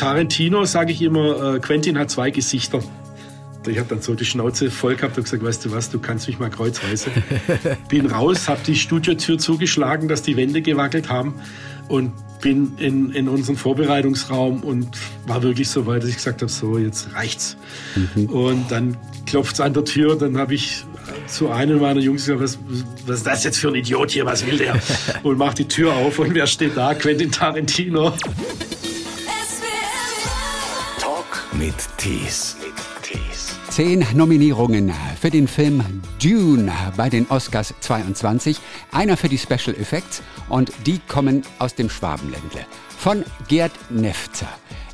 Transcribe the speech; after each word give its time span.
Tarantino, 0.00 0.64
sage 0.64 0.92
ich 0.92 1.02
immer, 1.02 1.56
äh, 1.56 1.58
Quentin 1.60 1.98
hat 1.98 2.10
zwei 2.10 2.30
Gesichter. 2.30 2.82
Ich 3.66 3.78
habe 3.78 3.90
dann 3.90 4.00
so 4.00 4.14
die 4.14 4.24
Schnauze 4.24 4.70
voll 4.70 4.96
gehabt 4.96 5.18
und 5.18 5.24
gesagt, 5.24 5.44
weißt 5.44 5.66
du 5.66 5.72
was, 5.72 5.90
du 5.90 5.98
kannst 5.98 6.26
mich 6.26 6.38
mal 6.38 6.48
kreuzweise. 6.48 7.10
bin 7.90 8.06
raus, 8.06 8.48
habe 8.48 8.60
die 8.66 8.76
Studiotür 8.76 9.36
zugeschlagen, 9.36 10.08
dass 10.08 10.22
die 10.22 10.38
Wände 10.38 10.62
gewackelt 10.62 11.10
haben 11.10 11.34
und 11.88 12.12
bin 12.40 12.72
in, 12.78 13.12
in 13.12 13.28
unseren 13.28 13.56
Vorbereitungsraum 13.56 14.62
und 14.62 14.96
war 15.26 15.42
wirklich 15.42 15.68
so 15.68 15.84
weit, 15.84 16.02
dass 16.02 16.08
ich 16.08 16.16
gesagt 16.16 16.40
habe, 16.40 16.50
so, 16.50 16.78
jetzt 16.78 17.14
reicht's. 17.14 17.58
Mhm. 17.94 18.24
Und 18.30 18.70
dann 18.70 18.96
klopft 19.26 19.52
es 19.52 19.60
an 19.60 19.74
der 19.74 19.84
Tür, 19.84 20.16
dann 20.16 20.38
habe 20.38 20.54
ich 20.54 20.84
zu 21.26 21.50
einem 21.50 21.80
meiner 21.80 22.00
Jungs 22.00 22.24
gesagt, 22.24 22.40
was, 22.40 22.58
was 23.04 23.18
ist 23.18 23.26
das 23.26 23.44
jetzt 23.44 23.58
für 23.58 23.68
ein 23.68 23.74
Idiot 23.74 24.12
hier, 24.12 24.24
was 24.24 24.46
will 24.46 24.56
der? 24.56 24.80
und 25.22 25.36
macht 25.36 25.58
die 25.58 25.68
Tür 25.68 25.92
auf 25.92 26.18
und 26.18 26.34
wer 26.34 26.46
steht 26.46 26.78
da? 26.78 26.94
Quentin 26.94 27.30
Tarantino. 27.30 28.14
Mit 31.60 31.74
Tees. 31.98 32.56
Zehn 33.68 34.06
Nominierungen 34.14 34.94
für 35.20 35.28
den 35.28 35.46
Film 35.46 35.84
Dune 36.18 36.72
bei 36.96 37.10
den 37.10 37.28
Oscars 37.28 37.74
22, 37.80 38.58
einer 38.92 39.18
für 39.18 39.28
die 39.28 39.36
Special 39.36 39.76
Effects 39.76 40.22
und 40.48 40.72
die 40.86 41.00
kommen 41.00 41.42
aus 41.58 41.74
dem 41.74 41.90
Schwabenländle. 41.90 42.64
Von 42.96 43.26
Gerd 43.46 43.72
Nefzer. 43.90 44.48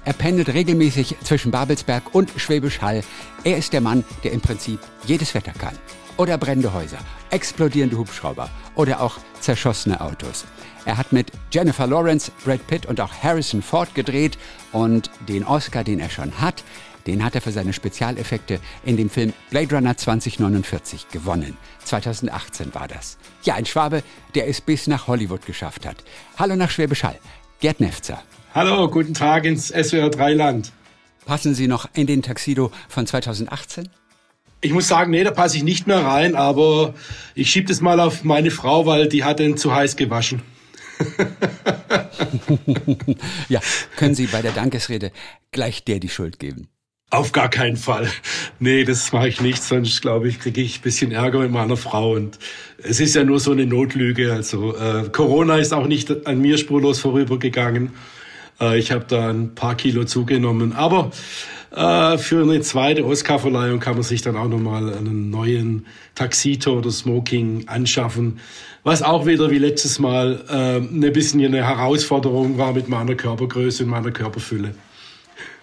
Er 0.05 0.12
pendelt 0.12 0.48
regelmäßig 0.48 1.15
zwischen 1.23 1.52
Babelsberg 1.52 2.12
und 2.12 2.33
Schwäbisch 2.34 2.80
Hall. 2.80 3.05
Er 3.45 3.59
ist 3.59 3.73
der 3.73 3.80
Mann, 3.80 4.03
der 4.25 4.33
im 4.33 4.41
Prinzip 4.41 4.80
jedes 5.05 5.34
Wetter 5.34 5.53
kann. 5.53 5.78
Oder 6.17 6.37
brennende 6.37 6.73
Häuser, 6.73 6.98
explodierende 7.30 7.97
Hubschrauber 7.97 8.51
oder 8.75 9.03
auch 9.03 9.19
zerschossene 9.39 10.01
Autos. 10.01 10.45
Er 10.86 10.96
hat 10.96 11.12
mit 11.12 11.32
Jennifer 11.50 11.88
Lawrence, 11.88 12.30
Brad 12.45 12.64
Pitt 12.68 12.86
und 12.86 13.00
auch 13.00 13.12
Harrison 13.20 13.60
Ford 13.60 13.92
gedreht 13.96 14.38
und 14.70 15.10
den 15.28 15.44
Oscar, 15.44 15.82
den 15.82 15.98
er 15.98 16.08
schon 16.08 16.40
hat, 16.40 16.62
den 17.08 17.24
hat 17.24 17.34
er 17.34 17.40
für 17.40 17.50
seine 17.50 17.72
Spezialeffekte 17.72 18.61
in 18.84 18.96
dem 18.96 19.11
Film 19.11 19.33
Blade 19.50 19.74
Runner 19.74 19.96
2049 19.96 21.08
gewonnen. 21.08 21.56
2018 21.84 22.72
war 22.72 22.86
das. 22.86 23.19
Ja, 23.42 23.55
ein 23.55 23.66
Schwabe, 23.66 24.05
der 24.36 24.48
es 24.48 24.61
bis 24.61 24.86
nach 24.86 25.08
Hollywood 25.08 25.44
geschafft 25.44 25.84
hat. 25.84 25.96
Hallo 26.38 26.55
nach 26.55 26.70
Schwäbisch 26.70 27.02
Hall. 27.02 27.18
Gerd 27.58 27.80
Nefzer. 27.80 28.22
Hallo, 28.55 28.89
guten 28.89 29.12
Tag 29.12 29.44
ins 29.44 29.68
SWR 29.68 30.11
3 30.11 30.34
Land. 30.34 30.72
Passen 31.24 31.56
Sie 31.56 31.66
noch 31.66 31.89
in 31.94 32.06
den 32.06 32.22
Taxido 32.22 32.70
von 32.89 33.08
2018? 33.08 33.89
Ich 34.61 34.72
muss 34.72 34.86
sagen, 34.86 35.11
nee, 35.11 35.24
da 35.24 35.33
passe 35.33 35.56
ich 35.56 35.64
nicht 35.64 35.89
mehr 35.89 36.05
rein, 36.05 36.36
aber 36.36 36.94
ich 37.34 37.50
schiebe 37.50 37.66
das 37.66 37.80
mal 37.80 37.98
auf 37.98 38.22
meine 38.22 38.52
Frau, 38.52 38.86
weil 38.86 39.08
die 39.08 39.24
hat 39.24 39.41
den 39.41 39.56
zu 39.56 39.74
heiß 39.74 39.96
gewaschen. 39.96 40.42
ja, 43.48 43.61
können 43.97 44.14
Sie 44.14 44.27
bei 44.27 44.42
der 44.42 44.52
Dankesrede 44.52 45.12
gleich 45.52 45.84
der 45.84 46.00
die 46.00 46.08
Schuld 46.08 46.39
geben? 46.39 46.69
Auf 47.11 47.30
gar 47.30 47.48
keinen 47.48 47.77
Fall. 47.77 48.08
Nee, 48.58 48.84
das 48.84 49.12
mache 49.12 49.28
ich 49.28 49.41
nicht, 49.41 49.62
sonst 49.62 50.02
glaube 50.02 50.28
ich, 50.28 50.41
kriege 50.41 50.61
ich 50.61 50.80
ein 50.80 50.83
bisschen 50.83 51.12
Ärger 51.12 51.39
mit 51.39 51.52
meiner 51.52 51.77
Frau. 51.77 52.14
Und 52.14 52.39
es 52.78 52.98
ist 52.98 53.14
ja 53.14 53.22
nur 53.22 53.39
so 53.39 53.52
eine 53.52 53.64
Notlüge. 53.64 54.33
Also 54.33 54.77
äh, 54.77 55.08
Corona 55.11 55.58
ist 55.58 55.72
auch 55.72 55.86
nicht 55.86 56.27
an 56.27 56.41
mir 56.41 56.58
spurlos 56.58 56.98
vorübergegangen. 56.98 57.92
Äh, 58.61 58.78
ich 58.78 58.91
habe 58.91 59.05
da 59.06 59.30
ein 59.30 59.55
paar 59.55 59.77
Kilo 59.77 60.05
zugenommen. 60.05 60.72
Aber 60.72 61.12
äh, 61.77 62.19
für 62.19 62.42
eine 62.42 62.60
zweite 62.62 63.05
Oscar-Verleihung 63.05 63.80
kann 63.80 63.94
man 63.94 64.02
sich 64.02 64.22
dann 64.22 64.36
auch 64.36 64.48
nochmal 64.48 64.94
einen 64.94 65.30
neuen 65.30 65.86
Taxito 66.14 66.78
oder 66.78 66.91
Smoking 66.91 67.68
anschaffen. 67.68 68.41
Was 68.83 69.02
auch 69.02 69.27
wieder 69.27 69.50
wie 69.50 69.58
letztes 69.58 69.98
Mal 69.98 70.44
äh, 70.48 70.77
ein 70.78 71.12
bisschen 71.12 71.44
eine 71.44 71.64
Herausforderung 71.64 72.56
war 72.56 72.72
mit 72.72 72.88
meiner 72.88 73.14
Körpergröße 73.14 73.84
und 73.84 73.91
meiner 73.91 74.10
Körperfülle. 74.10 74.74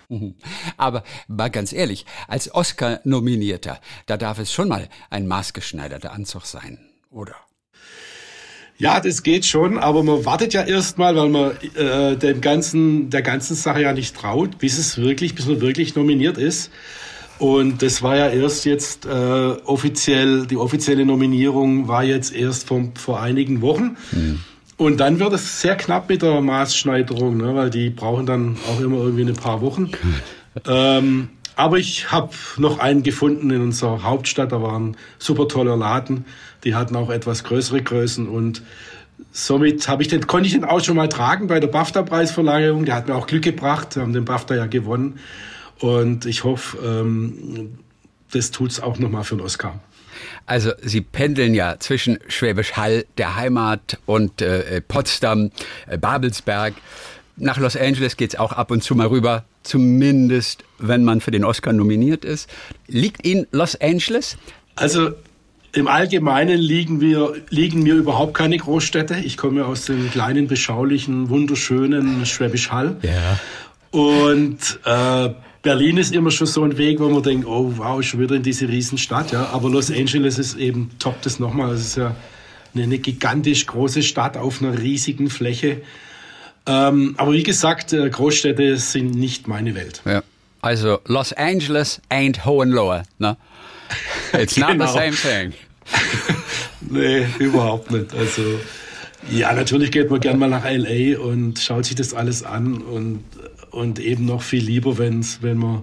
Aber 0.77 1.03
mal 1.27 1.49
ganz 1.49 1.73
ehrlich, 1.73 2.05
als 2.27 2.53
Oscar-Nominierter, 2.53 3.79
da 4.05 4.17
darf 4.17 4.39
es 4.39 4.53
schon 4.53 4.67
mal 4.67 4.89
ein 5.09 5.27
maßgeschneiderter 5.27 6.11
Anzug 6.11 6.45
sein, 6.45 6.79
oder? 7.09 7.35
Ja, 8.83 8.99
das 8.99 9.23
geht 9.23 9.45
schon, 9.45 9.77
aber 9.77 10.03
man 10.03 10.25
wartet 10.25 10.53
ja 10.53 10.61
erstmal, 10.61 11.15
weil 11.15 11.29
man 11.29 11.51
äh, 11.75 12.17
dem 12.17 12.41
ganzen, 12.41 13.09
der 13.09 13.21
ganzen 13.21 13.55
Sache 13.55 13.81
ja 13.81 13.93
nicht 13.93 14.13
traut, 14.13 14.57
bis 14.57 14.77
es 14.77 14.97
wirklich, 14.97 15.35
bis 15.35 15.47
man 15.47 15.61
wirklich 15.61 15.95
nominiert 15.95 16.37
ist. 16.37 16.69
Und 17.39 17.81
das 17.81 18.01
war 18.01 18.17
ja 18.17 18.27
erst 18.27 18.65
jetzt 18.65 19.05
äh, 19.05 19.09
offiziell, 19.09 20.47
die 20.47 20.57
offizielle 20.57 21.05
Nominierung 21.05 21.87
war 21.87 22.03
jetzt 22.03 22.35
erst 22.35 22.67
vom, 22.67 22.93
vor 22.95 23.21
einigen 23.21 23.61
Wochen. 23.61 23.95
Mhm. 24.11 24.39
Und 24.75 24.99
dann 24.99 25.17
wird 25.17 25.31
es 25.31 25.61
sehr 25.61 25.77
knapp 25.77 26.09
mit 26.09 26.21
der 26.21 26.41
Maßschneiderung, 26.41 27.37
ne, 27.37 27.55
weil 27.55 27.69
die 27.69 27.89
brauchen 27.89 28.25
dann 28.25 28.57
auch 28.69 28.81
immer 28.81 28.97
irgendwie 28.97 29.23
ein 29.23 29.33
paar 29.33 29.61
Wochen. 29.61 29.91
ähm, 30.67 31.29
aber 31.55 31.77
ich 31.77 32.11
habe 32.11 32.31
noch 32.57 32.79
einen 32.79 33.03
gefunden 33.03 33.49
in 33.49 33.61
unserer 33.61 34.03
Hauptstadt. 34.03 34.51
Da 34.51 34.61
war 34.61 34.77
ein 34.77 34.97
super 35.19 35.47
toller 35.47 35.77
Laden. 35.77 36.25
Die 36.63 36.75
hatten 36.75 36.95
auch 36.95 37.09
etwas 37.09 37.43
größere 37.43 37.81
Größen 37.81 38.27
und 38.27 38.61
somit 39.31 39.87
habe 39.87 40.01
ich 40.01 40.07
den, 40.07 40.25
konnte 40.27 40.47
ich 40.47 40.53
den 40.53 40.63
auch 40.63 40.83
schon 40.83 40.95
mal 40.95 41.09
tragen 41.09 41.47
bei 41.47 41.59
der 41.59 41.67
BAFTA-Preisverleihung. 41.67 42.85
Der 42.85 42.95
hat 42.95 43.07
mir 43.07 43.15
auch 43.15 43.27
Glück 43.27 43.43
gebracht. 43.43 43.95
Wir 43.95 44.03
haben 44.03 44.13
den 44.13 44.25
BAFTA 44.25 44.55
ja 44.55 44.65
gewonnen. 44.65 45.19
Und 45.79 46.25
ich 46.25 46.43
hoffe, 46.43 46.77
ähm, 46.85 47.77
das 48.31 48.51
tut's 48.51 48.79
auch 48.79 48.97
nochmal 48.99 49.23
für 49.23 49.35
den 49.35 49.45
Oscar. 49.45 49.79
Also 50.45 50.71
Sie 50.81 51.01
pendeln 51.01 51.53
ja 51.53 51.77
zwischen 51.79 52.19
Schwäbisch 52.27 52.73
Hall, 52.73 53.05
der 53.17 53.35
Heimat, 53.35 53.97
und 54.05 54.41
äh, 54.41 54.81
Potsdam, 54.81 55.51
äh, 55.87 55.97
Babelsberg. 55.97 56.73
Nach 57.35 57.57
Los 57.57 57.75
Angeles 57.75 58.15
geht's 58.17 58.35
auch 58.35 58.53
ab 58.53 58.69
und 58.69 58.83
zu 58.83 58.93
mal 58.95 59.07
rüber, 59.07 59.43
zumindest 59.63 60.63
wenn 60.77 61.03
man 61.03 61.19
für 61.19 61.31
den 61.31 61.43
Oscar 61.43 61.73
nominiert 61.73 62.25
ist. 62.25 62.49
Liegt 62.87 63.25
Ihnen 63.25 63.47
Los 63.51 63.75
Angeles? 63.81 64.37
Also 64.75 65.13
im 65.73 65.87
Allgemeinen 65.87 66.59
liegen 66.59 67.01
wir, 67.01 67.33
liegen 67.49 67.81
mir 67.83 67.95
überhaupt 67.95 68.35
keine 68.35 68.57
Großstädte. 68.57 69.15
Ich 69.15 69.37
komme 69.37 69.65
aus 69.65 69.85
dem 69.85 70.11
kleinen, 70.11 70.47
beschaulichen, 70.47 71.29
wunderschönen 71.29 72.25
Schwäbisch 72.25 72.71
Hall. 72.71 72.97
Ja. 73.01 73.39
Und 73.89 74.79
äh, 74.85 75.33
Berlin 75.63 75.97
ist 75.97 76.13
immer 76.13 76.29
schon 76.29 76.47
so 76.47 76.63
ein 76.63 76.77
Weg, 76.77 76.99
wo 76.99 77.09
man 77.09 77.23
denkt, 77.23 77.47
oh 77.47 77.73
wow, 77.77 78.03
schon 78.03 78.19
wieder 78.19 78.35
in 78.35 78.43
diese 78.43 78.67
Riesenstadt, 78.67 79.31
ja. 79.31 79.47
Aber 79.47 79.69
Los 79.69 79.89
Angeles 79.91 80.37
ist 80.37 80.57
eben, 80.57 80.91
top 80.99 81.21
das 81.23 81.39
nochmal. 81.39 81.73
Es 81.73 81.81
ist 81.81 81.97
ja 81.97 82.15
eine, 82.75 82.83
eine, 82.83 82.99
gigantisch 82.99 83.65
große 83.65 84.03
Stadt 84.03 84.37
auf 84.37 84.61
einer 84.61 84.77
riesigen 84.77 85.29
Fläche. 85.29 85.81
Ähm, 86.67 87.15
aber 87.17 87.33
wie 87.33 87.43
gesagt, 87.43 87.93
äh, 87.93 88.09
Großstädte 88.09 88.77
sind 88.77 89.15
nicht 89.15 89.47
meine 89.47 89.73
Welt. 89.73 90.01
Ja. 90.05 90.21
Also 90.61 90.99
Los 91.05 91.33
Angeles 91.33 92.01
ain't 92.09 92.45
Hohenlohe, 92.45 93.03
ne? 93.19 93.37
It's 94.33 94.57
not 94.57 94.71
genau. 94.71 94.87
the 94.87 94.93
same 94.93 95.15
thing. 95.15 95.53
nee, 96.89 97.25
überhaupt 97.39 97.91
nicht. 97.91 98.13
Also 98.13 98.41
ja, 99.31 99.53
natürlich 99.53 99.91
geht 99.91 100.09
man 100.09 100.19
gern 100.19 100.39
mal 100.39 100.49
nach 100.49 100.65
LA 100.65 101.19
und 101.19 101.59
schaut 101.59 101.85
sich 101.85 101.95
das 101.95 102.13
alles 102.13 102.43
an 102.43 102.81
und 102.81 103.23
und 103.73 103.99
eben 103.99 104.25
noch 104.25 104.43
viel 104.43 104.63
lieber, 104.63 104.97
wenn's, 104.99 105.39
wenn 105.41 105.57
man 105.57 105.81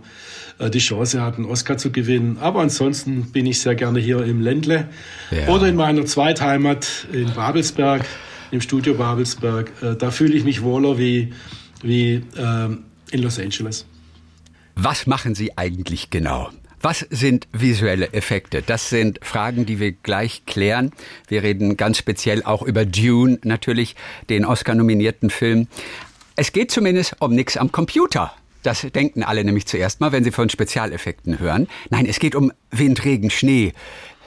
äh, 0.58 0.70
die 0.70 0.78
Chance 0.78 1.20
hat, 1.20 1.36
einen 1.36 1.44
Oscar 1.44 1.76
zu 1.76 1.90
gewinnen. 1.90 2.38
Aber 2.38 2.60
ansonsten 2.60 3.32
bin 3.32 3.46
ich 3.46 3.60
sehr 3.60 3.74
gerne 3.74 3.98
hier 3.98 4.24
im 4.24 4.40
Ländle 4.40 4.88
ja. 5.30 5.48
oder 5.48 5.66
in 5.66 5.76
meiner 5.76 6.06
Zweitheimat 6.06 7.08
in 7.12 7.32
Babelsberg, 7.34 8.04
im 8.52 8.60
Studio 8.60 8.94
Babelsberg. 8.94 9.72
Äh, 9.82 9.96
da 9.96 10.10
fühle 10.10 10.34
ich 10.34 10.44
mich 10.44 10.62
wohler 10.62 10.98
wie, 10.98 11.32
wie 11.82 12.22
äh, 12.36 12.68
in 13.10 13.22
Los 13.22 13.38
Angeles. 13.40 13.86
Was 14.76 15.06
machen 15.06 15.34
Sie 15.34 15.58
eigentlich 15.58 16.10
genau? 16.10 16.50
Was 16.82 17.06
sind 17.10 17.46
visuelle 17.52 18.14
Effekte? 18.14 18.62
Das 18.62 18.88
sind 18.88 19.18
Fragen, 19.22 19.66
die 19.66 19.78
wir 19.80 19.92
gleich 19.92 20.46
klären. 20.46 20.92
Wir 21.28 21.42
reden 21.42 21.76
ganz 21.76 21.98
speziell 21.98 22.42
auch 22.42 22.62
über 22.62 22.86
Dune, 22.86 23.38
natürlich 23.44 23.96
den 24.30 24.46
Oscar-nominierten 24.46 25.28
Film. 25.28 25.68
Es 26.36 26.52
geht 26.52 26.70
zumindest 26.70 27.16
um 27.20 27.34
nichts 27.34 27.58
am 27.58 27.70
Computer. 27.70 28.32
Das 28.62 28.80
denken 28.94 29.22
alle 29.22 29.44
nämlich 29.44 29.66
zuerst 29.66 30.00
mal, 30.00 30.12
wenn 30.12 30.24
sie 30.24 30.30
von 30.30 30.48
Spezialeffekten 30.48 31.38
hören. 31.38 31.68
Nein, 31.90 32.06
es 32.06 32.18
geht 32.18 32.34
um 32.34 32.50
Wind, 32.70 33.04
Regen, 33.04 33.28
Schnee, 33.28 33.74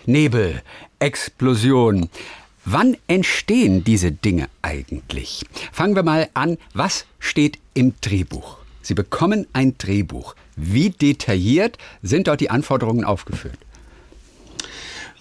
Nebel, 0.05 0.61
Explosion. 0.99 2.07
Wann 2.65 2.97
entstehen 3.07 3.83
diese 3.83 4.11
Dinge 4.11 4.47
eigentlich? 4.61 5.43
Fangen 5.71 5.95
wir 5.95 6.03
mal 6.03 6.29
an. 6.35 6.59
Was 6.75 7.07
steht 7.17 7.57
im 7.73 7.95
Drehbuch? 7.99 8.57
Sie 8.83 8.93
bekommen 8.93 9.47
ein 9.53 9.75
Drehbuch. 9.79 10.35
Wie 10.55 10.89
detailliert 10.89 11.77
sind 12.01 12.27
dort 12.27 12.41
die 12.41 12.49
Anforderungen 12.49 13.03
aufgeführt? 13.03 13.57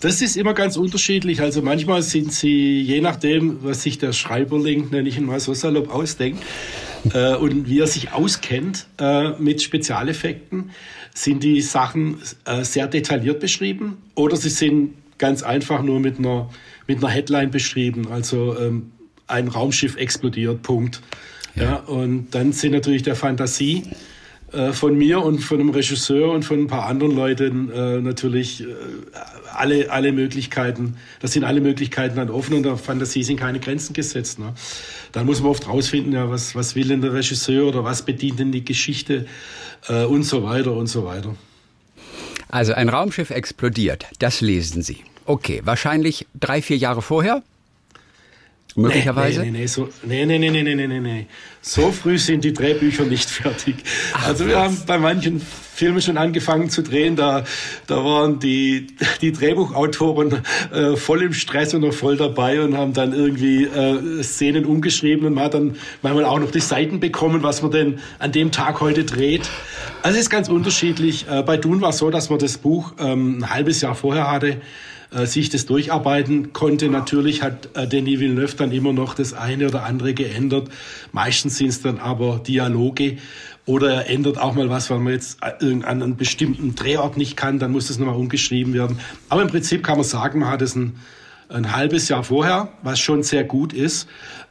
Das 0.03 0.21
ist 0.21 0.37
immer 0.37 0.53
ganz 0.53 0.77
unterschiedlich. 0.77 1.41
Also 1.41 1.63
manchmal 1.63 2.03
sind 2.03 2.33
sie, 2.33 2.81
je 2.81 3.01
nachdem, 3.01 3.63
was 3.63 3.85
sich 3.85 3.99
der 3.99 4.13
Schreiberling, 4.13 4.91
nenne 4.91 5.09
ich 5.09 5.17
ihn 5.17 5.27
mal 5.27 5.39
so 5.39 5.55
salopp, 5.55 5.95
ausdenkt 5.95 6.43
äh, 7.15 7.37
und 7.37 7.69
wie 7.69 7.79
er 7.79 7.87
sich 7.87 8.13
auskennt 8.13 8.87
äh, 8.99 9.31
mit 9.39 9.63
Spezialeffekten, 9.63 10.71
sind 11.15 11.45
die 11.45 11.61
Sachen 11.61 12.19
äh, 12.45 12.65
sehr 12.65 12.89
detailliert 12.89 13.39
beschrieben 13.39 13.99
oder 14.17 14.37
sie 14.37 14.49
sind 14.49 14.95
ganz 15.19 15.45
einfach 15.45 15.83
nur 15.83 16.01
mit 16.01 16.19
einer, 16.19 16.51
mit 16.89 16.99
einer 16.99 17.09
Headline 17.09 17.53
beschrieben. 17.53 18.09
Also 18.11 18.59
ähm, 18.59 18.91
ein 19.29 19.47
Raumschiff 19.47 19.97
explodiert, 19.97 20.63
Punkt. 20.63 21.01
Ja. 21.55 21.63
ja. 21.63 21.77
und 21.77 22.31
dann 22.33 22.53
sind 22.53 22.73
natürlich 22.73 23.05
der 23.05 23.15
Fantasie 23.15 23.85
von 24.73 24.97
mir 24.97 25.23
und 25.23 25.39
von 25.39 25.59
dem 25.59 25.71
Regisseur 25.71 26.31
und 26.31 26.45
von 26.45 26.61
ein 26.61 26.67
paar 26.67 26.87
anderen 26.87 27.15
Leuten 27.15 27.71
äh, 27.71 28.01
natürlich 28.01 28.63
äh, 28.63 28.67
alle, 29.55 29.91
alle 29.91 30.13
Möglichkeiten, 30.13 30.97
das 31.21 31.33
sind 31.33 31.45
alle 31.45 31.61
Möglichkeiten 31.61 32.17
dann 32.17 32.31
offen 32.31 32.55
und 32.55 32.63
der 32.65 32.77
Fantasie 32.77 33.23
sind 33.23 33.39
keine 33.39 33.61
Grenzen 33.61 33.93
gesetzt. 33.93 34.39
Ne? 34.39 34.55
Dann 35.13 35.27
muss 35.27 35.41
man 35.41 35.51
oft 35.51 35.69
rausfinden, 35.69 36.13
ja, 36.13 36.31
was, 36.31 36.55
was 36.55 36.75
will 36.75 36.89
denn 36.89 37.01
der 37.01 37.13
Regisseur 37.13 37.67
oder 37.67 37.85
was 37.85 38.03
bedient 38.03 38.39
denn 38.39 38.53
die 38.53 38.65
Geschichte 38.65 39.27
äh, 39.89 40.05
und 40.05 40.25
so 40.25 40.43
weiter 40.43 40.73
und 40.73 40.87
so 40.87 41.05
weiter. 41.05 41.35
Also 42.49 42.75
ein 42.75 42.89
Raumschiff 42.89 43.31
explodiert, 43.31 44.07
das 44.19 44.41
lesen 44.41 44.83
Sie. 44.83 44.99
Okay, 45.25 45.63
wahrscheinlich 45.65 46.27
drei, 46.39 46.61
vier 46.61 46.77
Jahre 46.77 47.01
vorher? 47.01 47.43
Möglicherweise? 48.75 49.41
Nee, 49.41 49.51
nee, 49.51 49.59
nee, 49.59 49.67
so, 49.67 49.89
nee, 50.03 50.25
nee, 50.25 50.39
nee, 50.39 50.51
nee, 50.51 50.63
nee, 50.63 50.87
nee, 50.87 51.01
nee. 51.01 51.27
So 51.61 51.93
früh 51.93 52.19
sind 52.19 52.43
die 52.43 52.53
Drehbücher 52.53 53.05
nicht 53.05 53.29
fertig. 53.31 53.77
Ach, 54.15 54.29
also 54.29 54.47
wir 54.47 54.55
was? 54.55 54.63
haben 54.63 54.79
bei 54.87 54.99
manchen 54.99 55.43
Filmen 55.75 56.01
schon 56.01 56.17
angefangen 56.17 56.71
zu 56.71 56.83
drehen, 56.83 57.17
da, 57.17 57.45
da 57.87 58.05
waren 58.05 58.39
die, 58.39 58.89
die 59.21 59.33
Drehbuchautoren 59.33 60.43
äh, 60.73 60.97
voll 60.97 61.23
im 61.23 61.33
Stress 61.33 61.75
und 61.75 61.83
noch 61.83 61.93
voll 61.93 62.17
dabei 62.17 62.63
und 62.63 62.77
haben 62.77 62.93
dann 62.93 63.13
irgendwie 63.13 63.65
äh, 63.65 64.23
Szenen 64.23 64.65
umgeschrieben 64.65 65.27
und 65.27 65.35
man 65.35 65.45
hat 65.45 65.55
dann 65.55 65.77
manchmal 66.03 66.25
auch 66.25 66.39
noch 66.39 66.51
die 66.51 66.61
Seiten 66.61 67.01
bekommen, 67.01 67.43
was 67.43 67.63
man 67.63 67.71
denn 67.71 67.99
an 68.19 68.33
dem 68.33 68.53
Tag 68.53 68.81
heute 68.81 69.05
dreht. 69.05 69.49
Also 70.03 70.17
es 70.17 70.25
ist 70.25 70.31
ganz 70.31 70.49
unterschiedlich. 70.49 71.27
Äh, 71.29 71.43
bei 71.43 71.57
Dune 71.57 71.81
war 71.81 71.91
es 71.91 71.99
so, 71.99 72.11
dass 72.11 72.31
man 72.31 72.39
das 72.39 72.59
Buch 72.59 72.93
ähm, 72.99 73.39
ein 73.39 73.51
halbes 73.51 73.81
Jahr 73.81 73.95
vorher 73.95 74.31
hatte 74.31 74.61
äh, 75.13 75.27
sich 75.27 75.51
das 75.51 75.67
durcharbeiten 75.67 76.53
konnte. 76.53 76.89
Natürlich 76.89 77.43
hat 77.43 77.69
äh, 77.75 77.87
Denis 77.87 78.21
Villeneuve 78.21 78.57
dann 78.57 78.73
immer 78.73 78.93
noch 78.93 79.15
das 79.15 79.35
eine 79.35 79.69
oder 79.69 79.85
andere 79.85 80.15
geändert. 80.15 80.69
Meistens 81.13 81.59
sind 81.59 81.69
es 81.69 81.83
dann 81.83 81.99
aber 81.99 82.39
Dialoge 82.39 83.19
oder 83.65 83.93
er 83.93 84.11
ändert 84.11 84.39
auch 84.39 84.55
mal 84.55 84.69
was, 84.71 84.91
weil 84.91 84.99
man 84.99 85.13
jetzt 85.13 85.43
an 85.43 85.85
einem 85.85 86.17
bestimmten 86.17 86.75
Drehort 86.75 87.17
nicht 87.17 87.37
kann, 87.37 87.59
dann 87.59 87.73
muss 87.73 87.89
das 87.89 87.99
nochmal 87.99 88.17
umgeschrieben 88.17 88.75
werden. 88.75 88.99
Aber 89.29 89.43
im 89.43 89.49
Prinzip 89.49 89.85
kann 89.85 89.97
man 89.97 90.05
sagen, 90.05 90.41
man 90.41 90.51
hat 90.51 90.63
es 90.63 90.75
ein, 90.75 90.97
ein 91.49 91.77
halbes 91.77 92.09
Jahr 92.09 92.25
vorher, 92.25 92.73
was 92.83 92.99
schon 92.99 93.23
sehr 93.23 93.45
gut 93.45 93.73
ist, 93.73 94.09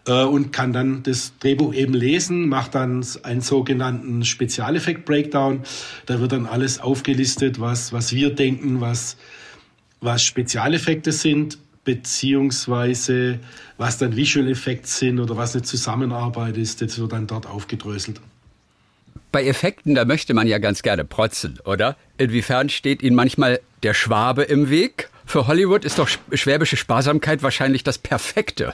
äh, 0.08 0.24
und 0.24 0.54
kann 0.54 0.72
dann 0.72 1.04
das 1.04 1.34
Drehbuch 1.40 1.74
eben 1.74 1.94
lesen, 1.94 2.48
macht 2.48 2.75
dann 2.75 3.06
einen 3.24 3.42
sogenannten 3.42 4.24
Spezialeffekt-Breakdown. 4.24 5.62
Da 6.06 6.19
wird 6.22 6.31
dann 6.31 6.46
alles 6.46 6.80
aufgelistet, 6.80 7.60
was, 7.60 7.92
was 7.92 8.13
wir 8.13 8.34
denken, 8.34 8.80
was 8.80 9.18
was 10.01 10.24
Spezialeffekte 10.24 11.12
sind, 11.12 11.57
beziehungsweise 11.83 13.39
was 13.77 13.98
dann 13.98 14.15
Visual 14.15 14.50
Effects 14.50 15.00
sind 15.00 15.19
oder 15.19 15.38
was 15.38 15.56
eine 15.56 15.63
Zusammenarbeit 15.63 16.57
ist, 16.57 16.81
das 16.81 17.00
wird 17.00 17.12
dann 17.13 17.27
dort 17.27 17.45
aufgedröselt. 17.45 18.19
Bei 19.31 19.45
Effekten, 19.45 19.95
da 19.95 20.03
möchte 20.03 20.33
man 20.33 20.48
ja 20.48 20.57
ganz 20.57 20.81
gerne 20.81 21.06
protzen, 21.06 21.59
oder? 21.63 21.95
Inwiefern 22.18 22.69
steht 22.69 23.01
Ihnen 23.01 23.15
manchmal 23.15 23.62
der 23.81 23.94
Schwabe 23.94 24.44
im 24.44 24.69
Weg? 24.69 25.09
Für 25.25 25.48
Hollywood 25.48 25.86
ist 25.86 26.00
doch 26.00 26.09
schwäbische 26.33 26.75
Sparsamkeit 26.75 27.42
wahrscheinlich 27.42 27.83
das 27.83 27.98
Perfekte. 27.98 28.74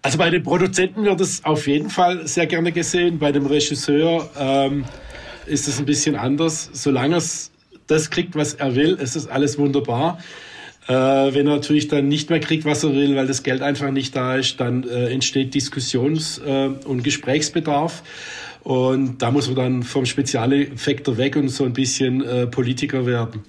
Also 0.00 0.18
bei 0.18 0.30
den 0.30 0.42
Produzenten 0.42 1.04
wird 1.04 1.20
es 1.20 1.44
auf 1.44 1.66
jeden 1.66 1.90
Fall 1.90 2.26
sehr 2.26 2.46
gerne 2.46 2.72
gesehen. 2.72 3.18
Bei 3.18 3.32
dem 3.32 3.44
Regisseur 3.44 4.30
ähm, 4.38 4.84
ist 5.46 5.68
es 5.68 5.78
ein 5.78 5.84
bisschen 5.84 6.14
anders. 6.14 6.70
Solange 6.72 7.16
es 7.16 7.50
das 7.86 8.10
kriegt, 8.10 8.34
was 8.34 8.54
er 8.54 8.74
will, 8.74 8.94
ist 8.94 9.16
das 9.16 9.26
alles 9.26 9.58
wunderbar. 9.58 10.18
Äh, 10.88 10.92
wenn 10.92 11.46
er 11.46 11.54
natürlich 11.54 11.88
dann 11.88 12.08
nicht 12.08 12.30
mehr 12.30 12.40
kriegt, 12.40 12.64
was 12.64 12.84
er 12.84 12.94
will, 12.94 13.16
weil 13.16 13.26
das 13.26 13.42
Geld 13.42 13.62
einfach 13.62 13.90
nicht 13.90 14.14
da 14.14 14.36
ist, 14.36 14.60
dann 14.60 14.84
äh, 14.84 15.08
entsteht 15.08 15.54
Diskussions- 15.54 16.38
äh, 16.38 16.70
und 16.84 17.02
Gesprächsbedarf. 17.02 18.02
Und 18.62 19.22
da 19.22 19.30
muss 19.30 19.46
man 19.46 19.56
dann 19.56 19.82
vom 19.82 20.06
Spezialeffektor 20.06 21.16
weg 21.18 21.36
und 21.36 21.48
so 21.48 21.64
ein 21.64 21.72
bisschen 21.72 22.24
äh, 22.24 22.46
Politiker 22.46 23.06
werden. 23.06 23.42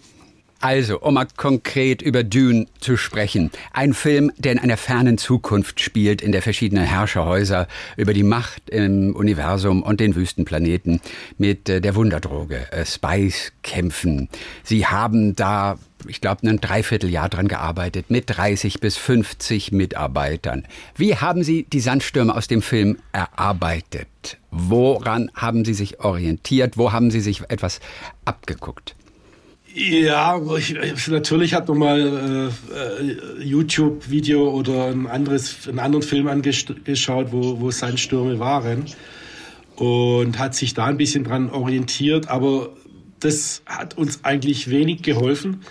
Also, 0.60 1.00
um 1.02 1.14
mal 1.14 1.28
konkret 1.36 2.02
über 2.02 2.24
Dune 2.24 2.66
zu 2.80 2.98
sprechen. 2.98 3.52
Ein 3.74 3.94
Film, 3.94 4.32
der 4.38 4.54
in 4.54 4.60
einer 4.60 4.78
fernen 4.78 5.20
Zukunft 5.20 5.80
spielt, 5.80 6.24
in 6.24 6.32
der 6.32 6.42
verschiedene 6.42 6.82
Herrscherhäuser 6.82 7.68
über 7.96 8.14
die 8.14 8.24
Macht 8.24 8.68
im 8.72 9.16
Universum 9.16 9.84
und 9.84 10.00
den 10.00 10.16
Wüstenplaneten 10.16 11.00
mit 11.38 11.70
äh, 11.70 11.80
der 11.80 11.94
Wunderdroge 11.94 12.72
äh, 12.72 12.86
Spice 12.86 13.54
kämpfen. 13.62 14.30
Sie 14.64 14.88
haben 14.88 15.36
da, 15.36 15.78
ich 16.08 16.22
glaube, 16.22 16.48
ein 16.48 16.60
Dreivierteljahr 16.60 17.30
dran 17.30 17.48
gearbeitet 17.48 18.10
mit 18.10 18.24
30 18.28 18.80
bis 18.80 18.98
50 18.98 19.72
Mitarbeitern. 19.72 20.66
Wie 20.96 21.16
haben 21.16 21.44
Sie 21.44 21.68
die 21.72 21.82
Sandstürme 21.82 22.36
aus 22.36 22.48
dem 22.48 22.64
Film 22.64 22.98
erarbeitet? 23.12 24.38
Woran 24.50 25.30
haben 25.36 25.66
Sie 25.66 25.76
sich 25.76 26.00
orientiert? 26.00 26.78
Wo 26.78 26.92
haben 26.92 27.12
Sie 27.12 27.22
sich 27.22 27.44
etwas 27.48 27.80
abgeguckt? 28.26 28.96
Ja, 29.80 30.42
ich, 30.58 31.08
natürlich 31.08 31.54
hat 31.54 31.68
man 31.68 31.78
mal 31.78 32.52
äh, 32.76 33.44
YouTube-Video 33.44 34.50
oder 34.50 34.88
ein 34.88 35.06
anderes, 35.06 35.68
einen 35.68 35.78
anderen 35.78 36.02
Film 36.02 36.28
angeschaut, 36.28 37.32
wo, 37.32 37.62
wo 37.62 37.70
Sandstürme 37.70 38.40
waren 38.40 38.86
und 39.76 40.40
hat 40.40 40.56
sich 40.56 40.74
da 40.74 40.86
ein 40.86 40.98
bisschen 40.98 41.26
dran 41.26 41.52
orientiert, 41.52 42.28
aber 42.28 42.70
das 43.20 43.62
hat 43.68 43.96
uns 43.96 44.24
eigentlich 44.24 44.72
wenig 44.72 45.04
geholfen. 45.04 45.62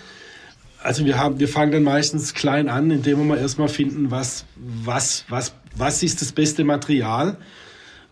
Also 0.81 1.03
wir 1.03 1.17
haben, 1.17 1.41
wir 1.41 1.49
fangen 1.49 1.73
dann 1.73 1.83
meistens 1.83 2.33
klein 2.33 2.69
an, 2.69 2.89
indem 2.89 3.17
wir 3.17 3.25
mal 3.25 3.37
erstmal 3.37 3.67
finden, 3.67 4.09
was, 4.09 4.45
was, 4.55 5.25
was, 5.27 5.53
was 5.75 6.01
ist 6.01 6.21
das 6.21 6.31
beste 6.31 6.63
Material, 6.63 7.35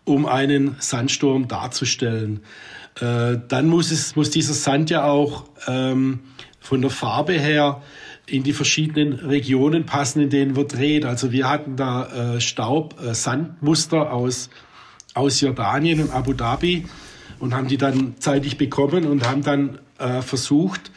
um 0.04 0.26
einen 0.26 0.76
Sandsturm 0.78 1.48
darzustellen. 1.48 2.42
Äh, 3.00 3.38
dann 3.48 3.68
muss, 3.68 3.90
es, 3.90 4.16
muss 4.16 4.30
dieser 4.30 4.54
Sand 4.54 4.90
ja 4.90 5.04
auch 5.04 5.44
ähm, 5.66 6.20
von 6.60 6.80
der 6.80 6.90
Farbe 6.90 7.34
her 7.34 7.82
in 8.26 8.42
die 8.42 8.52
verschiedenen 8.52 9.12
Regionen 9.12 9.86
passen, 9.86 10.20
in 10.20 10.30
denen 10.30 10.56
wir 10.56 10.64
dreht. 10.64 11.04
Also 11.04 11.30
wir 11.30 11.48
hatten 11.48 11.76
da 11.76 12.34
äh, 12.36 12.40
Staub, 12.40 13.00
äh, 13.00 13.14
Sandmuster 13.14 14.12
aus, 14.12 14.50
aus 15.14 15.40
Jordanien 15.40 16.00
und 16.00 16.10
Abu 16.10 16.32
Dhabi 16.32 16.86
und 17.38 17.54
haben 17.54 17.68
die 17.68 17.76
dann 17.76 18.14
zeitig 18.18 18.58
bekommen 18.58 19.04
und 19.06 19.26
haben 19.26 19.42
dann 19.42 19.78
äh, 19.98 20.22
versucht, 20.22 20.90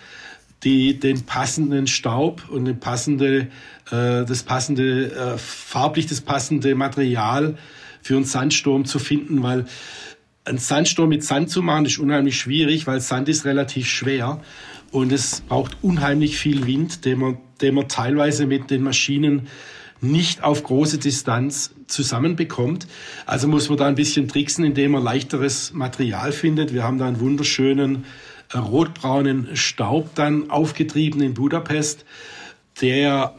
die, 0.64 1.00
den 1.00 1.26
passenden 1.26 1.88
Staub 1.88 2.50
und 2.50 2.66
den 2.66 2.80
passende, 2.80 3.48
äh, 3.92 4.26
das 4.26 4.44
passende, 4.44 5.12
äh, 5.12 5.38
farblich 5.38 6.08
das 6.08 6.22
passende 6.22 6.76
Material 6.76 7.58
für 8.02 8.16
einen 8.16 8.26
Sandsturm 8.26 8.86
zu 8.86 9.00
finden, 9.00 9.44
weil 9.44 9.66
ein 10.46 10.58
Sandsturm 10.58 11.10
mit 11.10 11.24
Sand 11.24 11.50
zu 11.50 11.62
machen, 11.62 11.86
ist 11.86 12.00
unheimlich 12.00 12.38
schwierig, 12.38 12.88
weil 12.88 13.02
Sand 13.02 13.30
ist 13.30 13.46
relativ 13.46 13.88
schwer 13.88 14.42
und 14.92 15.12
es 15.12 15.42
braucht 15.42 15.78
unheimlich 15.82 16.38
viel 16.38 16.66
Wind, 16.66 17.06
den 17.06 17.20
man, 17.20 17.38
den 17.62 17.76
man 17.76 17.88
teilweise 17.88 18.46
mit 18.46 18.72
den 18.72 18.82
Maschinen 18.82 19.48
nicht 20.02 20.44
auf 20.44 20.64
große 20.64 20.98
Distanz 20.98 21.72
zusammenbekommt. 21.88 22.88
Also 23.26 23.48
muss 23.48 23.70
man 23.70 23.78
da 23.78 23.88
ein 23.88 23.96
bisschen 23.96 24.28
tricksen, 24.28 24.64
indem 24.64 24.92
man 24.92 25.04
leichteres 25.04 25.74
Material 25.74 26.32
findet. 26.32 26.74
Wir 26.74 26.84
haben 26.84 26.98
da 26.98 27.08
einen 27.08 27.20
wunderschönen 27.20 28.06
äh, 28.54 28.58
rotbraunen 28.58 29.56
Staub 29.56 30.16
dann 30.16 30.50
aufgetrieben 30.50 31.22
in 31.22 31.34
Budapest, 31.34 32.06
der 32.82 33.36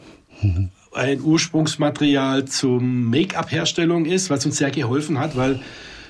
ein 0.93 1.21
Ursprungsmaterial 1.21 2.45
zum 2.45 3.09
Make-up-Herstellung 3.09 4.05
ist, 4.05 4.29
was 4.29 4.45
uns 4.45 4.57
sehr 4.57 4.71
geholfen 4.71 5.19
hat, 5.19 5.35
weil 5.35 5.61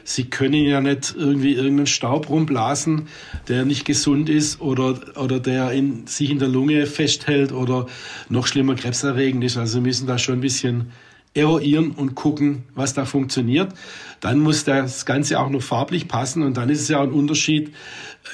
Sie 0.03 0.25
können 0.25 0.65
ja 0.65 0.81
nicht 0.81 1.15
irgendwie 1.17 1.53
irgendeinen 1.53 1.87
Staub 1.87 2.29
rumblasen, 2.29 3.07
der 3.47 3.65
nicht 3.65 3.85
gesund 3.85 4.29
ist 4.29 4.61
oder, 4.61 4.99
oder 5.17 5.39
der 5.39 5.71
in, 5.71 6.07
sich 6.07 6.29
in 6.29 6.39
der 6.39 6.47
Lunge 6.47 6.85
festhält 6.85 7.51
oder 7.51 7.87
noch 8.29 8.47
schlimmer 8.47 8.75
krebserregend 8.75 9.43
ist. 9.43 9.57
Also 9.57 9.73
Sie 9.73 9.81
müssen 9.81 10.07
da 10.07 10.17
schon 10.17 10.35
ein 10.35 10.41
bisschen 10.41 10.91
eruieren 11.33 11.91
und 11.91 12.15
gucken, 12.15 12.63
was 12.75 12.93
da 12.93 13.05
funktioniert. 13.05 13.73
Dann 14.19 14.39
muss 14.39 14.65
das 14.65 15.05
Ganze 15.05 15.39
auch 15.39 15.49
noch 15.49 15.61
farblich 15.61 16.07
passen 16.07 16.43
und 16.43 16.57
dann 16.57 16.69
ist 16.69 16.81
es 16.81 16.89
ja 16.89 17.01
ein 17.01 17.11
Unterschied, 17.11 17.73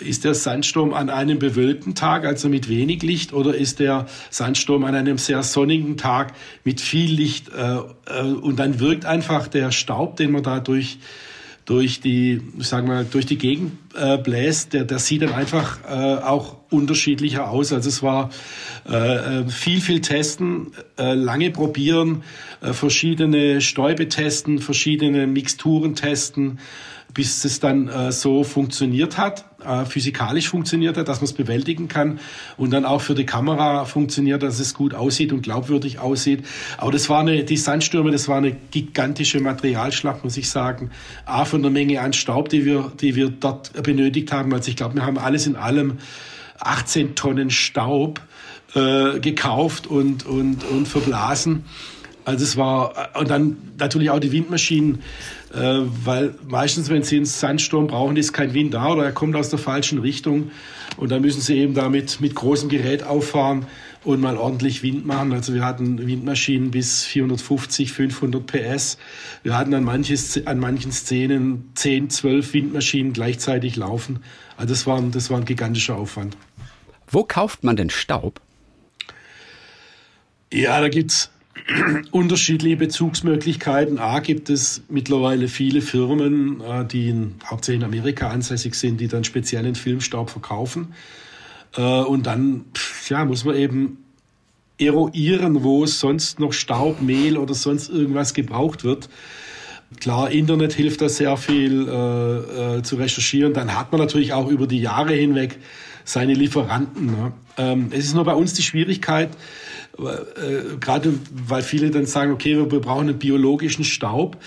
ist 0.02 0.26
der 0.26 0.34
Sandsturm 0.34 0.94
an 0.94 1.10
einem 1.10 1.38
bewölkten 1.40 1.96
Tag, 1.96 2.26
also 2.26 2.50
mit 2.50 2.68
wenig 2.68 3.04
Licht, 3.04 3.34
oder 3.34 3.56
ist 3.56 3.80
der 3.80 4.08
Sandsturm 4.32 4.84
an 4.84 4.96
einem 4.96 5.18
sehr 5.18 5.44
sonnigen 5.44 5.96
Tag 5.96 6.34
mit 6.64 6.82
viel 6.82 7.12
Licht 7.12 7.50
äh, 7.50 7.78
äh, 8.06 8.24
und 8.24 8.58
dann 8.58 8.80
wirkt 8.80 9.06
einfach 9.06 9.48
der 9.48 9.72
Staub, 9.72 10.18
den 10.18 10.32
man 10.32 10.44
da 10.44 10.60
durch 11.68 12.00
die, 12.00 12.42
sagen 12.60 12.88
wir, 12.88 13.04
durch 13.04 13.26
die 13.26 13.38
Gegend 13.38 13.74
äh, 13.94 14.18
bläst, 14.18 14.72
der, 14.72 14.86
der 14.86 15.00
sieht 15.00 15.22
dann 15.22 15.34
einfach 15.34 15.80
äh, 15.84 16.24
auch 16.24 16.56
unterschiedlicher 16.72 17.50
aus. 17.50 17.74
Also 17.74 17.90
es 17.90 18.02
war 18.02 18.30
äh, 18.90 19.42
äh, 19.42 19.50
viel, 19.50 19.82
viel 19.82 20.00
testen, 20.00 20.72
äh, 20.98 21.14
lange 21.14 21.52
probieren, 21.52 22.24
äh, 22.62 22.72
verschiedene 22.72 23.60
Stäube 23.60 24.08
testen, 24.08 24.60
verschiedene 24.60 25.28
Mixturen 25.28 25.94
testen, 25.94 26.60
bis 27.14 27.44
es 27.44 27.60
dann 27.60 27.90
äh, 27.90 28.14
so 28.14 28.46
funktioniert 28.46 29.18
hat, 29.18 29.44
äh, 29.64 29.86
physikalisch 29.86 30.50
funktioniert 30.50 30.98
hat, 30.98 31.08
dass 31.08 31.20
man 31.20 31.26
es 31.26 31.34
bewältigen 31.34 31.88
kann 31.88 32.20
und 32.58 32.72
dann 32.72 32.86
auch 32.86 33.02
für 33.02 33.16
die 33.16 33.26
Kamera 33.26 33.86
funktioniert, 33.86 34.44
dass 34.44 34.60
es 34.60 34.74
gut 34.74 34.94
aussieht 34.94 35.34
und 35.34 35.42
glaubwürdig 35.42 36.00
aussieht. 36.00 36.46
Aber 36.78 36.92
das 36.92 37.10
war 37.10 37.22
eine, 37.22 37.44
die 37.44 37.58
Sandstürme, 37.58 38.12
das 38.12 38.28
war 38.28 38.38
eine 38.38 38.52
gigantische 38.72 39.40
Materialschlacht, 39.40 40.24
muss 40.24 40.38
ich 40.38 40.50
sagen. 40.50 40.92
A, 41.26 41.46
von 41.46 41.62
der 41.62 41.72
Menge 41.72 42.02
an 42.02 42.14
Staub, 42.14 42.50
die 42.50 42.66
wir, 42.66 42.92
die 43.00 43.16
wir 43.16 43.30
dort 43.30 43.82
benötigt 43.84 44.32
haben. 44.32 44.54
Also 44.54 44.70
ich 44.70 44.76
glaube, 44.76 44.96
wir 44.96 45.06
haben 45.06 45.18
alles 45.18 45.48
in 45.48 45.56
allem 45.56 45.98
18 46.60 47.16
Tonnen 47.16 47.50
Staub 47.50 48.22
äh, 48.76 49.20
gekauft 49.20 49.88
und, 49.88 50.26
und, 50.26 50.64
und 50.66 50.88
verblasen. 50.88 51.66
Also 52.28 52.44
es 52.44 52.58
war, 52.58 53.18
und 53.18 53.30
dann 53.30 53.56
natürlich 53.80 54.10
auch 54.10 54.20
die 54.20 54.34
Windmaschinen, 54.34 55.00
äh, 55.54 55.80
weil 56.04 56.36
meistens, 56.46 56.90
wenn 56.90 57.02
sie 57.02 57.16
einen 57.16 57.26
Sandsturm 57.26 57.88
brauchen, 57.88 58.18
ist 58.18 58.34
kein 58.34 58.54
Wind 58.54 58.74
da 58.74 58.92
oder 58.92 59.06
er 59.06 59.14
kommt 59.14 59.38
aus 59.38 59.50
der 59.50 59.60
falschen 59.60 60.00
Richtung. 60.00 60.52
Und 60.98 61.10
dann 61.10 61.22
müssen 61.22 61.40
sie 61.40 61.58
eben 61.58 61.74
damit 61.74 62.20
mit 62.20 62.36
großem 62.36 62.68
Gerät 62.68 63.04
auffahren 63.04 63.66
und 64.04 64.20
mal 64.20 64.36
ordentlich 64.36 64.84
Wind 64.84 65.06
machen. 65.06 65.32
Also 65.32 65.54
wir 65.54 65.64
hatten 65.64 66.06
Windmaschinen 66.06 66.70
bis 66.70 67.06
450, 67.06 67.94
500 67.94 68.46
PS. 68.46 68.98
Wir 69.44 69.58
hatten 69.58 69.74
an, 69.74 69.86
manches, 69.86 70.46
an 70.46 70.60
manchen 70.60 70.92
Szenen 70.92 71.72
10, 71.76 72.10
12 72.10 72.54
Windmaschinen 72.54 73.14
gleichzeitig 73.14 73.78
laufen. 73.78 74.20
Also 74.58 74.74
das 74.74 74.86
war, 74.86 75.02
das 75.02 75.30
war 75.30 75.38
ein 75.38 75.46
gigantischer 75.46 75.96
Aufwand. 75.96 76.36
Wo 77.10 77.24
kauft 77.24 77.64
man 77.64 77.78
denn 77.78 77.90
Staub? 77.90 78.42
Ja, 80.52 80.82
da 80.82 80.90
gibt's 80.90 81.32
unterschiedliche 82.12 82.78
Bezugsmöglichkeiten. 82.78 84.00
A 84.00 84.20
gibt 84.20 84.50
es 84.50 84.84
mittlerweile 84.90 85.48
viele 85.48 85.82
Firmen, 85.82 86.62
äh, 86.62 86.86
die 86.86 87.10
in, 87.10 87.36
hauptsächlich 87.46 87.82
in 87.82 87.88
Amerika 87.88 88.30
ansässig 88.30 88.76
sind, 88.76 89.00
die 89.00 89.08
dann 89.08 89.24
speziellen 89.24 89.76
Filmstaub 89.76 90.30
verkaufen. 90.30 90.94
Äh, 91.76 91.82
und 91.82 92.26
dann 92.26 92.66
ja, 93.10 93.26
muss 93.26 93.46
man 93.46 93.56
eben 93.56 93.98
eruieren, 94.80 95.64
wo 95.64 95.86
sonst 95.86 96.40
noch 96.40 96.54
Staub, 96.54 97.02
Mehl 97.02 97.38
oder 97.38 97.54
sonst 97.54 97.90
irgendwas 97.90 98.34
gebraucht 98.34 98.84
wird. 98.84 99.10
Klar, 100.00 100.32
Internet 100.32 100.74
hilft 100.74 101.02
da 101.02 101.10
sehr 101.10 101.38
viel 101.38 101.88
äh, 101.88 102.78
äh, 102.78 102.84
zu 102.84 102.98
recherchieren. 102.98 103.54
Dann 103.54 103.76
hat 103.76 103.92
man 103.92 104.02
natürlich 104.02 104.34
auch 104.34 104.48
über 104.50 104.68
die 104.68 104.82
Jahre 104.82 105.14
hinweg 105.14 105.60
seine 106.04 106.34
Lieferanten. 106.34 107.06
Ne? 107.06 107.32
Ähm, 107.58 107.88
es 107.92 108.06
ist 108.06 108.14
nur 108.14 108.26
bei 108.26 108.34
uns 108.34 108.54
die 108.54 108.64
Schwierigkeit, 108.64 109.30
äh, 110.00 110.78
gerade 110.80 111.14
weil 111.48 111.62
viele 111.62 111.92
dann 111.92 112.06
sagen, 112.06 112.32
okay, 112.32 112.58
wir, 112.58 112.66
brauchen 112.82 113.10
einen 113.10 113.20
biologischen 113.20 113.84
Staub. 113.84 114.38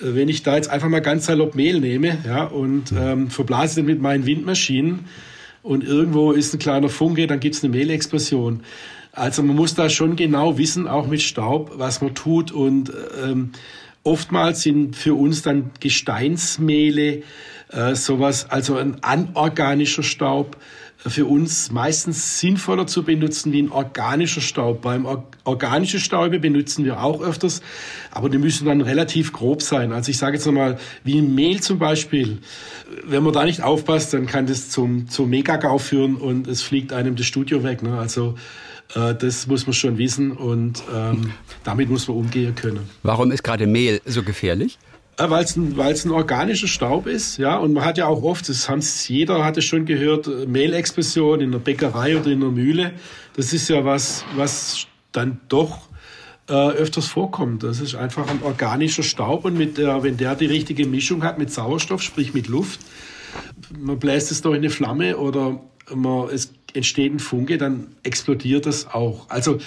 Äh, 0.00 0.14
wenn 0.14 0.28
ich 0.28 0.42
da 0.42 0.56
jetzt 0.56 0.70
einfach 0.70 0.88
mal 0.88 1.00
ganz 1.00 1.26
salopp 1.26 1.54
Mehl 1.54 1.80
nehme 1.80 2.18
ja, 2.26 2.44
und 2.44 2.92
ähm, 2.92 3.30
verblase 3.30 3.76
den 3.76 3.86
mit 3.86 4.00
meinen 4.00 4.26
Windmaschinen 4.26 5.06
und 5.62 5.84
irgendwo 5.84 6.32
ist 6.32 6.54
ein 6.54 6.58
kleiner 6.58 6.88
Funke, 6.88 7.26
dann 7.26 7.40
gibt 7.40 7.54
es 7.54 7.64
eine 7.64 7.70
Mehlexplosion. 7.70 8.62
Also 9.12 9.42
man 9.42 9.56
muss 9.56 9.74
da 9.74 9.88
schon 9.88 10.16
genau 10.16 10.58
wissen, 10.58 10.88
auch 10.88 11.06
mit 11.06 11.22
Staub, 11.22 11.72
was 11.76 12.00
man 12.00 12.14
tut. 12.14 12.50
Und 12.50 12.92
ähm, 13.22 13.52
oftmals 14.02 14.62
sind 14.62 14.96
für 14.96 15.14
uns 15.14 15.42
dann 15.42 15.70
Gesteinsmehle 15.80 17.22
äh, 17.70 17.94
sowas, 17.94 18.50
also 18.50 18.76
ein 18.76 19.02
anorganischer 19.02 20.02
Staub, 20.02 20.56
für 21.06 21.26
uns 21.26 21.70
meistens 21.70 22.40
sinnvoller 22.40 22.86
zu 22.86 23.02
benutzen 23.02 23.52
wie 23.52 23.62
ein 23.62 23.70
organischer 23.70 24.40
Staub. 24.40 24.82
Beim 24.82 25.04
or 25.04 25.24
organischen 25.44 26.00
Staube 26.00 26.38
benutzen 26.38 26.84
wir 26.84 27.02
auch 27.02 27.20
öfters, 27.20 27.60
aber 28.10 28.30
die 28.30 28.38
müssen 28.38 28.64
dann 28.64 28.80
relativ 28.80 29.32
grob 29.32 29.60
sein. 29.62 29.92
Also 29.92 30.10
ich 30.10 30.16
sage 30.16 30.36
jetzt 30.36 30.46
nochmal, 30.46 30.78
wie 31.02 31.18
ein 31.18 31.34
Mehl 31.34 31.60
zum 31.60 31.78
Beispiel. 31.78 32.38
Wenn 33.04 33.22
man 33.22 33.34
da 33.34 33.44
nicht 33.44 33.62
aufpasst, 33.62 34.14
dann 34.14 34.26
kann 34.26 34.46
das 34.46 34.70
zum, 34.70 35.08
zum 35.08 35.28
Megagau 35.28 35.78
führen 35.78 36.16
und 36.16 36.46
es 36.46 36.62
fliegt 36.62 36.92
einem 36.92 37.16
das 37.16 37.26
Studio 37.26 37.62
weg. 37.62 37.82
Ne? 37.82 37.98
Also 37.98 38.36
äh, 38.94 39.14
das 39.14 39.46
muss 39.46 39.66
man 39.66 39.74
schon 39.74 39.98
wissen 39.98 40.32
und 40.32 40.82
ähm, 40.94 41.32
damit 41.64 41.90
muss 41.90 42.08
man 42.08 42.16
umgehen 42.16 42.54
können. 42.54 42.88
Warum 43.02 43.30
ist 43.30 43.42
gerade 43.42 43.66
Mehl 43.66 44.00
so 44.06 44.22
gefährlich? 44.22 44.78
Äh, 45.16 45.30
weil 45.30 45.44
es 45.44 45.56
ein, 45.56 45.78
ein 45.78 46.10
organischer 46.10 46.66
Staub 46.66 47.06
ist, 47.06 47.38
ja, 47.38 47.56
und 47.56 47.72
man 47.72 47.84
hat 47.84 47.98
ja 47.98 48.06
auch 48.06 48.22
oft, 48.22 48.48
das 48.48 48.68
haben 48.68 48.82
jeder 49.06 49.44
hatte 49.44 49.62
schon 49.62 49.84
gehört, 49.84 50.26
äh, 50.26 50.46
Mehlexplosion 50.46 51.40
in 51.40 51.52
der 51.52 51.58
Bäckerei 51.58 52.18
oder 52.18 52.30
in 52.30 52.40
der 52.40 52.50
Mühle. 52.50 52.92
Das 53.36 53.52
ist 53.52 53.68
ja 53.68 53.84
was, 53.84 54.24
was 54.34 54.86
dann 55.12 55.40
doch 55.48 55.88
äh, 56.48 56.52
öfters 56.52 57.06
vorkommt. 57.06 57.62
Das 57.62 57.80
ist 57.80 57.94
einfach 57.94 58.28
ein 58.28 58.42
organischer 58.42 59.02
Staub 59.02 59.44
und 59.44 59.56
mit 59.56 59.78
der, 59.78 60.02
wenn 60.02 60.16
der 60.16 60.34
die 60.34 60.46
richtige 60.46 60.86
Mischung 60.86 61.22
hat 61.22 61.38
mit 61.38 61.52
Sauerstoff, 61.52 62.02
sprich 62.02 62.34
mit 62.34 62.48
Luft, 62.48 62.80
man 63.78 63.98
bläst 63.98 64.30
es 64.30 64.42
durch 64.42 64.56
eine 64.56 64.70
Flamme 64.70 65.16
oder 65.16 65.60
man, 65.94 66.28
es 66.30 66.52
entsteht 66.72 67.12
ein 67.12 67.18
Funke, 67.20 67.58
dann 67.58 67.88
explodiert 68.02 68.66
das 68.66 68.86
auch. 68.86 69.28
Also 69.28 69.58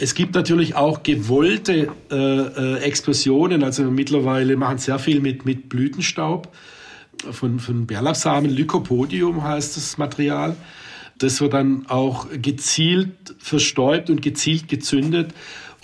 es 0.00 0.14
gibt 0.14 0.36
natürlich 0.36 0.76
auch 0.76 1.02
gewollte 1.02 1.88
äh, 2.10 2.14
äh, 2.14 2.78
Explosionen. 2.82 3.64
Also 3.64 3.82
mittlerweile 3.90 4.56
machen 4.56 4.78
sehr 4.78 4.98
viel 5.00 5.20
mit, 5.20 5.44
mit 5.44 5.68
Blütenstaub 5.68 6.54
von, 7.32 7.58
von 7.58 7.86
Bärlapsamen. 7.86 8.48
Lycopodium 8.48 9.42
heißt 9.42 9.76
das 9.76 9.98
Material. 9.98 10.54
Das 11.18 11.40
wird 11.40 11.52
dann 11.52 11.86
auch 11.88 12.28
gezielt 12.30 13.34
verstäubt 13.40 14.08
und 14.08 14.22
gezielt 14.22 14.68
gezündet. 14.68 15.34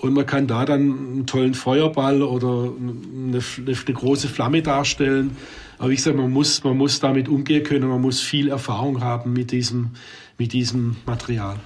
Und 0.00 0.12
man 0.12 0.26
kann 0.26 0.46
da 0.46 0.64
dann 0.64 0.80
einen 0.80 1.26
tollen 1.26 1.54
Feuerball 1.54 2.22
oder 2.22 2.72
eine, 2.72 3.40
eine 3.66 3.94
große 3.94 4.28
Flamme 4.28 4.62
darstellen. 4.62 5.36
Aber 5.78 5.90
wie 5.90 5.96
gesagt, 5.96 6.16
man 6.16 6.30
muss, 6.30 6.62
man 6.62 6.76
muss 6.76 7.00
damit 7.00 7.28
umgehen 7.28 7.64
können, 7.64 7.88
man 7.88 8.00
muss 8.00 8.20
viel 8.20 8.48
Erfahrung 8.48 9.02
haben 9.02 9.32
mit 9.32 9.50
diesem, 9.50 9.90
mit 10.38 10.52
diesem 10.52 10.96
Material. 11.04 11.56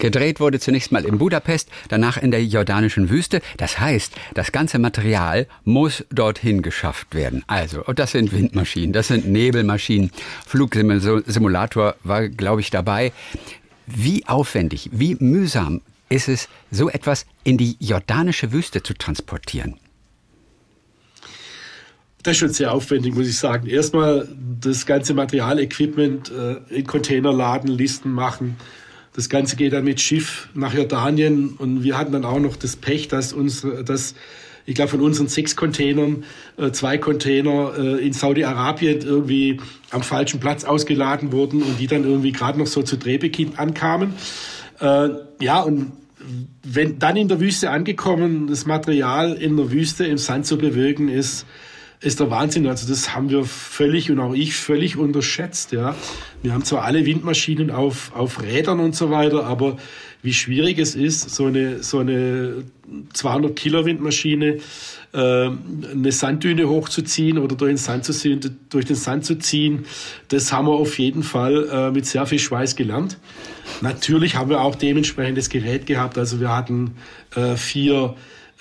Gedreht 0.00 0.40
wurde 0.40 0.58
zunächst 0.58 0.92
mal 0.92 1.04
in 1.04 1.18
Budapest, 1.18 1.68
danach 1.88 2.16
in 2.16 2.30
der 2.30 2.42
jordanischen 2.44 3.10
Wüste. 3.10 3.42
Das 3.58 3.78
heißt, 3.78 4.14
das 4.34 4.50
ganze 4.50 4.78
Material 4.78 5.46
muss 5.64 6.04
dorthin 6.10 6.62
geschafft 6.62 7.14
werden. 7.14 7.44
Also, 7.46 7.82
das 7.94 8.12
sind 8.12 8.32
Windmaschinen, 8.32 8.92
das 8.92 9.08
sind 9.08 9.28
Nebelmaschinen. 9.28 10.10
Flugsimulator 10.46 11.96
war, 12.02 12.28
glaube 12.28 12.62
ich, 12.62 12.70
dabei. 12.70 13.12
Wie 13.86 14.26
aufwendig, 14.26 14.88
wie 14.92 15.16
mühsam 15.16 15.82
ist 16.08 16.28
es, 16.28 16.48
so 16.70 16.88
etwas 16.88 17.26
in 17.44 17.58
die 17.58 17.76
jordanische 17.78 18.52
Wüste 18.52 18.82
zu 18.82 18.94
transportieren? 18.94 19.76
Das 22.22 22.32
ist 22.32 22.38
schon 22.38 22.50
sehr 22.50 22.72
aufwendig, 22.72 23.14
muss 23.14 23.28
ich 23.28 23.38
sagen. 23.38 23.66
Erstmal 23.66 24.28
das 24.60 24.84
ganze 24.86 25.14
Materialequipment 25.14 26.30
äh, 26.30 26.74
in 26.74 26.86
Container 26.86 27.32
laden, 27.32 27.68
Listen 27.68 28.12
machen, 28.12 28.56
das 29.14 29.28
Ganze 29.28 29.56
geht 29.56 29.72
dann 29.72 29.84
mit 29.84 30.00
Schiff 30.00 30.48
nach 30.54 30.74
Jordanien 30.74 31.50
und 31.58 31.82
wir 31.82 31.98
hatten 31.98 32.12
dann 32.12 32.24
auch 32.24 32.38
noch 32.38 32.56
das 32.56 32.76
Pech, 32.76 33.08
dass 33.08 33.32
uns, 33.32 33.66
dass 33.84 34.14
ich 34.66 34.74
glaube, 34.74 34.90
von 34.90 35.00
unseren 35.00 35.26
sechs 35.26 35.56
Containern 35.56 36.24
äh, 36.56 36.70
zwei 36.70 36.98
Container 36.98 37.72
äh, 37.76 38.06
in 38.06 38.12
Saudi-Arabien 38.12 39.00
irgendwie 39.00 39.60
am 39.90 40.02
falschen 40.02 40.38
Platz 40.38 40.64
ausgeladen 40.64 41.32
wurden 41.32 41.62
und 41.62 41.80
die 41.80 41.86
dann 41.86 42.04
irgendwie 42.04 42.30
gerade 42.32 42.58
noch 42.58 42.66
so 42.66 42.82
zu 42.82 42.96
Drehbeginn 42.96 43.56
ankamen. 43.56 44.14
Äh, 44.78 45.08
ja, 45.40 45.60
und 45.60 45.92
wenn 46.62 46.98
dann 46.98 47.16
in 47.16 47.28
der 47.28 47.40
Wüste 47.40 47.70
angekommen, 47.70 48.46
das 48.46 48.66
Material 48.66 49.32
in 49.32 49.56
der 49.56 49.72
Wüste 49.72 50.04
im 50.04 50.18
Sand 50.18 50.46
zu 50.46 50.58
bewirken, 50.58 51.08
ist 51.08 51.46
ist 52.00 52.18
der 52.18 52.30
Wahnsinn. 52.30 52.66
Also 52.66 52.88
das 52.88 53.14
haben 53.14 53.30
wir 53.30 53.44
völlig 53.44 54.10
und 54.10 54.18
auch 54.20 54.34
ich 54.34 54.56
völlig 54.56 54.96
unterschätzt. 54.96 55.72
Ja, 55.72 55.94
wir 56.42 56.54
haben 56.54 56.64
zwar 56.64 56.84
alle 56.84 57.04
Windmaschinen 57.04 57.70
auf 57.70 58.12
auf 58.14 58.42
Rädern 58.42 58.80
und 58.80 58.96
so 58.96 59.10
weiter, 59.10 59.44
aber 59.44 59.76
wie 60.22 60.32
schwierig 60.32 60.78
es 60.78 60.94
ist, 60.94 61.30
so 61.30 61.46
eine 61.46 61.82
so 61.82 61.98
eine 61.98 62.64
200 63.12 63.54
Kilo 63.54 63.84
Windmaschine 63.84 64.58
äh, 65.12 65.18
eine 65.18 66.12
Sanddüne 66.12 66.68
hochzuziehen 66.68 67.38
oder 67.38 67.56
durch 67.56 67.70
den 67.70 67.76
Sand 67.76 68.04
zu 68.04 68.12
ziehen, 68.12 68.40
durch 68.70 68.86
den 68.86 68.96
Sand 68.96 69.24
zu 69.24 69.38
ziehen, 69.38 69.84
das 70.28 70.52
haben 70.52 70.68
wir 70.68 70.72
auf 70.72 70.98
jeden 70.98 71.22
Fall 71.22 71.68
äh, 71.68 71.90
mit 71.90 72.06
sehr 72.06 72.26
viel 72.26 72.38
Schweiß 72.38 72.76
gelernt. 72.76 73.18
Natürlich 73.82 74.36
haben 74.36 74.50
wir 74.50 74.60
auch 74.62 74.74
dementsprechendes 74.74 75.48
Gerät 75.48 75.86
gehabt. 75.86 76.16
Also 76.16 76.40
wir 76.40 76.54
hatten 76.54 76.96
äh, 77.34 77.56
vier 77.56 78.14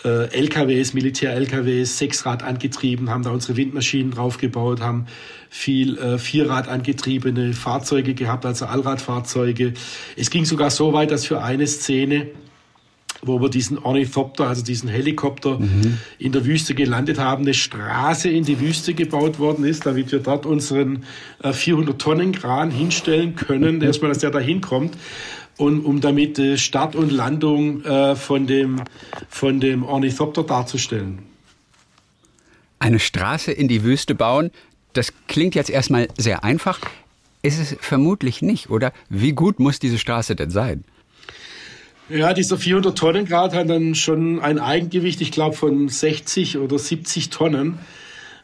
LKWs, 0.08 0.94
Militär-LKWs, 0.94 1.98
Sechsrad 1.98 2.44
angetrieben, 2.44 3.10
haben 3.10 3.24
da 3.24 3.32
unsere 3.32 3.58
Windmaschinen 3.58 4.12
draufgebaut, 4.12 4.82
haben 4.82 5.08
viel 5.50 5.98
äh, 5.98 6.18
Vierrad 6.18 6.68
angetriebene 6.68 7.54
Fahrzeuge 7.54 8.14
gehabt, 8.14 8.46
also 8.46 8.66
Allradfahrzeuge. 8.66 9.74
Es 10.16 10.30
ging 10.30 10.46
sogar 10.46 10.70
so 10.70 10.94
weit, 10.94 11.12
dass 11.12 11.26
für 11.26 11.42
eine 11.42 11.68
Szene 11.68 12.28
wo 13.22 13.42
wir 13.42 13.50
diesen 13.50 13.78
Ornithopter, 13.78 14.48
also 14.48 14.64
diesen 14.64 14.88
Helikopter 14.90 15.60
mhm. 15.60 15.98
in 16.18 16.32
der 16.32 16.46
Wüste 16.46 16.74
gelandet 16.74 17.20
haben, 17.20 17.44
eine 17.44 17.54
Straße 17.54 18.30
in 18.30 18.46
die 18.46 18.60
Wüste 18.60 18.94
gebaut 18.94 19.40
worden 19.40 19.66
ist, 19.66 19.86
damit 19.86 20.12
wir 20.12 20.20
dort 20.20 20.46
unseren 20.46 21.04
äh, 21.44 21.52
400 21.52 22.00
Tonnen 22.00 22.32
Kran 22.32 22.72
hinstellen 22.72 23.36
können, 23.36 23.82
erstmal, 23.82 24.10
dass 24.10 24.20
der 24.20 24.32
da 24.32 24.40
hinkommt 24.40 24.96
und 25.60 25.84
um 25.84 26.00
damit 26.00 26.40
äh, 26.40 26.58
Start 26.58 26.96
und 26.96 27.12
Landung 27.12 27.84
äh, 27.84 28.16
von, 28.16 28.48
dem, 28.48 28.82
von 29.28 29.60
dem 29.60 29.84
Ornithopter 29.84 30.44
darzustellen. 30.44 31.20
Eine 32.80 33.00
Straße 33.00 33.52
in 33.52 33.68
die 33.68 33.84
Wüste 33.84 34.16
bauen, 34.16 34.52
Das 34.94 35.14
klingt 35.28 35.54
jetzt 35.56 35.70
erstmal 35.70 36.08
sehr 36.18 36.44
einfach. 36.44 36.80
Ist 37.42 37.60
es 37.60 37.76
vermutlich 37.80 38.42
nicht, 38.42 38.70
oder? 38.70 38.92
Wie 39.10 39.34
gut 39.34 39.60
muss 39.60 39.80
diese 39.80 40.00
Straße 40.00 40.36
denn 40.36 40.50
sein? 40.50 40.84
Ja, 42.10 42.34
dieser 42.34 42.58
400 42.58 42.98
Tonnen 42.98 43.26
Grad 43.26 43.54
hat 43.54 43.70
dann 43.70 43.94
schon 43.96 44.40
ein 44.40 44.60
Eigengewicht, 44.60 45.22
ich 45.22 45.32
glaube, 45.32 45.56
von 45.56 45.90
60 45.90 46.58
oder 46.58 46.80
70 46.80 47.30
Tonnen. 47.30 47.80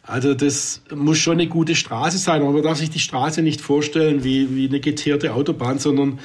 Also 0.04 0.36
das 0.36 0.84
muss 0.94 1.18
schon 1.18 1.40
eine 1.40 1.48
gute 1.48 1.76
Straße 1.76 2.20
sein, 2.20 2.42
aber 2.42 2.52
man 2.52 2.62
darf 2.62 2.78
sich 2.78 2.92
die 2.92 3.00
Straße 3.00 3.42
nicht 3.42 3.60
vorstellen 3.62 4.24
wie, 4.24 4.56
wie 4.56 4.68
eine 4.68 4.80
geteerte 4.80 5.34
Autobahn, 5.34 5.80
sondern 5.80 6.20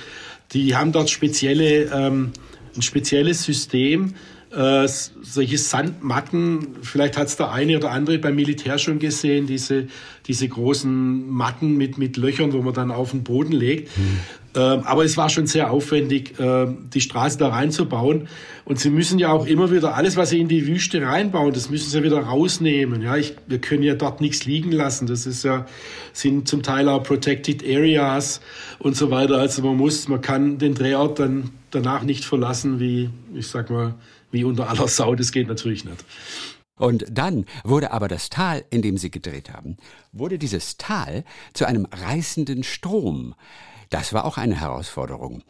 die 0.53 0.75
haben 0.77 0.93
dort 0.93 1.11
spezielle, 1.11 1.85
ähm, 1.93 2.33
ein 2.77 2.83
spezielles 2.83 3.43
System, 3.43 4.15
äh, 4.51 4.89
solche 4.89 5.59
Sandmatten, 5.59 6.77
vielleicht 6.83 7.17
hat 7.17 7.29
es 7.29 7.37
der 7.37 7.53
eine 7.53 7.77
oder 7.77 7.91
andere 7.93 8.19
beim 8.19 8.35
Militär 8.35 8.79
schon 8.79 8.99
gesehen, 8.99 9.47
diese, 9.47 9.87
diese 10.27 10.49
großen 10.49 11.31
Matten 11.31 11.77
mit, 11.77 11.99
mit 11.99 12.17
Löchern, 12.17 12.53
wo 12.53 12.61
man 12.61 12.75
dann 12.75 12.91
auf 12.91 13.13
den 13.13 13.23
Boden 13.23 13.53
legt. 13.53 13.97
Mhm. 13.97 14.21
Ähm, 14.57 14.83
aber 14.85 15.05
es 15.05 15.17
war 15.17 15.29
schon 15.29 15.47
sehr 15.47 15.71
aufwendig, 15.71 16.39
äh, 16.41 16.67
die 16.93 17.01
Straße 17.01 17.39
da 17.39 17.49
reinzubauen. 17.49 18.27
Und 18.65 18.81
sie 18.81 18.91
müssen 18.91 19.21
ja 19.21 19.31
auch 19.31 19.47
immer 19.47 19.71
wieder 19.71 19.95
alles, 19.95 20.17
was 20.17 20.31
sie 20.31 20.41
in 20.41 20.49
die 20.49 20.67
Wüste 20.67 21.03
reinbauen, 21.03 21.53
das 21.53 21.71
müssen 21.71 21.89
sie 21.89 22.03
wieder 22.03 22.19
rausnehmen. 22.19 23.03
Ja, 23.03 23.17
ich, 23.17 23.37
wir 23.47 23.61
können 23.61 23.85
ja 23.85 23.95
dort 23.95 24.21
nichts 24.21 24.47
liegen 24.47 24.73
lassen. 24.73 25.07
Das 25.07 25.27
ist 25.27 25.45
ja, 25.45 25.67
sind 26.13 26.49
zum 26.49 26.65
Teil 26.65 26.89
auch 26.89 27.05
protected 27.05 27.63
areas 27.63 28.41
und 28.81 28.97
so 28.97 29.13
weiter. 29.13 29.39
Also 29.39 29.63
man 29.63 29.77
muss, 29.77 30.09
man 30.09 30.21
kann 30.21 30.59
den 30.59 30.75
Drehort 30.75 31.21
dann 31.21 31.51
danach 31.71 32.03
nicht 32.03 32.25
verlassen, 32.25 32.81
wie, 32.81 33.11
ich 33.35 33.47
sag 33.47 33.71
mal, 33.71 33.95
wie 34.31 34.45
unter 34.45 34.69
aller 34.69 34.89
Sau. 34.89 35.15
Das 35.15 35.33
geht 35.33 35.49
natürlich 35.49 35.85
nicht. 35.85 36.05
Und 36.77 37.05
dann 37.11 37.45
wurde 37.63 37.93
aber 37.93 38.09
das 38.09 38.31
Tal, 38.31 38.65
in 38.71 38.81
dem 38.81 38.97
sie 38.97 39.11
gedreht 39.11 39.51
haben, 39.53 39.77
wurde 40.13 40.39
dieses 40.39 40.79
Tal 40.79 41.25
zu 41.53 41.67
einem 41.67 41.87
reißenden 41.91 42.63
Strom. 42.65 43.35
Das 43.91 44.13
war 44.15 44.25
auch 44.25 44.39
eine 44.39 44.59
Herausforderung. 44.59 45.43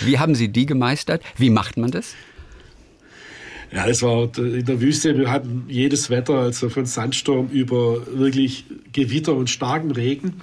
Wie 0.00 0.18
haben 0.18 0.34
Sie 0.34 0.48
die 0.48 0.64
gemeistert? 0.64 1.22
Wie 1.36 1.50
macht 1.50 1.76
man 1.76 1.90
das? 1.90 2.14
Ja, 3.70 3.86
das 3.86 4.02
war 4.02 4.24
in 4.38 4.64
der 4.64 4.80
Wüste. 4.80 5.18
Wir 5.18 5.30
hatten 5.30 5.64
jedes 5.68 6.08
Wetter, 6.10 6.34
also 6.34 6.68
von 6.68 6.86
Sandsturm 6.86 7.48
über 7.48 8.06
wirklich 8.18 8.64
Gewitter 8.92 9.34
und 9.34 9.50
starken 9.50 9.90
Regen. 9.90 10.40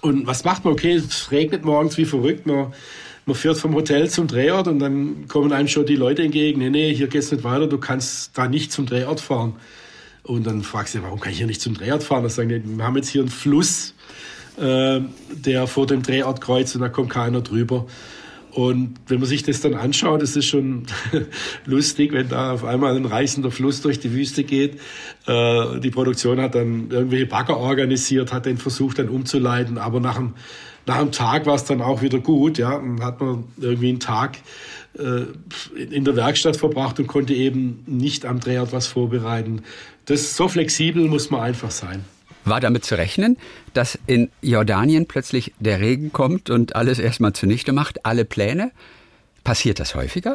Und 0.00 0.26
was 0.26 0.44
macht 0.44 0.64
man? 0.64 0.74
Okay, 0.74 0.92
es 0.92 1.30
regnet 1.30 1.64
morgens 1.64 1.96
wie 1.98 2.04
verrückt. 2.04 2.46
Man, 2.46 2.72
man 3.28 3.36
fährt 3.36 3.58
vom 3.58 3.74
Hotel 3.74 4.10
zum 4.10 4.26
Drehort 4.26 4.66
und 4.68 4.78
dann 4.78 5.28
kommen 5.28 5.52
einem 5.52 5.68
schon 5.68 5.86
die 5.86 5.96
Leute 5.96 6.22
entgegen. 6.22 6.58
Nee, 6.60 6.70
nee, 6.70 6.94
hier 6.94 7.06
geht's 7.06 7.30
nicht 7.30 7.44
weiter. 7.44 7.66
Du 7.66 7.78
kannst 7.78 8.36
da 8.36 8.48
nicht 8.48 8.72
zum 8.72 8.86
Drehort 8.86 9.20
fahren. 9.20 9.54
Und 10.22 10.46
dann 10.46 10.62
fragst 10.62 10.94
du, 10.94 11.02
warum 11.02 11.20
kann 11.20 11.32
ich 11.32 11.38
hier 11.38 11.46
nicht 11.46 11.60
zum 11.60 11.74
Drehort 11.74 12.02
fahren? 12.02 12.22
Dann 12.22 12.30
sagen 12.30 12.48
die, 12.48 12.62
wir 12.64 12.84
haben 12.84 12.96
jetzt 12.96 13.08
hier 13.08 13.20
einen 13.20 13.30
Fluss 13.30 13.94
äh, 14.56 15.00
der 15.30 15.66
vor 15.66 15.86
dem 15.86 16.02
Drehort 16.02 16.40
kreuzt 16.40 16.74
und 16.74 16.80
da 16.80 16.88
kommt 16.88 17.10
keiner 17.10 17.42
drüber. 17.42 17.86
Und 18.50 18.94
wenn 19.06 19.20
man 19.20 19.28
sich 19.28 19.42
das 19.42 19.60
dann 19.60 19.74
anschaut, 19.74 20.22
ist 20.22 20.36
es 20.36 20.46
schon 20.46 20.86
lustig, 21.66 22.12
wenn 22.12 22.28
da 22.28 22.52
auf 22.52 22.64
einmal 22.64 22.96
ein 22.96 23.04
reißender 23.04 23.50
Fluss 23.50 23.82
durch 23.82 24.00
die 24.00 24.12
Wüste 24.12 24.42
geht. 24.42 24.80
Äh, 25.26 25.80
die 25.80 25.90
Produktion 25.90 26.40
hat 26.40 26.54
dann 26.54 26.90
irgendwelche 26.90 27.26
Bagger 27.26 27.58
organisiert, 27.58 28.32
hat 28.32 28.46
den 28.46 28.56
versucht 28.56 28.98
dann 28.98 29.10
umzuleiten, 29.10 29.78
aber 29.78 30.00
nach 30.00 30.16
einem, 30.16 30.34
nach 30.88 30.96
einem 30.96 31.12
Tag 31.12 31.46
war 31.46 31.54
es 31.54 31.64
dann 31.64 31.80
auch 31.80 32.02
wieder 32.02 32.18
gut. 32.18 32.58
Ja, 32.58 32.72
dann 32.72 33.02
hat 33.02 33.20
man 33.20 33.44
irgendwie 33.58 33.90
einen 33.90 34.00
Tag 34.00 34.38
äh, 34.98 35.26
in 35.78 36.04
der 36.04 36.16
Werkstatt 36.16 36.56
verbracht 36.56 36.98
und 36.98 37.06
konnte 37.06 37.34
eben 37.34 37.84
nicht 37.86 38.24
am 38.24 38.40
Drehort 38.40 38.72
was 38.72 38.86
vorbereiten. 38.86 39.62
Das 40.06 40.34
so 40.34 40.48
flexibel 40.48 41.06
muss 41.06 41.30
man 41.30 41.42
einfach 41.42 41.70
sein. 41.70 42.04
War 42.44 42.60
damit 42.60 42.84
zu 42.84 42.96
rechnen, 42.96 43.36
dass 43.74 43.98
in 44.06 44.30
Jordanien 44.40 45.06
plötzlich 45.06 45.52
der 45.60 45.80
Regen 45.80 46.12
kommt 46.12 46.48
und 46.48 46.74
alles 46.74 46.98
erstmal 46.98 47.34
zunichte 47.34 47.72
macht, 47.72 48.06
alle 48.06 48.24
Pläne? 48.24 48.72
Passiert 49.44 49.80
das 49.80 49.94
häufiger? 49.94 50.34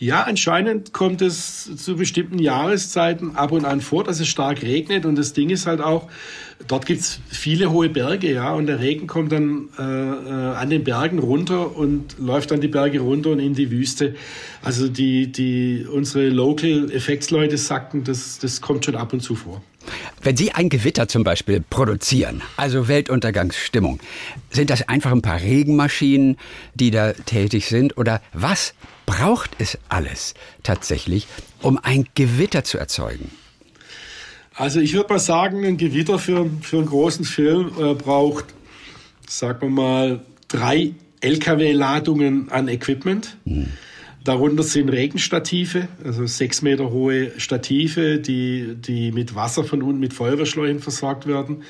Ja, 0.00 0.22
anscheinend 0.22 0.94
kommt 0.94 1.20
es 1.20 1.76
zu 1.76 1.94
bestimmten 1.94 2.38
Jahreszeiten 2.38 3.36
ab 3.36 3.52
und 3.52 3.66
an 3.66 3.82
vor, 3.82 4.02
dass 4.02 4.18
es 4.18 4.28
stark 4.28 4.62
regnet. 4.62 5.04
Und 5.04 5.16
das 5.16 5.34
Ding 5.34 5.50
ist 5.50 5.66
halt 5.66 5.82
auch, 5.82 6.08
dort 6.66 6.86
gibt's 6.86 7.20
viele 7.28 7.70
hohe 7.70 7.90
Berge, 7.90 8.32
ja, 8.32 8.54
und 8.54 8.64
der 8.64 8.80
Regen 8.80 9.06
kommt 9.06 9.30
dann 9.30 9.68
äh, 9.78 9.82
äh, 9.82 10.56
an 10.56 10.70
den 10.70 10.84
Bergen 10.84 11.18
runter 11.18 11.76
und 11.76 12.16
läuft 12.18 12.50
dann 12.50 12.62
die 12.62 12.68
Berge 12.68 13.00
runter 13.00 13.28
und 13.28 13.40
in 13.40 13.52
die 13.52 13.70
Wüste. 13.70 14.14
Also 14.62 14.88
die, 14.88 15.30
die 15.30 15.84
unsere 15.86 16.30
Local 16.30 16.90
Effects 16.92 17.30
Leute 17.30 17.58
sagten, 17.58 18.02
das, 18.02 18.38
das 18.38 18.62
kommt 18.62 18.86
schon 18.86 18.96
ab 18.96 19.12
und 19.12 19.20
zu 19.20 19.34
vor. 19.34 19.62
Wenn 20.22 20.36
Sie 20.36 20.52
ein 20.52 20.70
Gewitter 20.70 21.08
zum 21.08 21.24
Beispiel 21.24 21.62
produzieren, 21.68 22.40
also 22.56 22.88
Weltuntergangsstimmung, 22.88 24.00
sind 24.50 24.70
das 24.70 24.88
einfach 24.88 25.12
ein 25.12 25.22
paar 25.22 25.42
Regenmaschinen, 25.42 26.38
die 26.74 26.90
da 26.90 27.12
tätig 27.12 27.66
sind? 27.66 27.98
Oder 27.98 28.22
was 28.32 28.72
braucht 29.10 29.56
es 29.58 29.76
alles 29.88 30.34
tatsächlich, 30.62 31.26
um 31.62 31.80
ein 31.82 32.06
Gewitter 32.14 32.62
zu 32.62 32.78
erzeugen? 32.78 33.32
Also 34.54 34.78
ich 34.78 34.94
würde 34.94 35.12
mal 35.14 35.18
sagen, 35.18 35.64
ein 35.64 35.78
Gewitter 35.78 36.20
für, 36.20 36.48
für 36.62 36.76
einen 36.76 36.86
großen 36.86 37.24
Film 37.24 37.72
äh, 37.76 37.94
braucht, 37.94 38.44
sagen 39.28 39.62
wir 39.62 39.70
mal, 39.70 40.20
drei 40.46 40.94
LKW-Ladungen 41.22 42.50
an 42.50 42.68
Equipment. 42.68 43.36
Hm. 43.46 43.66
Darunter 44.22 44.62
sind 44.62 44.90
Regenstative, 44.90 45.88
also 46.04 46.26
sechs 46.26 46.62
Meter 46.62 46.90
hohe 46.90 47.32
Stative, 47.40 48.18
die, 48.18 48.76
die 48.76 49.10
mit 49.10 49.34
Wasser 49.34 49.64
von 49.64 49.82
unten 49.82 49.98
mit 49.98 50.12
Feuerwehrschläuchen 50.12 50.78
versorgt 50.78 51.26
werden. 51.26 51.64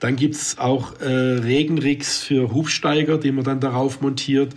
Dann 0.00 0.16
gibt's 0.16 0.58
auch 0.58 0.98
äh, 1.00 1.06
Regenrigs 1.06 2.22
für 2.22 2.52
Hubsteiger, 2.52 3.18
die 3.18 3.32
man 3.32 3.44
dann 3.44 3.60
darauf 3.60 4.00
montiert. 4.00 4.54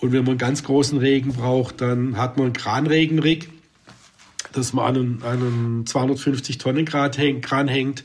Und 0.00 0.12
wenn 0.12 0.24
man 0.24 0.38
ganz 0.38 0.64
großen 0.64 0.98
Regen 0.98 1.32
braucht, 1.32 1.80
dann 1.80 2.16
hat 2.16 2.36
man 2.36 2.46
einen 2.46 2.52
Kranregenrig, 2.54 3.48
dass 4.52 4.72
man 4.72 4.84
an 4.84 4.96
einen, 4.96 5.22
einen 5.22 5.86
250 5.86 6.58
Tonnen 6.58 6.84
Kran 6.84 7.68
hängt 7.68 8.04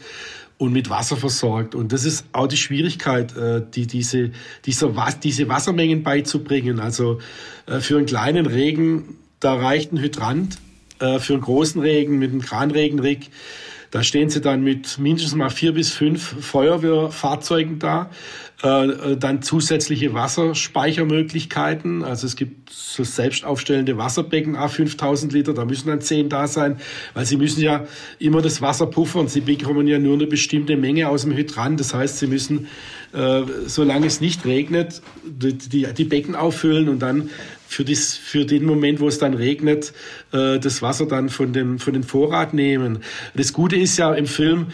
und 0.58 0.74
mit 0.74 0.90
Wasser 0.90 1.18
versorgt. 1.18 1.76
Und 1.76 1.92
das 1.92 2.06
ist 2.06 2.26
auch 2.32 2.48
die 2.48 2.58
Schwierigkeit, 2.58 3.36
äh, 3.36 3.62
die, 3.74 3.88
diese, 3.88 4.32
dieser, 4.66 4.94
diese 5.24 5.48
Wassermengen 5.48 6.04
beizubringen. 6.04 6.80
Also 6.80 7.20
äh, 7.66 7.80
für 7.80 7.98
einen 7.98 8.06
kleinen 8.06 8.46
Regen, 8.46 9.18
da 9.40 9.56
reicht 9.56 9.92
ein 9.92 10.00
Hydrant. 10.00 10.58
Äh, 11.00 11.20
für 11.20 11.34
einen 11.34 11.42
großen 11.42 11.82
Regen 11.82 12.20
mit 12.20 12.32
einem 12.32 12.42
Kranregenrig, 12.42 13.30
da 13.96 14.04
stehen 14.04 14.30
sie 14.30 14.42
dann 14.42 14.62
mit 14.62 15.00
mindestens 15.00 15.36
mal 15.36 15.50
vier 15.50 15.74
bis 15.74 15.90
fünf 15.90 16.22
Feuerwehrfahrzeugen 16.22 17.80
da. 17.80 18.10
Äh, 18.62 18.88
äh, 18.88 19.18
dann 19.18 19.42
zusätzliche 19.42 20.14
Wasserspeichermöglichkeiten. 20.14 22.04
Also 22.04 22.28
es 22.28 22.36
gibt 22.36 22.70
so 22.70 23.06
selbst 23.06 23.46
aufstellende 23.46 23.98
Wasserbecken, 23.98 24.58
a 24.58 24.68
5000 24.68 25.32
Liter, 25.32 25.54
da 25.54 25.64
müssen 25.64 25.88
dann 25.88 26.02
zehn 26.02 26.28
da 26.28 26.48
sein, 26.48 26.78
weil 27.14 27.26
sie 27.26 27.38
müssen 27.38 27.62
ja 27.62 27.86
immer 28.20 28.42
das 28.42 28.62
Wasser 28.62 28.88
puffern. 28.88 29.30
Sie 29.30 29.40
bekommen 29.40 29.88
ja 29.88 29.98
nur 29.98 30.16
eine 30.16 30.28
bestimmte 30.28 30.76
Menge 30.76 31.08
aus 31.08 31.22
dem 31.22 31.34
Hydrant. 31.34 31.80
Das 31.80 31.94
heißt, 31.94 32.18
sie 32.20 32.28
müssen, 32.28 32.68
äh, 33.14 33.44
solange 33.66 34.08
es 34.08 34.20
nicht 34.20 34.46
regnet, 34.46 35.02
die, 35.24 35.54
die, 35.54 35.88
die 35.94 36.04
Becken 36.04 36.36
auffüllen 36.36 36.90
und 36.90 37.00
dann 37.00 37.30
für, 37.68 37.84
das, 37.84 38.16
für 38.16 38.46
den 38.46 38.66
Moment, 38.66 39.00
wo 39.00 39.08
es 39.08 39.18
dann 39.18 39.34
regnet, 39.34 39.94
äh, 40.32 40.60
das 40.60 40.82
Wasser 40.82 41.06
dann 41.06 41.30
von 41.30 41.54
dem, 41.54 41.80
von 41.80 41.94
dem 41.94 42.04
Vorrat 42.04 42.54
nehmen. 42.54 43.00
Das 43.36 43.54
Gute 43.54 43.76
ist 43.76 43.98
ja 43.98 44.14
im 44.14 44.26
Film, 44.26 44.68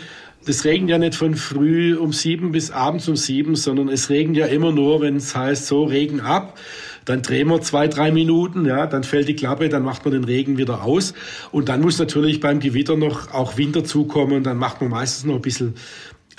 das 0.46 0.66
regnet 0.66 0.90
ja 0.90 0.98
nicht 0.98 1.16
von 1.16 1.36
früh 1.36 1.96
um 1.96 2.14
sieben 2.14 2.52
bis 2.52 2.72
abends 2.72 3.08
um 3.08 3.16
sieben, 3.16 3.56
sondern 3.56 3.90
es 3.90 4.10
regnet 4.10 4.38
ja 4.38 4.46
immer 4.48 4.72
nur, 4.72 5.02
wenn 5.02 5.18
es 5.18 5.36
heißt, 5.36 5.68
so 5.68 5.84
Regen 5.84 6.22
ab. 6.22 6.58
Dann 7.06 7.22
drehen 7.22 7.48
wir 7.48 7.62
zwei, 7.62 7.88
drei 7.88 8.12
Minuten, 8.12 8.66
ja, 8.66 8.86
dann 8.86 9.04
fällt 9.04 9.28
die 9.28 9.36
Klappe, 9.36 9.70
dann 9.70 9.84
macht 9.84 10.06
man 10.06 10.14
den 10.14 10.24
Regen 10.24 10.58
wieder 10.58 10.84
aus. 10.84 11.14
Und 11.52 11.70
dann 11.70 11.82
muss 11.82 11.98
natürlich 11.98 12.40
beim 12.40 12.60
Gewitter 12.60 12.96
noch 12.96 13.34
auch 13.34 13.58
Wind 13.58 13.76
dazukommen. 13.76 14.44
Dann 14.44 14.58
macht 14.58 14.82
man 14.82 14.92
meistens 14.92 15.26
noch 15.26 15.36
ein 15.36 15.42
bisschen 15.42 15.76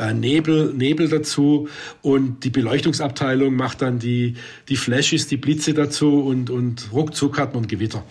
äh, 0.03 0.15
Nebel, 0.15 0.73
Nebel 0.75 1.09
dazu 1.09 1.69
und 2.03 2.45
die 2.45 2.51
Beleuchtungsabteilung 2.51 3.55
macht 3.55 3.83
dann 3.83 3.99
die, 3.99 4.35
die 4.69 4.77
Flashes, 4.77 5.29
die 5.29 5.37
Blitze 5.37 5.75
dazu 5.75 6.21
und, 6.21 6.51
und 6.51 6.91
ruckzuck 6.93 7.39
hat 7.39 7.55
man 7.55 7.67
Gewitter. 7.67 8.03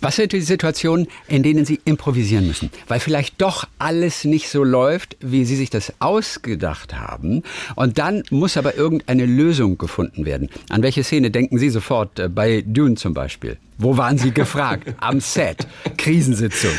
Was 0.00 0.16
sind 0.16 0.32
die 0.32 0.42
Situationen, 0.42 1.06
in 1.28 1.42
denen 1.42 1.64
Sie 1.64 1.80
improvisieren 1.86 2.46
müssen? 2.46 2.70
Weil 2.88 3.00
vielleicht 3.00 3.40
doch 3.40 3.66
alles 3.78 4.24
nicht 4.24 4.50
so 4.50 4.62
läuft, 4.62 5.16
wie 5.20 5.46
Sie 5.46 5.56
sich 5.56 5.70
das 5.70 5.94
ausgedacht 5.98 6.94
haben. 6.94 7.42
Und 7.74 7.96
dann 7.96 8.22
muss 8.28 8.58
aber 8.58 8.74
irgendeine 8.74 9.24
Lösung 9.24 9.78
gefunden 9.78 10.26
werden. 10.26 10.50
An 10.68 10.82
welche 10.82 11.04
Szene 11.04 11.30
denken 11.30 11.58
Sie 11.58 11.70
sofort? 11.70 12.18
Äh, 12.18 12.28
bei 12.28 12.62
Dune 12.66 12.96
zum 12.96 13.14
Beispiel. 13.14 13.56
Wo 13.78 13.96
waren 13.96 14.18
Sie 14.18 14.30
gefragt? 14.32 14.94
Am 15.00 15.20
Set. 15.20 15.66
Krisensitzung. 15.96 16.74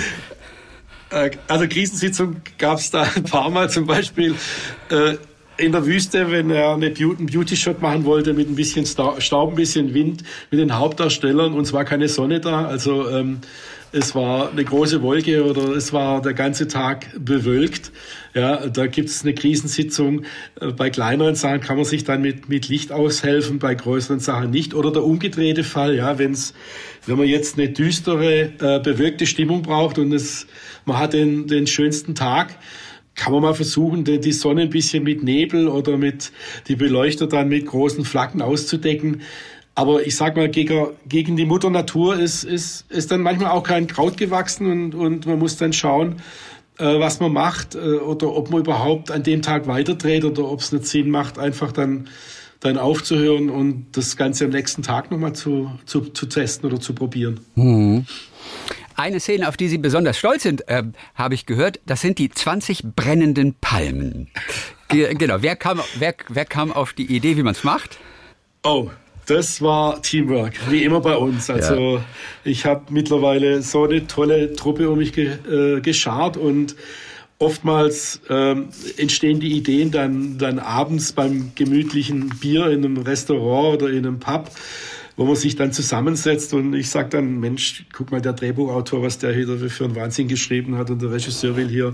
Äh, 1.10 1.32
also 1.48 1.68
Krisensitzung 1.68 2.42
gab 2.58 2.80
es 2.80 2.92
da 2.92 3.04
ein 3.04 3.24
paar 3.24 3.50
Mal 3.50 3.70
zum 3.70 3.86
Beispiel. 3.86 4.36
Äh, 4.90 5.16
in 5.58 5.72
der 5.72 5.86
Wüste, 5.86 6.32
wenn 6.32 6.50
er 6.50 6.74
eine 6.74 6.90
Beauty-Shot 6.90 7.82
machen 7.82 8.06
wollte 8.06 8.34
mit 8.34 8.50
ein 8.50 8.56
bisschen 8.56 8.86
Staub, 8.86 9.50
ein 9.50 9.56
bisschen 9.56 9.94
Wind, 9.94 10.24
mit 10.52 10.60
den 10.60 10.78
Hauptdarstellern 10.78 11.54
und 11.54 11.64
es 11.64 11.74
war 11.74 11.86
keine 11.86 12.10
Sonne 12.10 12.40
da. 12.40 12.66
Also 12.66 13.10
ähm, 13.10 13.40
es 13.92 14.14
war 14.14 14.52
eine 14.52 14.66
große 14.66 15.02
Wolke 15.02 15.46
oder 15.46 15.70
es 15.70 15.94
war 15.94 16.22
der 16.22 16.34
ganze 16.34 16.68
Tag 16.68 17.08
bewölkt. 17.18 17.94
Ja, 18.34 18.68
da 18.68 18.88
gibt 18.88 19.08
es 19.08 19.24
eine 19.24 19.34
Krisensitzung. 19.34 20.24
Äh, 20.60 20.74
bei 20.74 20.90
kleineren 20.90 21.36
Sachen 21.36 21.62
kann 21.62 21.78
man 21.78 21.86
sich 21.86 22.04
dann 22.04 22.22
mit, 22.22 22.50
mit 22.50 22.68
Licht 22.68 22.92
aushelfen, 22.92 23.60
bei 23.60 23.74
größeren 23.74 24.20
Sachen 24.20 24.52
nicht. 24.52 24.74
Oder 24.74 24.92
der 24.92 25.06
umgedrehte 25.06 25.64
Fall, 25.64 25.96
ja, 25.96 26.20
wenn's, 26.20 26.54
wenn 27.06 27.18
man 27.18 27.28
jetzt 27.28 27.58
eine 27.58 27.70
düstere, 27.70 28.52
äh, 28.60 28.80
bewölkte 28.84 29.26
Stimmung 29.26 29.62
braucht 29.62 29.98
und 29.98 30.12
es, 30.12 30.48
man 30.84 30.98
hat 30.98 31.14
den, 31.14 31.48
den 31.48 31.66
schönsten 31.66 32.16
Tag, 32.16 32.58
kann 33.16 33.32
man 33.34 33.42
mal 33.42 33.54
versuchen, 33.54 34.04
die 34.04 34.32
Sonne 34.32 34.64
ein 34.64 34.70
bisschen 34.70 35.04
mit 35.04 35.24
Nebel 35.24 35.68
oder 35.68 35.98
mit 35.98 36.32
die 36.68 36.76
Beleuchter 36.76 37.28
dann 37.28 37.48
mit 37.48 37.66
großen 37.66 38.06
Flaggen 38.06 38.42
auszudecken. 38.42 39.22
Aber 39.74 40.06
ich 40.06 40.16
sag 40.16 40.38
mal, 40.38 40.50
gegen, 40.50 41.38
die 41.38 41.46
Mutter 41.46 41.70
Natur 41.70 42.18
ist, 42.18 42.46
ist, 42.46 42.90
ist 42.90 43.12
dann 43.12 43.22
manchmal 43.22 43.52
auch 43.52 43.64
kein 43.64 43.88
Kraut 43.88 44.16
gewachsen 44.16 44.72
und, 44.72 44.96
und 44.96 45.26
man 45.26 45.38
muss 45.38 45.58
dann 45.58 45.74
schauen, 45.74 46.18
äh, 46.78 47.00
was 47.00 47.20
man 47.20 47.34
macht 47.34 47.76
äh, 47.76 47.80
oder 47.80 48.34
ob 48.34 48.52
man 48.52 48.62
überhaupt 48.62 49.12
an 49.12 49.24
dem 49.24 49.42
Tag 49.42 49.68
weiterdreht 49.68 50.24
oder 50.24 50.50
ob 50.50 50.62
es 50.62 50.72
nicht 50.72 50.86
Sinn 50.86 51.10
macht, 51.10 51.40
einfach 51.40 51.74
dann, 51.74 52.08
dann 52.62 52.78
aufzuhören 52.78 53.50
und 53.50 53.88
das 53.92 54.16
Ganze 54.16 54.46
am 54.46 54.52
nächsten 54.52 54.82
Tag 54.82 55.12
nochmal 55.12 55.34
zu, 55.34 55.72
zu, 55.86 56.02
zu 56.02 56.26
testen 56.26 56.70
oder 56.70 56.80
zu 56.80 56.94
probieren. 56.94 57.42
Mhm. 57.56 58.06
Eine 58.96 59.20
Szene, 59.20 59.48
auf 59.48 59.58
die 59.58 59.68
Sie 59.68 59.78
besonders 59.78 60.18
stolz 60.18 60.44
sind, 60.44 60.68
äh, 60.70 60.84
habe 61.16 61.34
ich 61.34 61.46
gehört, 61.46 61.80
das 61.86 62.02
sind 62.02 62.18
die 62.18 62.30
20 62.30 62.96
brennenden 62.96 63.56
Palmen. 63.60 64.30
genau, 64.90 65.42
wer 65.42 65.56
kam, 65.56 65.82
wer, 66.00 66.16
wer 66.30 66.46
kam 66.46 66.72
auf 66.72 66.94
die 66.94 67.14
Idee, 67.14 67.36
wie 67.38 67.44
man 67.44 67.54
es 67.54 67.64
macht? 67.64 67.98
Oh, 68.64 68.90
das 69.26 69.62
war 69.62 70.02
Teamwork, 70.02 70.54
wie 70.70 70.84
immer 70.84 71.02
bei 71.02 71.18
uns. 71.18 71.50
Also 71.50 71.98
ja. 71.98 72.06
ich 72.44 72.66
habe 72.66 72.86
mittlerweile 72.92 73.62
so 73.62 73.84
eine 73.84 74.08
tolle 74.08 74.54
Truppe 74.54 74.90
um 74.90 75.00
mich 75.00 75.14
ge, 75.14 75.38
äh, 75.50 75.82
geschart 75.82 76.38
und 76.38 76.76
oftmals 77.40 78.22
ähm, 78.30 78.70
entstehen 78.98 79.40
die 79.40 79.54
Ideen 79.54 79.92
dann, 79.92 80.38
dann 80.38 80.60
abends 80.60 81.12
beim 81.12 81.52
gemütlichen 81.56 82.30
Bier 82.40 82.68
in 82.68 82.86
einem 82.86 82.98
Restaurant 82.98 83.82
oder 83.82 83.92
in 83.92 84.06
einem 84.06 84.20
Pub 84.20 84.52
wo 85.18 85.26
man 85.26 85.36
sich 85.36 85.56
dann 85.56 85.72
zusammensetzt 85.72 86.54
und 86.54 86.74
ich 86.74 86.90
sage 86.90 87.10
dann, 87.10 87.40
Mensch, 87.40 87.86
guck 87.94 88.12
mal, 88.12 88.22
der 88.22 88.34
Drehbuchautor, 88.34 89.02
was 89.02 89.18
der 89.18 89.34
hier 89.34 89.48
für 89.70 89.86
einen 89.86 89.96
Wahnsinn 89.96 90.28
geschrieben 90.28 90.78
hat 90.78 90.90
und 90.90 91.02
der 91.02 91.12
Regisseur 91.12 91.56
will 91.56 91.70
hier 91.70 91.94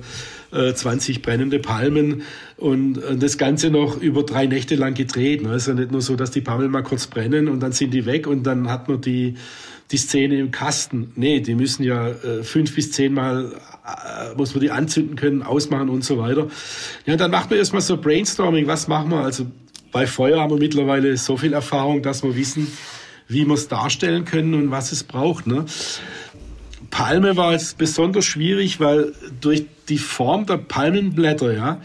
äh, 0.52 0.74
20 0.74 1.22
brennende 1.22 1.60
Palmen 1.60 2.24
und, 2.58 2.98
und 2.98 3.22
das 3.22 3.38
Ganze 3.38 3.70
noch 3.70 4.02
über 4.02 4.24
drei 4.24 4.48
Nächte 4.48 4.76
lang 4.76 4.96
gedreht. 4.96 5.44
Ne? 5.44 5.54
ist 5.54 5.68
ja 5.68 5.76
nicht 5.76 5.92
nur 5.92 6.02
so, 6.02 6.16
dass 6.16 6.32
die 6.32 6.42
Palmen 6.42 6.72
mal 6.72 6.82
kurz 6.82 7.08
brennen 7.08 7.48
und 7.48 7.60
dann 7.60 7.74
sind 7.74 7.94
die 7.94 8.06
weg 8.06 8.26
und 8.26 8.44
dann 8.44 8.70
hat 8.70 8.90
man 8.90 9.02
die, 9.02 9.36
die 9.92 9.98
Szene 9.98 10.40
im 10.40 10.50
Kasten. 10.50 11.12
Nee, 11.16 11.42
die 11.42 11.54
müssen 11.54 11.84
ja 11.84 12.10
äh, 12.10 12.44
fünf 12.44 12.74
bis 12.74 12.92
zehn 12.92 13.14
Mal, 13.14 13.54
äh, 13.86 14.36
muss 14.36 14.56
man 14.56 14.62
die 14.62 14.72
anzünden 14.72 15.16
können, 15.16 15.44
ausmachen 15.44 15.90
und 15.90 16.04
so 16.04 16.18
weiter. 16.18 16.48
Ja, 17.06 17.18
dann 17.18 17.30
macht 17.30 17.52
man 17.52 17.60
erstmal 17.60 17.84
so 17.84 17.98
Brainstorming, 17.98 18.66
was 18.66 18.88
machen 18.88 19.12
wir? 19.12 19.20
Also 19.20 19.46
bei 19.92 20.08
Feuer 20.08 20.40
haben 20.40 20.52
wir 20.52 20.60
mittlerweile 20.60 21.18
so 21.18 21.38
viel 21.38 21.54
Erfahrung, 21.54 22.02
dass 22.02 22.24
wir 22.24 22.36
wissen, 22.36 22.68
wie 23.32 23.46
wir 23.46 23.54
es 23.54 23.68
darstellen 23.68 24.26
können 24.26 24.54
und 24.54 24.72
was 24.72 24.92
es 24.92 25.04
braucht. 25.04 25.48
Ne? 25.48 25.66
Palme 26.90 27.38
war 27.38 27.54
es 27.54 27.74
besonders 27.74 28.26
schwierig, 28.26 28.80
weil 28.80 29.14
durch 29.40 29.66
die 29.90 29.98
Form 29.98 30.46
der 30.46 30.58
Palmenblätter, 30.58 31.54
ja, 31.54 31.82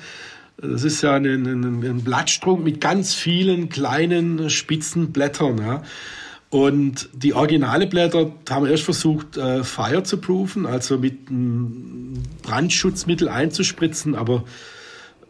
das 0.58 0.84
ist 0.84 1.02
ja 1.02 1.14
ein, 1.14 1.24
ein, 1.24 1.84
ein 1.84 2.02
Blattstrunk 2.02 2.64
mit 2.64 2.80
ganz 2.80 3.14
vielen 3.14 3.68
kleinen 3.68 4.50
spitzen 4.50 5.12
Blättern, 5.12 5.58
ja. 5.58 5.82
Und 6.48 7.08
die 7.12 7.34
originale 7.34 7.86
Blätter 7.86 8.32
haben 8.48 8.64
wir 8.64 8.70
erst 8.70 8.84
versucht, 8.84 9.36
äh, 9.36 9.64
fire 9.64 10.04
zu 10.04 10.18
proofen, 10.18 10.64
also 10.64 10.96
mit 10.96 11.28
einem 11.28 12.22
Brandschutzmittel 12.42 13.28
einzuspritzen, 13.28 14.14
aber 14.14 14.44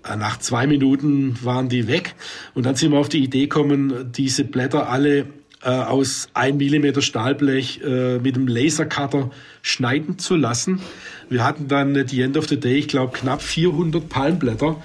äh, 0.04 0.16
nach 0.16 0.38
zwei 0.38 0.66
Minuten 0.66 1.38
waren 1.42 1.68
die 1.68 1.88
weg. 1.88 2.14
Und 2.54 2.66
dann 2.66 2.76
sind 2.76 2.92
wir 2.92 2.98
auf 2.98 3.08
die 3.08 3.24
Idee 3.24 3.42
gekommen, 3.42 4.12
diese 4.12 4.44
Blätter 4.44 4.90
alle 4.90 5.26
äh, 5.66 5.70
aus 5.70 6.28
1 6.34 6.58
mm 6.58 7.00
Stahlblech 7.00 7.80
äh, 7.84 8.18
mit 8.18 8.36
einem 8.36 8.46
Lasercutter 8.46 9.30
schneiden 9.62 10.16
zu 10.16 10.36
lassen. 10.36 10.80
Wir 11.28 11.42
hatten 11.42 11.66
dann 11.66 11.96
at 11.96 12.10
the 12.10 12.22
end 12.22 12.36
of 12.36 12.46
the 12.46 12.58
day, 12.58 12.78
ich 12.78 12.86
glaube, 12.86 13.18
knapp 13.18 13.42
400 13.42 14.08
Palmblätter, 14.08 14.80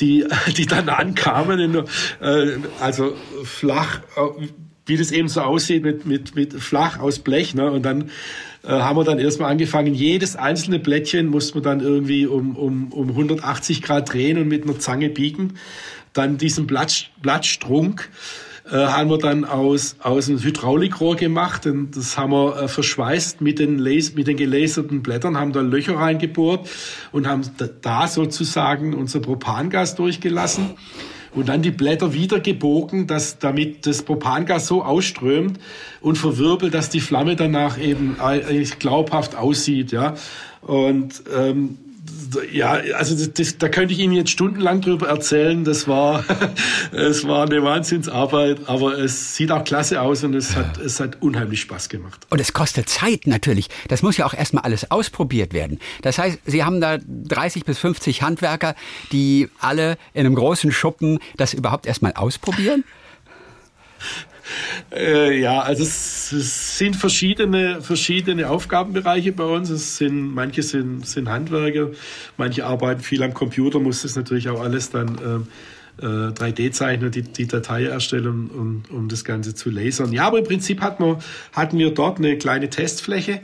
die, 0.00 0.26
die 0.56 0.66
dann 0.66 0.88
ankamen, 0.88 1.60
in, 1.60 1.76
äh, 1.76 2.58
also 2.80 3.14
flach, 3.44 4.00
äh, 4.16 4.48
wie 4.86 4.96
das 4.96 5.12
eben 5.12 5.28
so 5.28 5.42
aussieht, 5.42 5.84
mit, 5.84 6.04
mit, 6.04 6.34
mit 6.34 6.52
flach 6.54 6.98
aus 6.98 7.20
Blech. 7.20 7.54
Ne? 7.54 7.70
Und 7.70 7.84
dann 7.84 8.10
äh, 8.64 8.70
haben 8.70 8.98
wir 8.98 9.04
dann 9.04 9.20
erstmal 9.20 9.52
angefangen, 9.52 9.94
jedes 9.94 10.34
einzelne 10.34 10.80
Blättchen 10.80 11.28
musste 11.28 11.54
man 11.54 11.62
dann 11.62 11.80
irgendwie 11.80 12.26
um, 12.26 12.56
um, 12.56 12.92
um 12.92 13.10
180 13.10 13.82
Grad 13.82 14.12
drehen 14.12 14.36
und 14.38 14.48
mit 14.48 14.64
einer 14.64 14.80
Zange 14.80 15.10
biegen. 15.10 15.58
Dann 16.12 16.38
diesen 16.38 16.66
Blatt, 16.66 17.10
Blattstrunk 17.22 18.08
äh, 18.70 18.76
haben 18.76 19.10
wir 19.10 19.18
dann 19.18 19.44
aus, 19.44 19.96
aus 20.00 20.28
einem 20.28 20.42
Hydraulikrohr 20.42 21.16
gemacht 21.16 21.66
und 21.66 21.96
das 21.96 22.18
haben 22.18 22.32
wir 22.32 22.56
äh, 22.62 22.68
verschweißt 22.68 23.40
mit 23.40 23.58
den, 23.58 23.82
mit 23.82 24.26
den 24.26 24.36
gelaserten 24.36 25.02
Blättern, 25.02 25.38
haben 25.38 25.52
da 25.52 25.60
Löcher 25.60 25.96
reingebohrt 25.96 26.68
und 27.12 27.26
haben 27.26 27.42
da 27.82 28.06
sozusagen 28.06 28.94
unser 28.94 29.20
Propangas 29.20 29.94
durchgelassen 29.94 30.70
und 31.34 31.48
dann 31.48 31.62
die 31.62 31.70
Blätter 31.70 32.14
wieder 32.14 32.40
gebogen, 32.40 33.06
dass 33.06 33.38
damit 33.38 33.86
das 33.86 34.02
Propangas 34.02 34.66
so 34.66 34.82
ausströmt 34.82 35.58
und 36.00 36.16
verwirbelt, 36.16 36.74
dass 36.74 36.90
die 36.90 37.00
Flamme 37.00 37.36
danach 37.36 37.78
eben 37.78 38.16
äh, 38.20 38.64
glaubhaft 38.78 39.36
aussieht, 39.36 39.92
ja. 39.92 40.14
Und 40.62 41.22
ähm, 41.34 41.78
ja, 42.52 42.72
also 42.94 43.14
das, 43.14 43.32
das, 43.32 43.58
da 43.58 43.68
könnte 43.68 43.94
ich 43.94 44.00
Ihnen 44.00 44.12
jetzt 44.12 44.30
stundenlang 44.30 44.80
drüber 44.80 45.08
erzählen. 45.08 45.64
Das 45.64 45.88
war, 45.88 46.24
es 46.92 47.26
war 47.26 47.44
eine 47.46 47.62
Wahnsinnsarbeit, 47.62 48.68
aber 48.68 48.98
es 48.98 49.34
sieht 49.34 49.50
auch 49.50 49.64
klasse 49.64 50.00
aus 50.00 50.24
und 50.24 50.34
es 50.34 50.56
hat, 50.56 50.78
es 50.78 51.00
hat 51.00 51.20
unheimlich 51.22 51.60
Spaß 51.60 51.88
gemacht. 51.88 52.26
Und 52.30 52.40
es 52.40 52.52
kostet 52.52 52.88
Zeit 52.88 53.26
natürlich. 53.26 53.68
Das 53.88 54.02
muss 54.02 54.16
ja 54.16 54.26
auch 54.26 54.34
erstmal 54.34 54.64
alles 54.64 54.90
ausprobiert 54.90 55.52
werden. 55.52 55.78
Das 56.02 56.18
heißt, 56.18 56.38
Sie 56.44 56.64
haben 56.64 56.80
da 56.80 56.98
30 56.98 57.64
bis 57.64 57.78
50 57.78 58.22
Handwerker, 58.22 58.74
die 59.12 59.48
alle 59.60 59.96
in 60.14 60.26
einem 60.26 60.34
großen 60.34 60.72
Schuppen 60.72 61.18
das 61.36 61.54
überhaupt 61.54 61.86
erstmal 61.86 62.12
ausprobieren? 62.12 62.84
Äh, 64.94 65.40
ja, 65.40 65.60
also 65.60 65.82
es, 65.82 66.32
es, 66.32 66.78
sind 66.78 66.96
verschiedene, 66.96 67.80
verschiedene 67.82 68.48
Aufgabenbereiche 68.48 69.32
bei 69.32 69.44
uns. 69.44 69.70
Es 69.70 69.96
sind, 69.96 70.34
manche 70.34 70.62
sind, 70.62 71.06
sind 71.06 71.28
Handwerker, 71.28 71.90
manche 72.36 72.64
arbeiten 72.64 73.00
viel 73.00 73.22
am 73.22 73.34
Computer, 73.34 73.80
muss 73.80 74.02
das 74.02 74.16
natürlich 74.16 74.48
auch 74.48 74.60
alles 74.60 74.90
dann 74.90 75.46
äh, 76.00 76.04
3D 76.04 76.70
zeichnen, 76.70 77.10
die, 77.10 77.22
die 77.22 77.46
Datei 77.46 77.84
erstellen, 77.84 78.50
um, 78.50 78.82
um 78.90 79.08
das 79.08 79.24
Ganze 79.24 79.54
zu 79.54 79.70
lasern. 79.70 80.12
Ja, 80.12 80.26
aber 80.26 80.38
im 80.38 80.44
Prinzip 80.44 80.80
hatten 80.80 81.04
wir, 81.04 81.18
hatten 81.52 81.78
wir 81.78 81.90
dort 81.92 82.18
eine 82.18 82.38
kleine 82.38 82.70
Testfläche 82.70 83.40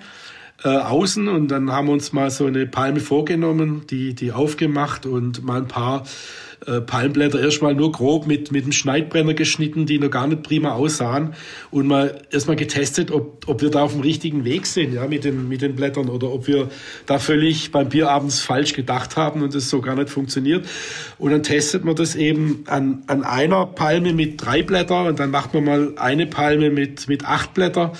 äh, 0.62 0.68
außen 0.68 1.28
und 1.28 1.48
dann 1.48 1.70
haben 1.70 1.88
wir 1.88 1.92
uns 1.92 2.12
mal 2.12 2.30
so 2.30 2.46
eine 2.46 2.66
Palme 2.66 3.00
vorgenommen, 3.00 3.82
die, 3.90 4.14
die 4.14 4.32
aufgemacht 4.32 5.04
und 5.04 5.44
mal 5.44 5.60
ein 5.60 5.68
paar 5.68 6.04
äh, 6.66 6.80
Palmblätter 6.80 7.40
erstmal 7.40 7.74
nur 7.74 7.92
grob 7.92 8.26
mit, 8.26 8.52
mit 8.52 8.64
einem 8.64 8.72
Schneidbrenner 8.72 9.34
geschnitten, 9.34 9.86
die 9.86 9.98
noch 9.98 10.10
gar 10.10 10.26
nicht 10.26 10.42
prima 10.42 10.72
aussahen 10.72 11.34
und 11.70 11.86
mal 11.86 12.22
erstmal 12.30 12.56
getestet, 12.56 13.10
ob, 13.10 13.48
ob 13.48 13.62
wir 13.62 13.70
da 13.70 13.82
auf 13.82 13.92
dem 13.92 14.00
richtigen 14.00 14.44
Weg 14.44 14.66
sind, 14.66 14.94
ja, 14.94 15.06
mit 15.06 15.24
den, 15.24 15.48
mit 15.48 15.62
den 15.62 15.76
Blättern 15.76 16.08
oder 16.08 16.32
ob 16.32 16.46
wir 16.46 16.68
da 17.06 17.18
völlig 17.18 17.70
beim 17.72 17.88
Bier 17.88 18.10
abends 18.10 18.40
falsch 18.40 18.72
gedacht 18.72 19.16
haben 19.16 19.42
und 19.42 19.54
es 19.54 19.70
so 19.70 19.80
gar 19.80 19.96
nicht 19.96 20.10
funktioniert. 20.10 20.66
Und 21.18 21.32
dann 21.32 21.42
testet 21.42 21.84
man 21.84 21.96
das 21.96 22.14
eben 22.14 22.64
an, 22.66 23.02
an 23.06 23.24
einer 23.24 23.66
Palme 23.66 24.12
mit 24.12 24.44
drei 24.44 24.62
Blätter 24.62 25.04
und 25.04 25.18
dann 25.18 25.30
macht 25.30 25.54
man 25.54 25.64
mal 25.64 25.92
eine 25.96 26.26
Palme 26.26 26.70
mit, 26.70 27.08
mit 27.08 27.24
acht 27.24 27.54
Blätter 27.54 27.92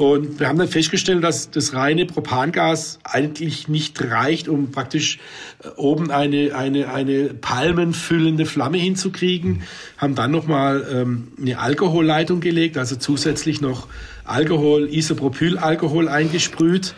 und 0.00 0.40
wir 0.40 0.48
haben 0.48 0.58
dann 0.58 0.68
festgestellt, 0.68 1.22
dass 1.22 1.50
das 1.50 1.74
reine 1.74 2.06
Propangas 2.06 2.98
eigentlich 3.04 3.68
nicht 3.68 4.02
reicht, 4.02 4.48
um 4.48 4.72
praktisch 4.72 5.18
äh, 5.62 5.68
oben 5.76 6.10
eine, 6.10 6.54
eine, 6.54 6.92
eine 6.92 7.34
palmenfüllende 7.34 8.46
Flamme 8.46 8.78
hinzukriegen. 8.78 9.62
Haben 9.98 10.14
dann 10.14 10.30
nochmal 10.30 10.86
ähm, 10.92 11.32
eine 11.40 11.58
Alkoholleitung 11.58 12.40
gelegt, 12.40 12.78
also 12.78 12.96
zusätzlich 12.96 13.60
noch 13.60 13.88
Alkohol, 14.24 14.88
Isopropylalkohol 14.88 16.08
eingesprüht. 16.08 16.94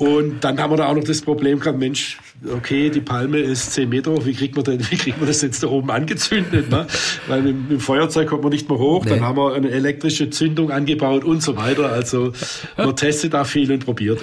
Und 0.00 0.42
dann 0.44 0.58
haben 0.58 0.72
wir 0.72 0.78
da 0.78 0.86
auch 0.88 0.94
noch 0.94 1.04
das 1.04 1.20
Problem 1.20 1.60
gehabt, 1.60 1.78
Mensch, 1.78 2.16
okay, 2.56 2.88
die 2.88 3.02
Palme 3.02 3.38
ist 3.38 3.74
10 3.74 3.86
Meter 3.86 4.12
hoch, 4.12 4.24
wie 4.24 4.32
kriegt 4.32 4.56
man, 4.56 4.64
denn, 4.64 4.80
wie 4.90 4.96
kriegt 4.96 5.18
man 5.18 5.26
das 5.26 5.42
jetzt 5.42 5.62
da 5.62 5.66
oben 5.66 5.90
angezündet? 5.90 6.70
Ne? 6.70 6.86
Weil 7.28 7.42
mit, 7.42 7.54
mit, 7.54 7.70
dem 7.70 7.80
Feuerzeug 7.80 8.26
kommt 8.28 8.42
man 8.42 8.50
nicht 8.50 8.66
mehr 8.66 8.78
hoch, 8.78 9.04
nee. 9.04 9.10
dann 9.10 9.20
haben 9.20 9.36
wir 9.36 9.52
eine 9.52 9.70
elektrische 9.70 10.30
Zündung 10.30 10.70
angebaut 10.70 11.22
und 11.22 11.42
so 11.42 11.54
weiter. 11.58 11.92
Also 11.92 12.32
man 12.78 12.96
testet 12.96 13.34
da 13.34 13.44
viel 13.44 13.70
und 13.70 13.84
probiert. 13.84 14.22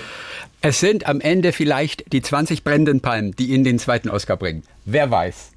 Es 0.62 0.80
sind 0.80 1.06
am 1.06 1.22
Ende 1.22 1.52
vielleicht 1.52 2.12
die 2.12 2.24
20 2.24 2.64
brennenden 2.64 3.02
Palmen, 3.02 3.36
die 3.36 3.52
Ihnen 3.52 3.64
den 3.64 3.78
zweiten 3.78 4.10
Oscar 4.10 4.36
bringen. 4.36 4.64
Wer 4.86 5.12
weiß. 5.12 5.52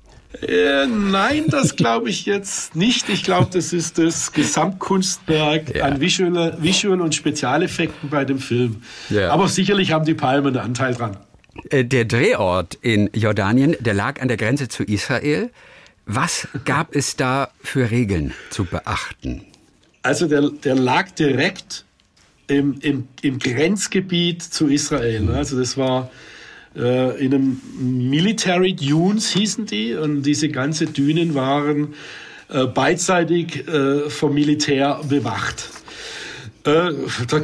Äh, 0.46 0.86
nein, 0.86 1.46
das 1.48 1.74
glaube 1.74 2.08
ich 2.08 2.24
jetzt 2.24 2.76
nicht. 2.76 3.08
Ich 3.08 3.24
glaube, 3.24 3.48
das 3.52 3.72
ist 3.72 3.98
das 3.98 4.32
Gesamtkunstwerk 4.32 5.74
ja. 5.74 5.84
an 5.84 6.00
Visual, 6.00 6.56
Visual 6.60 7.00
und 7.00 7.14
Spezialeffekten 7.14 8.08
bei 8.08 8.24
dem 8.24 8.38
Film. 8.38 8.82
Ja. 9.08 9.30
Aber 9.30 9.48
sicherlich 9.48 9.92
haben 9.92 10.04
die 10.04 10.14
Palmen 10.14 10.56
einen 10.56 10.64
Anteil 10.64 10.94
dran. 10.94 11.16
Äh, 11.70 11.84
der 11.84 12.04
Drehort 12.04 12.78
in 12.80 13.10
Jordanien, 13.12 13.76
der 13.80 13.94
lag 13.94 14.20
an 14.20 14.28
der 14.28 14.36
Grenze 14.36 14.68
zu 14.68 14.84
Israel. 14.84 15.50
Was 16.06 16.48
gab 16.64 16.94
es 16.94 17.16
da 17.16 17.50
für 17.62 17.90
Regeln 17.90 18.32
zu 18.50 18.64
beachten? 18.64 19.44
Also 20.02 20.26
der, 20.26 20.50
der 20.50 20.76
lag 20.76 21.10
direkt 21.10 21.84
im, 22.46 22.78
im, 22.80 23.08
im 23.22 23.38
Grenzgebiet 23.38 24.42
zu 24.42 24.68
Israel. 24.68 25.30
Also 25.30 25.58
das 25.58 25.76
war 25.76 26.10
äh, 26.76 27.24
in 27.24 27.35
einem 27.35 27.61
Military 27.78 28.74
Dunes 28.74 29.30
hießen 29.30 29.66
die 29.66 29.94
und 29.94 30.22
diese 30.22 30.48
ganze 30.48 30.87
Dünen 30.87 31.35
waren 31.35 31.94
äh, 32.48 32.66
beidseitig 32.66 33.66
äh, 33.68 34.09
vom 34.11 34.35
Militär 34.35 35.00
bewacht. 35.09 35.70
Äh, 36.64 36.92
da, 37.28 37.40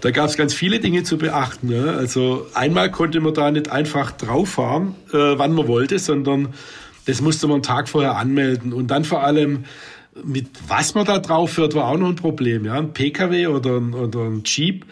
da 0.00 0.10
gab 0.10 0.28
es 0.28 0.36
ganz 0.36 0.54
viele 0.54 0.80
Dinge 0.80 1.02
zu 1.02 1.18
beachten. 1.18 1.70
Ja. 1.70 1.96
Also 1.96 2.46
einmal 2.54 2.90
konnte 2.90 3.20
man 3.20 3.34
da 3.34 3.50
nicht 3.50 3.70
einfach 3.70 4.12
drauf 4.12 4.50
fahren, 4.50 4.94
äh, 5.12 5.16
wann 5.16 5.52
man 5.52 5.68
wollte, 5.68 5.98
sondern 5.98 6.54
das 7.06 7.20
musste 7.20 7.46
man 7.46 7.56
einen 7.56 7.62
Tag 7.62 7.88
vorher 7.88 8.16
anmelden. 8.16 8.72
Und 8.72 8.88
dann 8.88 9.04
vor 9.04 9.22
allem 9.22 9.64
mit 10.24 10.46
was 10.66 10.94
man 10.94 11.04
da 11.04 11.18
drauf 11.18 11.52
fährt, 11.52 11.74
war 11.74 11.88
auch 11.88 11.98
noch 11.98 12.08
ein 12.08 12.16
Problem. 12.16 12.64
Ja, 12.64 12.74
ein 12.74 12.92
PKW 12.92 13.46
oder 13.48 13.76
ein, 13.76 13.94
oder 13.94 14.20
ein 14.20 14.42
Jeep 14.44 14.84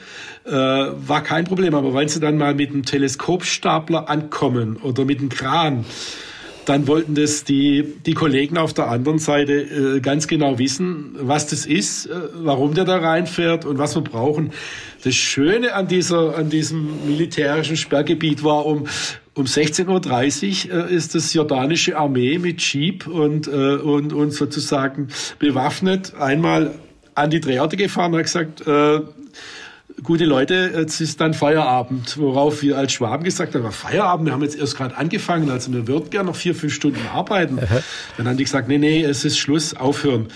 äh, 0.44 0.50
war 0.52 1.22
kein 1.22 1.44
Problem. 1.44 1.74
Aber 1.74 1.94
wenn 1.94 2.08
sie 2.08 2.20
dann 2.20 2.38
mal 2.38 2.54
mit 2.54 2.70
einem 2.70 2.84
Teleskopstapler 2.84 4.08
ankommen 4.08 4.76
oder 4.76 5.04
mit 5.04 5.20
einem 5.20 5.28
Kran, 5.28 5.84
dann 6.66 6.88
wollten 6.88 7.14
das 7.14 7.44
die, 7.44 7.94
die 8.04 8.14
Kollegen 8.14 8.58
auf 8.58 8.74
der 8.74 8.88
anderen 8.88 9.18
Seite 9.18 9.52
äh, 9.52 10.00
ganz 10.00 10.26
genau 10.26 10.58
wissen, 10.58 11.14
was 11.20 11.46
das 11.46 11.64
ist, 11.64 12.06
äh, 12.06 12.14
warum 12.34 12.74
der 12.74 12.84
da 12.84 12.98
reinfährt 12.98 13.64
und 13.64 13.78
was 13.78 13.94
wir 13.94 14.02
brauchen. 14.02 14.52
Das 15.04 15.14
Schöne 15.14 15.74
an, 15.74 15.86
dieser, 15.86 16.36
an 16.36 16.50
diesem 16.50 17.06
militärischen 17.06 17.76
Sperrgebiet 17.76 18.42
war, 18.42 18.66
um, 18.66 18.86
um 19.36 19.44
16.30 19.44 20.70
Uhr 20.70 20.88
äh, 20.88 20.94
ist 20.94 21.14
das 21.14 21.34
jordanische 21.34 21.96
Armee 21.96 22.38
mit 22.38 22.60
Jeep 22.62 23.06
und, 23.06 23.46
äh, 23.46 23.50
und, 23.50 24.14
und 24.14 24.30
sozusagen 24.32 25.08
bewaffnet 25.38 26.14
einmal 26.18 26.74
an 27.14 27.30
die 27.30 27.40
Drehorte 27.40 27.76
gefahren 27.76 28.14
und 28.14 28.18
hat 28.18 28.24
gesagt, 28.24 28.66
äh, 28.66 29.00
gute 30.02 30.24
Leute, 30.24 30.72
jetzt 30.74 31.00
ist 31.02 31.20
dann 31.20 31.34
Feierabend, 31.34 32.16
worauf 32.16 32.62
wir 32.62 32.78
als 32.78 32.94
Schwaben 32.94 33.24
gesagt 33.24 33.54
haben, 33.54 33.70
Feierabend, 33.72 34.26
wir 34.26 34.32
haben 34.32 34.42
jetzt 34.42 34.56
erst 34.56 34.74
gerade 34.74 34.96
angefangen, 34.96 35.50
also 35.50 35.70
wir 35.70 35.86
würden 35.86 36.08
gerne 36.08 36.30
noch 36.30 36.36
vier, 36.36 36.54
fünf 36.54 36.72
Stunden 36.72 37.06
arbeiten. 37.12 37.58
Aha. 37.58 37.82
Dann 38.16 38.28
haben 38.28 38.38
die 38.38 38.44
gesagt, 38.44 38.68
nee, 38.68 38.78
nee, 38.78 39.02
es 39.02 39.26
ist 39.26 39.38
Schluss, 39.38 39.76
aufhören. 39.76 40.28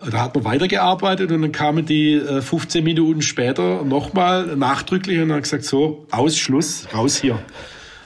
Da 0.00 0.22
hat 0.22 0.34
man 0.34 0.44
weitergearbeitet 0.44 1.30
und 1.30 1.42
dann 1.42 1.52
kamen 1.52 1.86
die 1.86 2.20
15 2.20 2.80
äh, 2.80 2.84
Minuten 2.84 3.22
später 3.22 3.84
nochmal 3.84 4.56
nachdrücklich 4.56 5.20
und 5.20 5.30
haben 5.30 5.42
gesagt, 5.42 5.64
so, 5.64 6.06
aus, 6.10 6.36
Schluss, 6.36 6.88
raus 6.92 7.18
hier. 7.18 7.38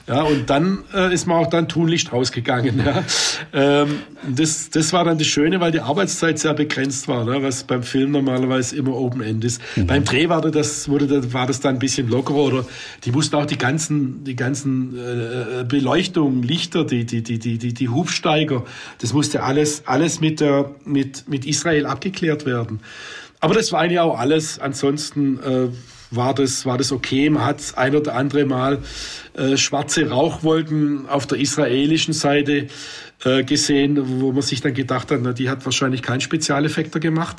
Ja, 0.05 0.23
und 0.23 0.49
dann 0.49 0.83
äh, 0.93 1.13
ist 1.13 1.27
man 1.27 1.37
auch 1.37 1.49
dann 1.49 1.69
tunlichst 1.69 2.11
rausgegangen. 2.11 2.83
Ja. 2.85 3.03
Ähm, 3.53 3.99
das, 4.27 4.69
das 4.69 4.93
war 4.93 5.05
dann 5.05 5.17
das 5.17 5.27
Schöne, 5.27 5.59
weil 5.59 5.71
die 5.71 5.79
Arbeitszeit 5.79 6.39
sehr 6.39 6.53
begrenzt 6.53 7.07
war, 7.07 7.23
ne, 7.23 7.43
was 7.43 7.63
beim 7.63 7.83
Film 7.83 8.11
normalerweise 8.11 8.75
immer 8.75 8.95
Open 8.95 9.21
End 9.21 9.43
ist. 9.45 9.61
Mhm. 9.75 9.87
Beim 9.87 10.03
Dreh 10.03 10.27
war 10.27 10.41
das, 10.41 10.89
wurde, 10.89 11.33
war 11.33 11.45
das 11.45 11.59
dann 11.59 11.75
ein 11.75 11.79
bisschen 11.79 12.09
lockerer 12.09 12.37
oder 12.37 12.65
die 13.03 13.11
mussten 13.11 13.35
auch 13.35 13.45
die 13.45 13.57
ganzen, 13.57 14.23
die 14.23 14.35
ganzen 14.35 14.97
äh, 14.97 15.63
Beleuchtungen, 15.63 16.41
Lichter, 16.41 16.83
die, 16.83 17.05
die, 17.05 17.21
die, 17.21 17.37
die, 17.37 17.57
die, 17.57 17.73
die 17.73 17.89
Hubsteiger, 17.89 18.63
das 18.99 19.13
musste 19.13 19.43
alles, 19.43 19.83
alles 19.85 20.19
mit, 20.19 20.39
der, 20.39 20.71
mit, 20.83 21.27
mit 21.29 21.45
Israel 21.45 21.85
abgeklärt 21.85 22.45
werden. 22.45 22.79
Aber 23.39 23.53
das 23.53 23.71
war 23.73 23.85
ja 23.91 24.03
auch 24.03 24.17
alles. 24.17 24.57
Ansonsten 24.59 25.37
äh, 25.39 25.67
war 26.15 26.33
das, 26.33 26.65
war 26.65 26.77
das 26.77 26.91
okay. 26.91 27.29
Man 27.29 27.45
hat 27.45 27.77
ein 27.77 27.95
oder 27.95 28.15
andere 28.15 28.45
Mal 28.45 28.79
äh, 29.33 29.57
schwarze 29.57 30.09
Rauchwolken 30.09 31.09
auf 31.09 31.25
der 31.25 31.39
israelischen 31.39 32.13
Seite 32.13 32.67
äh, 33.25 33.43
gesehen, 33.43 34.19
wo 34.21 34.31
man 34.31 34.41
sich 34.41 34.61
dann 34.61 34.73
gedacht 34.73 35.09
hat, 35.09 35.19
na, 35.21 35.33
die 35.33 35.49
hat 35.49 35.63
wahrscheinlich 35.65 36.01
keinen 36.01 36.21
Spezialeffekter 36.21 36.99
gemacht. 36.99 37.37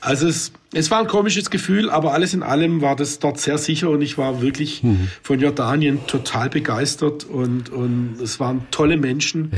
Also 0.00 0.26
es, 0.26 0.52
es 0.72 0.90
war 0.90 1.00
ein 1.00 1.06
komisches 1.06 1.50
Gefühl, 1.50 1.88
aber 1.88 2.14
alles 2.14 2.34
in 2.34 2.42
allem 2.42 2.82
war 2.82 2.96
das 2.96 3.20
dort 3.20 3.38
sehr 3.38 3.56
sicher 3.56 3.90
und 3.90 4.02
ich 4.02 4.18
war 4.18 4.42
wirklich 4.42 4.82
mhm. 4.82 5.08
von 5.22 5.38
Jordanien 5.40 6.06
total 6.06 6.50
begeistert 6.50 7.24
und, 7.24 7.70
und 7.70 8.18
es 8.20 8.40
waren 8.40 8.66
tolle 8.70 8.96
Menschen, 8.96 9.52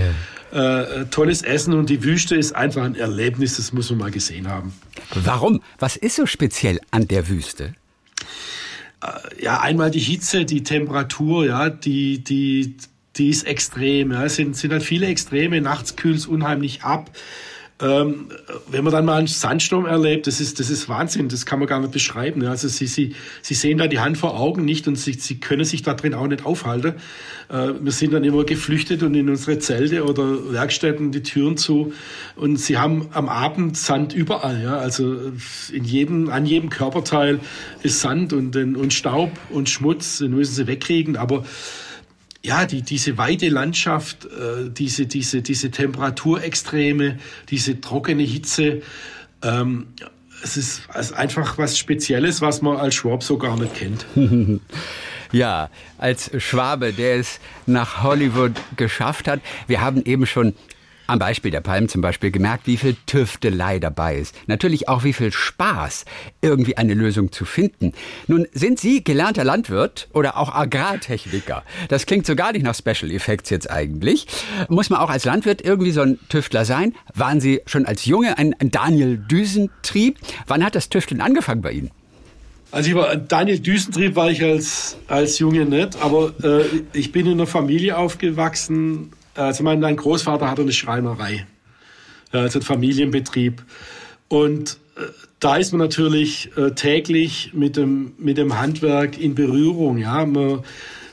ja. 0.52 0.82
äh, 0.82 1.06
tolles 1.06 1.42
Essen 1.42 1.74
und 1.74 1.88
die 1.88 2.04
Wüste 2.04 2.36
ist 2.36 2.54
einfach 2.54 2.84
ein 2.84 2.94
Erlebnis, 2.94 3.56
das 3.56 3.72
muss 3.72 3.90
man 3.90 3.98
mal 3.98 4.10
gesehen 4.10 4.48
haben. 4.48 4.74
Warum? 5.14 5.62
Was 5.78 5.96
ist 5.96 6.16
so 6.16 6.26
speziell 6.26 6.80
an 6.90 7.08
der 7.08 7.28
Wüste? 7.28 7.74
Äh, 9.02 9.44
ja, 9.44 9.60
einmal 9.60 9.90
die 9.90 10.00
Hitze, 10.00 10.44
die 10.44 10.62
Temperatur, 10.62 11.46
ja, 11.46 11.70
die, 11.70 12.22
die, 12.22 12.76
die 13.16 13.28
ist 13.28 13.46
extrem. 13.46 14.12
Ja. 14.12 14.24
Es 14.24 14.36
sind, 14.36 14.56
sind 14.56 14.72
halt 14.72 14.82
viele 14.82 15.06
Extreme. 15.06 15.60
Nachts 15.60 15.96
kühlt 15.96 16.16
es 16.16 16.26
unheimlich 16.26 16.82
ab. 16.82 17.10
Ähm, 17.82 18.28
wenn 18.68 18.84
man 18.84 18.92
dann 18.92 19.04
mal 19.04 19.18
einen 19.18 19.26
Sandsturm 19.26 19.86
erlebt, 19.86 20.28
das 20.28 20.40
ist, 20.40 20.60
das 20.60 20.70
ist 20.70 20.88
Wahnsinn, 20.88 21.28
das 21.28 21.44
kann 21.46 21.58
man 21.58 21.66
gar 21.66 21.80
nicht 21.80 21.92
beschreiben. 21.92 22.44
Also 22.46 22.68
sie, 22.68 22.86
sie, 22.86 23.16
sie 23.42 23.54
sehen 23.54 23.78
da 23.78 23.88
die 23.88 23.98
Hand 23.98 24.18
vor 24.18 24.38
Augen 24.38 24.64
nicht 24.64 24.86
und 24.86 24.94
sie, 24.94 25.14
sie 25.14 25.40
können 25.40 25.64
sich 25.64 25.82
da 25.82 25.94
drin 25.94 26.14
auch 26.14 26.28
nicht 26.28 26.46
aufhalten. 26.46 26.94
Äh, 27.48 27.72
wir 27.80 27.90
sind 27.90 28.12
dann 28.12 28.22
immer 28.22 28.44
geflüchtet 28.44 29.02
und 29.02 29.14
in 29.14 29.28
unsere 29.28 29.58
Zelte 29.58 30.04
oder 30.04 30.52
Werkstätten 30.52 31.10
die 31.10 31.24
Türen 31.24 31.56
zu 31.56 31.92
und 32.36 32.58
sie 32.60 32.78
haben 32.78 33.08
am 33.12 33.28
Abend 33.28 33.76
Sand 33.76 34.14
überall. 34.14 34.62
Ja? 34.62 34.78
Also 34.78 35.16
in 35.72 35.82
jedem, 35.82 36.30
an 36.30 36.46
jedem 36.46 36.70
Körperteil 36.70 37.40
ist 37.82 38.00
Sand 38.00 38.32
und, 38.32 38.54
und 38.54 38.92
Staub 38.94 39.32
und 39.50 39.68
Schmutz, 39.68 40.18
den 40.18 40.36
müssen 40.36 40.54
sie 40.54 40.68
wegkriegen, 40.68 41.16
aber 41.16 41.44
ja, 42.44 42.66
die, 42.66 42.82
diese 42.82 43.18
weite 43.18 43.48
Landschaft, 43.48 44.24
äh, 44.24 44.70
diese, 44.70 45.06
diese, 45.06 45.42
diese 45.42 45.70
Temperaturextreme, 45.70 47.18
diese 47.48 47.80
trockene 47.80 48.24
Hitze, 48.24 48.82
ähm, 49.42 49.88
es 50.42 50.56
ist 50.56 50.82
also 50.88 51.14
einfach 51.14 51.56
was 51.58 51.78
Spezielles, 51.78 52.40
was 52.40 52.62
man 52.62 52.76
als 52.76 52.96
Schwab 52.96 53.22
so 53.22 53.38
gar 53.38 53.58
nicht 53.58 53.74
kennt. 53.74 54.06
Ja, 55.32 55.70
als 55.96 56.30
Schwabe, 56.42 56.92
der 56.92 57.16
es 57.16 57.40
nach 57.64 58.02
Hollywood 58.02 58.52
geschafft 58.76 59.26
hat. 59.26 59.40
Wir 59.66 59.80
haben 59.80 60.04
eben 60.04 60.26
schon 60.26 60.54
am 61.06 61.18
Beispiel 61.18 61.50
der 61.50 61.60
Palmen 61.60 61.88
zum 61.88 62.00
Beispiel 62.00 62.30
gemerkt, 62.30 62.66
wie 62.66 62.76
viel 62.76 62.96
Tüftelei 63.06 63.78
dabei 63.78 64.16
ist. 64.16 64.34
Natürlich 64.46 64.88
auch 64.88 65.04
wie 65.04 65.12
viel 65.12 65.32
Spaß, 65.32 66.04
irgendwie 66.40 66.76
eine 66.76 66.94
Lösung 66.94 67.32
zu 67.32 67.44
finden. 67.44 67.92
Nun 68.26 68.46
sind 68.52 68.80
Sie 68.80 69.04
gelernter 69.04 69.44
Landwirt 69.44 70.08
oder 70.12 70.36
auch 70.36 70.54
Agrartechniker. 70.54 71.62
Das 71.88 72.06
klingt 72.06 72.26
so 72.26 72.36
gar 72.36 72.52
nicht 72.52 72.62
nach 72.62 72.74
Special 72.74 73.10
Effects 73.10 73.50
jetzt 73.50 73.70
eigentlich. 73.70 74.26
Muss 74.68 74.90
man 74.90 75.00
auch 75.00 75.10
als 75.10 75.24
Landwirt 75.24 75.62
irgendwie 75.62 75.92
so 75.92 76.02
ein 76.02 76.18
Tüftler 76.28 76.64
sein? 76.64 76.94
Waren 77.14 77.40
Sie 77.40 77.60
schon 77.66 77.86
als 77.86 78.04
Junge 78.04 78.38
ein, 78.38 78.54
Daniel 78.60 79.18
Düsentrieb? 79.18 80.18
Wann 80.46 80.64
hat 80.64 80.74
das 80.74 80.88
Tüfteln 80.88 81.20
angefangen 81.20 81.62
bei 81.62 81.72
Ihnen? 81.72 81.90
Also 82.72 82.88
ich 82.88 82.94
war 82.96 83.14
Daniel 83.16 83.58
Düsentrieb 83.58 84.16
war 84.16 84.30
ich 84.30 84.42
als 84.42 84.96
als 85.06 85.38
Junge 85.38 85.66
nicht, 85.66 86.02
aber 86.02 86.32
äh, 86.42 86.64
ich 86.94 87.12
bin 87.12 87.26
in 87.26 87.32
einer 87.32 87.46
Familie 87.46 87.98
aufgewachsen, 87.98 89.12
also 89.34 89.62
mein, 89.62 89.80
mein 89.80 89.96
Großvater 89.96 90.50
hatte 90.50 90.62
eine 90.62 90.72
Schreinerei, 90.72 91.46
also 92.30 92.58
ein 92.58 92.62
Familienbetrieb. 92.62 93.62
Und 94.28 94.78
äh, 94.96 95.02
da 95.40 95.56
ist 95.56 95.72
man 95.72 95.80
natürlich 95.80 96.50
äh, 96.56 96.72
täglich 96.72 97.52
mit 97.54 97.76
dem, 97.76 98.12
mit 98.18 98.38
dem 98.38 98.58
Handwerk 98.58 99.18
in 99.18 99.34
Berührung. 99.34 99.98
Ja? 99.98 100.24
Man, 100.24 100.60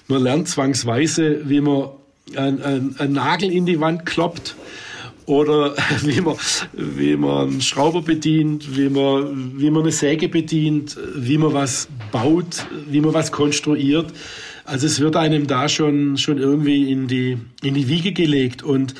man 0.07 0.23
lernt 0.23 0.47
zwangsweise, 0.47 1.49
wie 1.49 1.61
man 1.61 1.89
einen 2.35 2.95
ein 2.99 3.11
Nagel 3.13 3.51
in 3.51 3.65
die 3.65 3.79
Wand 3.79 4.05
kloppt 4.05 4.55
oder 5.25 5.75
wie 6.01 6.21
man, 6.21 6.35
wie 6.73 7.15
man 7.15 7.49
einen 7.49 7.61
Schrauber 7.61 8.01
bedient, 8.01 8.75
wie 8.75 8.89
man, 8.89 9.59
wie 9.59 9.69
man 9.69 9.83
eine 9.83 9.91
Säge 9.91 10.27
bedient, 10.27 10.97
wie 11.15 11.37
man 11.37 11.53
was 11.53 11.87
baut, 12.11 12.65
wie 12.87 13.01
man 13.01 13.13
was 13.13 13.31
konstruiert. 13.31 14.11
Also 14.69 14.85
es 14.85 14.99
wird 14.99 15.15
einem 15.15 15.47
da 15.47 15.67
schon, 15.67 16.17
schon 16.17 16.37
irgendwie 16.37 16.91
in 16.91 17.07
die, 17.07 17.39
in 17.63 17.73
die 17.73 17.87
Wiege 17.87 18.13
gelegt 18.13 18.61
und 18.61 18.93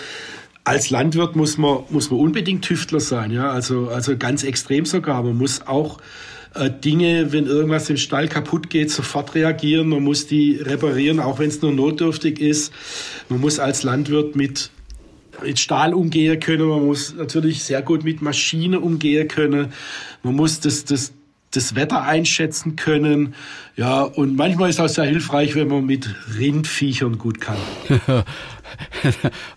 als 0.63 0.89
Landwirt 0.89 1.36
muss 1.36 1.60
man, 1.60 1.84
muss 1.89 2.10
man 2.10 2.19
unbedingt 2.19 2.65
Tüftler 2.65 2.99
sein, 2.99 3.32
ja, 3.32 3.51
also, 3.51 3.89
also 3.89 4.17
ganz 4.17 4.43
extrem 4.43 4.86
sogar. 4.86 5.21
Man 5.21 5.38
muss 5.38 5.67
auch 5.67 5.99
äh, 6.55 6.71
Dinge, 6.71 7.32
wenn 7.32 7.45
irgendwas 7.45 7.88
im 7.89 7.97
Stall 7.97 8.27
kaputt 8.27 8.71
geht, 8.71 8.89
sofort 8.89 9.36
reagieren. 9.36 9.89
Man 9.89 10.03
muss 10.03 10.25
die 10.25 10.55
reparieren, 10.55 11.19
auch 11.19 11.38
wenn 11.38 11.49
es 11.49 11.62
nur 11.62 11.71
notdürftig 11.71 12.39
ist. 12.39 12.73
Man 13.29 13.39
muss 13.39 13.60
als 13.60 13.84
Landwirt 13.84 14.36
mit 14.36 14.71
mit 15.41 15.58
Stahl 15.58 15.93
umgehen 15.93 16.38
können, 16.41 16.67
man 16.67 16.86
muss 16.86 17.15
natürlich 17.15 17.63
sehr 17.63 17.82
gut 17.82 18.03
mit 18.03 18.21
Maschinen 18.21 18.77
umgehen 18.77 19.27
können, 19.29 19.71
man 20.21 20.36
muss 20.36 20.60
das, 20.60 20.84
das, 20.84 21.13
das 21.51 21.75
Wetter 21.75 22.03
einschätzen 22.03 22.75
können. 22.75 23.33
Ja, 23.75 24.01
und 24.01 24.35
manchmal 24.35 24.69
ist 24.69 24.79
auch 24.79 24.88
sehr 24.88 25.05
hilfreich, 25.05 25.55
wenn 25.55 25.67
man 25.67 25.85
mit 25.85 26.09
Rindviechern 26.38 27.17
gut 27.17 27.41
kann. 27.41 27.57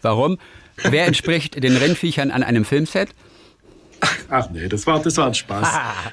Warum? 0.03 0.39
Wer 0.77 1.07
entspricht 1.07 1.63
den 1.63 1.77
Rennviechern 1.77 2.31
an 2.31 2.43
einem 2.43 2.65
Filmset? 2.65 3.11
Ach 4.29 4.49
nee, 4.51 4.67
das 4.67 4.87
war, 4.87 5.01
das 5.01 5.17
war 5.17 5.29
ein 5.29 5.35
Spaß. 5.35 5.69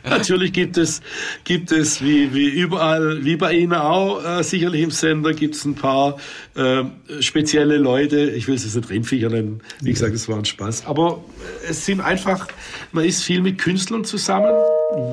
Natürlich 0.08 0.54
gibt 0.54 0.78
es, 0.78 1.02
gibt 1.44 1.72
es 1.72 2.04
wie, 2.04 2.34
wie 2.34 2.48
überall, 2.50 3.24
wie 3.24 3.36
bei 3.36 3.54
Ihnen 3.54 3.74
auch, 3.74 4.24
äh, 4.24 4.44
sicherlich 4.44 4.82
im 4.82 4.92
Sender 4.92 5.34
gibt 5.34 5.56
es 5.56 5.66
ein 5.66 5.76
paar 5.76 6.18
äh, 6.56 6.84
spezielle 7.22 7.78
Leute. 7.78 8.30
Ich 8.32 8.48
will 8.48 8.56
es 8.56 8.64
jetzt 8.64 8.76
nicht 8.76 8.90
Rennviecher 8.90 9.30
nennen. 9.30 9.62
Wie 9.82 9.92
gesagt, 9.92 10.14
es 10.14 10.30
war 10.30 10.38
ein 10.38 10.46
Spaß. 10.46 10.86
Aber 10.86 11.24
es 11.68 11.86
sind 11.86 12.02
einfach, 12.02 12.48
man 12.92 13.06
ist 13.06 13.24
viel 13.24 13.42
mit 13.42 13.58
Künstlern 13.58 14.04
zusammen, 14.04 14.54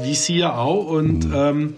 wie 0.02 0.14
Sie 0.14 0.38
ja 0.38 0.56
auch. 0.56 0.86
Und, 0.86 1.28
mhm. 1.28 1.34
ähm, 1.34 1.74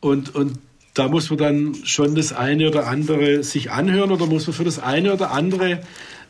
und, 0.00 0.34
und 0.34 0.58
da 0.94 1.08
muss 1.08 1.30
man 1.30 1.38
dann 1.38 1.74
schon 1.84 2.14
das 2.14 2.32
eine 2.32 2.68
oder 2.68 2.86
andere 2.86 3.42
sich 3.42 3.70
anhören 3.70 4.10
oder 4.10 4.26
muss 4.26 4.46
man 4.46 4.54
für 4.54 4.64
das 4.64 4.78
eine 4.78 5.12
oder 5.12 5.30
andere 5.30 5.80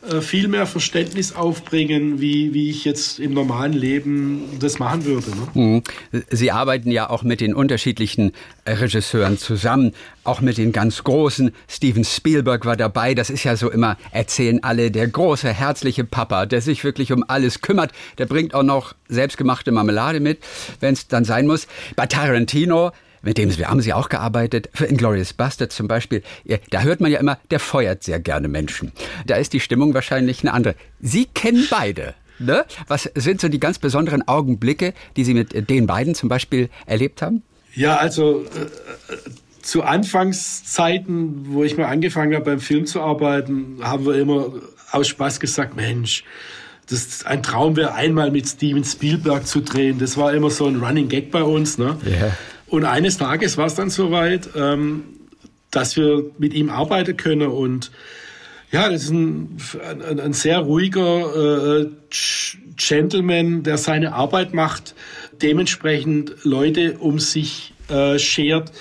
äh, 0.09 0.19
viel 0.19 0.49
mehr 0.49 0.65
Verständnis 0.65 1.33
aufbringen, 1.33 2.19
wie, 2.19 2.53
wie 2.53 2.69
ich 2.69 2.83
jetzt 2.83 3.19
im 3.19 3.33
normalen 3.33 3.71
Leben 3.71 4.59
das 4.59 4.77
machen 4.77 5.05
würde. 5.05 5.29
Ne? 5.29 5.47
Mhm. 5.53 5.83
Sie 6.29 6.51
arbeiten 6.51 6.91
ja 6.91 7.09
auch 7.09 7.23
mit 7.23 7.39
den 7.39 7.53
unterschiedlichen 7.53 8.33
Regisseuren 8.67 9.37
zusammen, 9.37 9.93
auch 10.25 10.41
mit 10.41 10.57
den 10.57 10.73
ganz 10.73 11.03
großen. 11.05 11.51
Steven 11.69 12.03
Spielberg 12.03 12.65
war 12.65 12.75
dabei. 12.75 13.13
Das 13.13 13.29
ist 13.29 13.45
ja 13.45 13.55
so 13.55 13.71
immer, 13.71 13.97
erzählen 14.11 14.61
alle, 14.63 14.91
der 14.91 15.07
große, 15.07 15.47
herzliche 15.53 16.03
Papa, 16.03 16.45
der 16.47 16.61
sich 16.61 16.83
wirklich 16.83 17.13
um 17.13 17.23
alles 17.27 17.61
kümmert. 17.61 17.91
Der 18.17 18.25
bringt 18.25 18.53
auch 18.53 18.63
noch 18.63 18.95
selbstgemachte 19.07 19.71
Marmelade 19.71 20.19
mit, 20.19 20.39
wenn 20.81 20.93
es 20.93 21.07
dann 21.07 21.23
sein 21.23 21.47
muss. 21.47 21.67
Bei 21.95 22.07
Tarantino 22.07 22.91
mit 23.23 23.37
dem 23.37 23.49
haben 23.49 23.81
Sie 23.81 23.93
auch 23.93 24.09
gearbeitet, 24.09 24.69
für 24.73 24.85
Inglourious 24.85 25.33
Bastard 25.33 25.71
zum 25.71 25.87
Beispiel. 25.87 26.21
Da 26.69 26.81
hört 26.81 26.99
man 26.99 27.09
ja 27.09 27.19
immer, 27.19 27.39
der 27.49 27.59
feuert 27.59 28.03
sehr 28.03 28.19
gerne 28.19 28.49
Menschen. 28.49 28.91
Da 29.25 29.35
ist 29.35 29.53
die 29.53 29.61
Stimmung 29.61 29.93
wahrscheinlich 29.93 30.41
eine 30.41 30.53
andere. 30.53 30.75
Sie 30.99 31.25
kennen 31.25 31.65
beide. 31.69 32.13
Ne? 32.39 32.65
Was 32.87 33.09
sind 33.15 33.39
so 33.39 33.47
die 33.47 33.59
ganz 33.59 33.79
besonderen 33.79 34.27
Augenblicke, 34.27 34.93
die 35.15 35.23
Sie 35.23 35.33
mit 35.33 35.69
den 35.69 35.87
beiden 35.87 36.15
zum 36.15 36.27
Beispiel 36.29 36.69
erlebt 36.85 37.21
haben? 37.21 37.43
Ja, 37.73 37.95
also 37.95 38.43
äh, 38.43 39.15
zu 39.61 39.83
Anfangszeiten, 39.83 41.53
wo 41.53 41.63
ich 41.63 41.77
mal 41.77 41.85
angefangen 41.85 42.35
habe, 42.35 42.45
beim 42.45 42.59
Film 42.59 42.85
zu 42.85 43.01
arbeiten, 43.01 43.77
haben 43.81 44.05
wir 44.05 44.15
immer 44.15 44.53
aus 44.91 45.07
Spaß 45.07 45.39
gesagt, 45.39 45.75
Mensch, 45.75 46.25
das 46.89 47.25
ein 47.25 47.41
Traum 47.41 47.77
wäre, 47.77 47.93
einmal 47.93 48.31
mit 48.31 48.47
Steven 48.47 48.83
Spielberg 48.83 49.47
zu 49.47 49.61
drehen. 49.61 49.99
Das 49.99 50.17
war 50.17 50.33
immer 50.33 50.49
so 50.49 50.67
ein 50.67 50.83
Running 50.83 51.07
Gag 51.07 51.31
bei 51.31 51.41
uns. 51.41 51.77
Ne? 51.77 51.97
Yeah. 52.05 52.33
Und 52.73 52.85
eines 52.85 53.19
Tages 53.19 53.55
war 53.59 53.67
es 53.67 53.75
dann 53.75 53.91
soweit, 53.91 54.49
ähm, 54.55 55.03
dass 55.69 55.95
wir 55.95 56.31
mit 56.39 56.55
ihm 56.55 56.71
arbeiten 56.71 57.15
können. 57.15 57.49
Und 57.49 57.91
ja, 58.71 58.89
das 58.89 59.03
ist 59.03 59.11
ein, 59.11 59.57
ein, 60.09 60.19
ein 60.19 60.33
sehr 60.33 60.57
ruhiger 60.57 61.81
äh, 61.81 61.89
Gentleman, 62.75 63.61
der 63.61 63.77
seine 63.77 64.13
Arbeit 64.13 64.55
macht, 64.55 64.95
dementsprechend 65.39 66.33
Leute 66.45 66.97
um 66.97 67.19
sich 67.19 67.75
äh, 67.89 68.17
schert, 68.17 68.71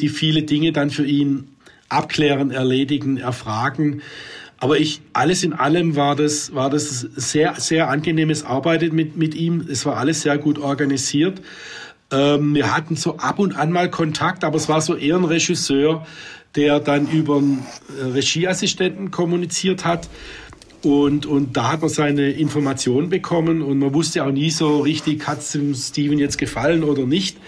die 0.00 0.08
viele 0.08 0.42
Dinge 0.42 0.72
dann 0.72 0.90
für 0.90 1.06
ihn 1.06 1.46
abklären, 1.88 2.50
erledigen, 2.50 3.16
erfragen. 3.16 4.02
Aber 4.58 4.80
ich, 4.80 5.02
alles 5.12 5.44
in 5.44 5.52
allem 5.52 5.94
war 5.94 6.16
das, 6.16 6.52
war 6.52 6.68
das 6.68 6.98
sehr, 7.14 7.54
sehr 7.58 7.90
angenehmes 7.90 8.44
Arbeiten 8.44 8.92
mit, 8.92 9.16
mit 9.16 9.36
ihm. 9.36 9.64
Es 9.70 9.86
war 9.86 9.98
alles 9.98 10.22
sehr 10.22 10.36
gut 10.36 10.58
organisiert. 10.58 11.40
Ähm, 12.12 12.54
wir 12.54 12.74
hatten 12.74 12.96
so 12.96 13.16
ab 13.16 13.38
und 13.38 13.56
an 13.56 13.72
mal 13.72 13.90
Kontakt, 13.90 14.44
aber 14.44 14.56
es 14.56 14.68
war 14.68 14.80
so 14.80 14.94
eher 14.94 15.16
ein 15.16 15.24
Regisseur, 15.24 16.06
der 16.54 16.80
dann 16.80 17.08
über 17.08 17.38
einen 17.38 17.66
äh, 17.98 18.04
Regieassistenten 18.04 19.10
kommuniziert 19.10 19.84
hat. 19.84 20.08
Und, 20.82 21.26
und 21.26 21.56
da 21.56 21.72
hat 21.72 21.80
man 21.80 21.90
seine 21.90 22.30
Informationen 22.30 23.08
bekommen 23.08 23.60
und 23.62 23.78
man 23.78 23.92
wusste 23.92 24.24
auch 24.24 24.30
nie 24.30 24.50
so 24.50 24.80
richtig, 24.80 25.26
hat 25.26 25.40
es 25.40 25.52
dem 25.52 25.74
Steven 25.74 26.18
jetzt 26.18 26.38
gefallen 26.38 26.84
oder 26.84 27.06
nicht. 27.06 27.38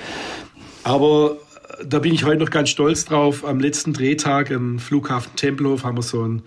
Aber 0.83 1.39
äh, 1.79 1.87
da 1.87 2.01
bin 2.01 2.13
ich 2.13 2.25
heute 2.25 2.41
noch 2.41 2.51
ganz 2.51 2.71
stolz 2.71 3.05
drauf. 3.05 3.45
Am 3.45 3.61
letzten 3.61 3.93
Drehtag 3.93 4.51
am 4.51 4.81
Flughafen 4.81 5.37
Tempelhof 5.37 5.85
haben 5.85 5.97
wir 5.97 6.03
so 6.03 6.23
einen, 6.23 6.43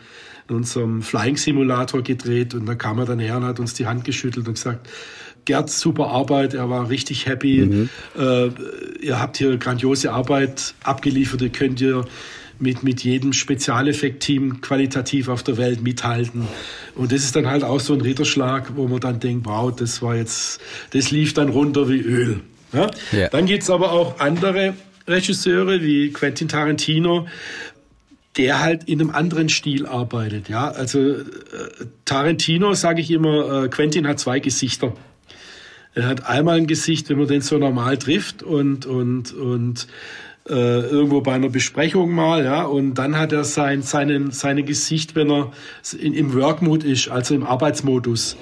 in 0.49 0.57
unserem 0.57 1.01
Flying 1.01 1.37
Simulator 1.37 2.01
gedreht 2.01 2.53
und 2.55 2.65
da 2.65 2.75
kam 2.75 2.99
er 2.99 3.05
dann 3.05 3.19
her 3.19 3.37
und 3.37 3.45
hat 3.45 3.61
uns 3.61 3.73
die 3.73 3.87
Hand 3.87 4.03
geschüttelt 4.03 4.49
und 4.49 4.55
gesagt, 4.55 4.89
Gerd, 5.45 5.69
super 5.69 6.07
Arbeit, 6.07 6.53
er 6.53 6.69
war 6.69 6.89
richtig 6.89 7.25
happy. 7.25 7.61
Mhm. 7.61 7.89
Äh, 8.17 8.49
ihr 9.01 9.19
habt 9.19 9.37
hier 9.37 9.57
grandiose 9.57 10.11
Arbeit 10.11 10.75
abgeliefert, 10.83 11.41
ihr 11.41 11.49
könnt 11.49 11.81
ihr 11.81 12.05
mit, 12.61 12.83
mit 12.83 13.03
jedem 13.03 13.33
Spezialeffekt-Team 13.33 14.61
qualitativ 14.61 15.27
auf 15.27 15.43
der 15.43 15.57
Welt 15.57 15.81
mithalten. 15.81 16.47
Und 16.95 17.11
das 17.11 17.23
ist 17.23 17.35
dann 17.35 17.47
halt 17.47 17.63
auch 17.63 17.79
so 17.79 17.93
ein 17.93 18.01
Ritterschlag, 18.01 18.75
wo 18.75 18.87
man 18.87 18.99
dann 18.99 19.19
denkt, 19.19 19.47
wow, 19.47 19.75
das 19.75 20.01
war 20.01 20.15
jetzt, 20.15 20.61
das 20.91 21.11
lief 21.11 21.33
dann 21.33 21.49
runter 21.49 21.89
wie 21.89 21.99
Öl. 21.99 22.41
Ja? 22.71 22.91
Ja. 23.11 23.29
Dann 23.29 23.47
gibt's 23.47 23.69
aber 23.69 23.91
auch 23.91 24.19
andere 24.19 24.75
Regisseure 25.07 25.81
wie 25.81 26.11
Quentin 26.11 26.47
Tarantino, 26.47 27.27
der 28.37 28.59
halt 28.59 28.85
in 28.85 29.01
einem 29.01 29.09
anderen 29.09 29.49
Stil 29.49 29.85
arbeitet. 29.85 30.47
Ja, 30.47 30.69
also 30.69 30.99
äh, 30.99 31.25
Tarantino 32.05 32.73
sage 32.75 33.01
ich 33.01 33.11
immer, 33.11 33.63
äh, 33.63 33.67
Quentin 33.67 34.07
hat 34.07 34.19
zwei 34.19 34.39
Gesichter. 34.39 34.93
Er 35.93 36.07
hat 36.07 36.25
einmal 36.25 36.57
ein 36.57 36.67
Gesicht, 36.67 37.09
wenn 37.09 37.17
man 37.17 37.27
den 37.27 37.41
so 37.41 37.57
normal 37.57 37.97
trifft 37.97 38.43
und, 38.43 38.85
und, 38.85 39.33
und 39.33 39.87
äh, 40.49 40.53
irgendwo 40.53 41.21
bei 41.21 41.33
einer 41.33 41.49
Besprechung 41.49 42.11
mal, 42.11 42.43
ja, 42.43 42.63
und 42.63 42.95
dann 42.95 43.17
hat 43.17 43.33
er 43.33 43.43
sein, 43.43 43.81
seinen, 43.81 44.31
seine 44.31 44.63
Gesicht, 44.63 45.15
wenn 45.15 45.29
er 45.29 45.51
in, 45.99 46.13
im 46.13 46.33
Workmode 46.33 46.87
ist, 46.87 47.09
also 47.09 47.35
im 47.35 47.43
Arbeitsmodus. 47.43 48.37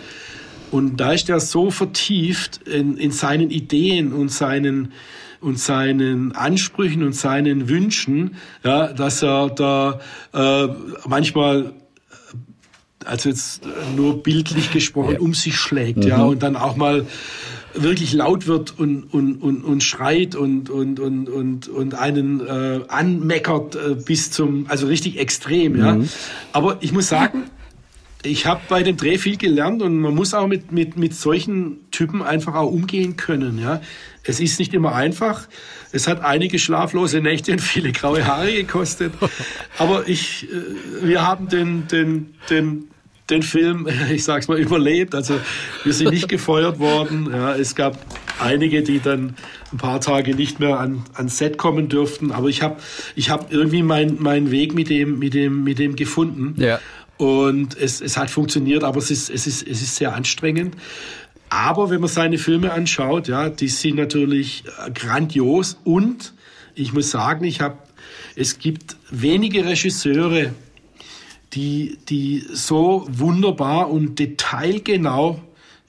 Und 0.72 0.98
da 0.98 1.14
ist 1.14 1.30
er 1.30 1.40
so 1.40 1.72
vertieft 1.72 2.68
in, 2.68 2.98
in 2.98 3.12
seinen 3.12 3.50
Ideen 3.50 4.14
und 4.14 4.30
seinen, 4.32 4.94
und 5.42 5.60
seinen 5.60 6.34
Ansprüchen 6.34 7.04
und 7.04 7.14
seinen 7.14 7.68
Wünschen, 7.68 8.36
ja, 8.64 8.94
dass 8.94 9.24
er 9.24 9.50
da 9.50 10.00
äh, 10.34 10.68
manchmal 11.08 11.74
also 13.06 13.30
jetzt 13.30 13.62
nur 13.96 14.22
bildlich 14.24 14.72
gesprochen, 14.72 15.14
ja. 15.14 15.20
um 15.20 15.34
sich 15.34 15.56
schlägt, 15.56 16.00
mhm. 16.00 16.08
ja, 16.10 16.24
und 16.24 16.44
dann 16.44 16.56
auch 16.56 16.76
mal 16.76 17.06
wirklich 17.74 18.14
laut 18.14 18.48
wird 18.48 18.78
und, 18.80 19.04
und, 19.14 19.38
und, 19.38 19.64
und 19.64 19.84
schreit 19.84 20.36
und, 20.36 20.70
und, 20.70 21.00
und, 21.00 21.30
und, 21.30 21.68
und 21.68 21.96
einen 21.96 22.46
äh, 22.46 22.82
anmeckert 22.88 23.76
äh, 23.76 23.96
bis 23.96 24.32
zum, 24.32 24.66
also 24.70 24.88
richtig 24.88 25.18
extrem, 25.18 25.78
ja. 25.78 25.96
Mhm. 25.96 26.10
Aber 26.52 26.78
ich 26.82 26.92
muss 26.92 27.08
sagen, 27.08 27.44
ich 28.24 28.46
habe 28.46 28.62
bei 28.68 28.84
dem 28.84 28.98
Dreh 28.98 29.18
viel 29.18 29.38
gelernt 29.38 29.82
und 29.82 29.98
man 30.00 30.14
muss 30.14 30.34
auch 30.34 30.48
mit, 30.48 30.72
mit, 30.72 30.98
mit 30.98 31.16
solchen 31.16 31.89
Typen 32.00 32.24
einfach 32.24 32.56
auch 32.56 32.72
umgehen 32.72 33.18
können, 33.18 33.60
ja. 33.60 33.82
Es 34.24 34.40
ist 34.40 34.58
nicht 34.58 34.74
immer 34.74 34.96
einfach. 34.96 35.50
Es 35.92 36.08
hat 36.08 36.24
einige 36.24 36.60
schlaflose 36.60 37.20
Nächte 37.20 37.52
und 37.52 37.60
viele 37.60 37.92
graue 37.92 38.26
Haare 38.26 38.54
gekostet. 38.54 39.12
Aber 39.78 40.08
ich, 40.08 40.48
äh, 40.50 41.08
wir 41.08 41.28
haben 41.28 41.50
den, 41.50 41.88
den, 41.88 42.36
den 42.50 42.88
den 43.30 43.44
Film, 43.44 43.88
ich 44.12 44.24
sag's 44.24 44.48
mal, 44.48 44.58
überlebt. 44.58 45.14
Also 45.14 45.40
wir 45.84 45.94
sind 45.94 46.12
nicht 46.12 46.30
gefeuert 46.30 46.80
worden. 46.80 47.30
Ja, 47.32 47.54
es 47.54 47.76
gab 47.76 47.98
einige, 48.40 48.82
die 48.82 49.00
dann 49.00 49.36
ein 49.74 49.78
paar 49.78 50.00
Tage 50.00 50.36
nicht 50.36 50.60
mehr 50.60 50.80
an, 50.80 51.04
ans 51.14 51.38
Set 51.38 51.58
kommen 51.58 51.90
dürften. 51.90 52.32
Aber 52.32 52.48
ich 52.48 52.62
habe 52.62 52.78
ich 53.16 53.30
hab 53.30 53.52
irgendwie 53.52 53.84
meinen 53.84 54.18
mein 54.20 54.52
Weg 54.52 54.74
mit 54.74 54.90
dem, 54.90 55.20
mit 55.20 55.34
dem, 55.34 55.64
mit 55.64 55.80
dem 55.80 55.96
gefunden. 55.98 56.56
Ja. 56.62 56.80
Und 57.18 57.78
es, 57.78 58.00
es 58.00 58.16
hat 58.16 58.30
funktioniert, 58.30 58.86
aber 58.86 59.00
es 59.00 59.12
ist, 59.12 59.30
es, 59.30 59.46
ist, 59.46 59.68
es 59.68 59.82
ist 59.82 59.98
sehr 59.98 60.16
anstrengend. 60.16 60.76
Aber 61.50 61.90
wenn 61.90 62.00
man 62.00 62.10
seine 62.10 62.38
Filme 62.38 62.72
anschaut, 62.72 63.28
ja, 63.28 63.50
die 63.50 63.68
sind 63.68 63.96
natürlich 63.96 64.64
äh, 64.86 64.92
grandios. 64.92 65.80
Und 65.84 66.34
ich 66.76 66.94
muss 66.94 67.10
sagen, 67.10 67.44
ich 67.44 67.62
habe, 67.62 67.78
es 68.36 68.60
gibt 68.60 68.96
wenige 69.10 69.66
Regisseure, 69.66 70.54
die, 71.54 71.98
die 72.08 72.46
so 72.52 73.08
wunderbar 73.10 73.90
und 73.90 74.20
detailgenau 74.20 75.42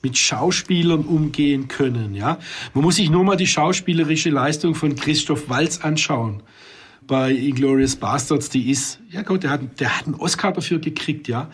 mit 0.03 0.17
Schauspielern 0.17 1.05
umgehen 1.05 1.69
können. 1.69 2.15
Ja, 2.15 2.39
man 2.73 2.85
muss 2.85 2.97
sich 2.97 3.11
nur 3.11 3.25
mal 3.25 3.37
die 3.37 3.47
schauspielerische 3.47 4.31
Leistung 4.31 4.75
von 4.75 4.95
Christoph 4.97 5.51
Walz 5.51 5.81
anschauen 5.83 6.43
bei 7.07 7.33
Inglorious 7.33 7.97
Bastards. 7.97 8.49
Die 8.49 8.71
ist, 8.71 9.01
ja 9.11 9.23
Gott, 9.23 9.43
der 9.43 9.51
hat, 9.51 9.81
der 9.81 9.99
hat 9.99 10.07
einen 10.07 10.15
Oscar 10.15 10.53
dafür 10.53 10.79
gekriegt, 10.79 11.29
ja. 11.29 11.51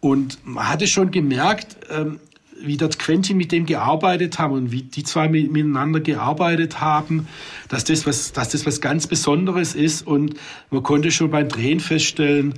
Und 0.00 0.38
man 0.44 0.68
hatte 0.68 0.86
schon 0.86 1.10
gemerkt, 1.10 1.76
ähm, 1.90 2.20
wie 2.64 2.76
das 2.76 2.98
Quentin 2.98 3.36
mit 3.36 3.52
dem 3.52 3.66
gearbeitet 3.66 4.38
haben 4.38 4.54
und 4.54 4.72
wie 4.72 4.82
die 4.82 5.02
zwei 5.02 5.28
miteinander 5.28 6.00
gearbeitet 6.00 6.80
haben, 6.80 7.26
dass 7.68 7.84
das 7.84 8.06
was, 8.06 8.32
dass 8.32 8.50
das 8.50 8.66
was 8.66 8.80
ganz 8.80 9.06
Besonderes 9.06 9.74
ist. 9.74 10.06
Und 10.06 10.34
man 10.70 10.82
konnte 10.82 11.10
schon 11.10 11.30
beim 11.30 11.48
Drehen 11.48 11.80
feststellen, 11.80 12.54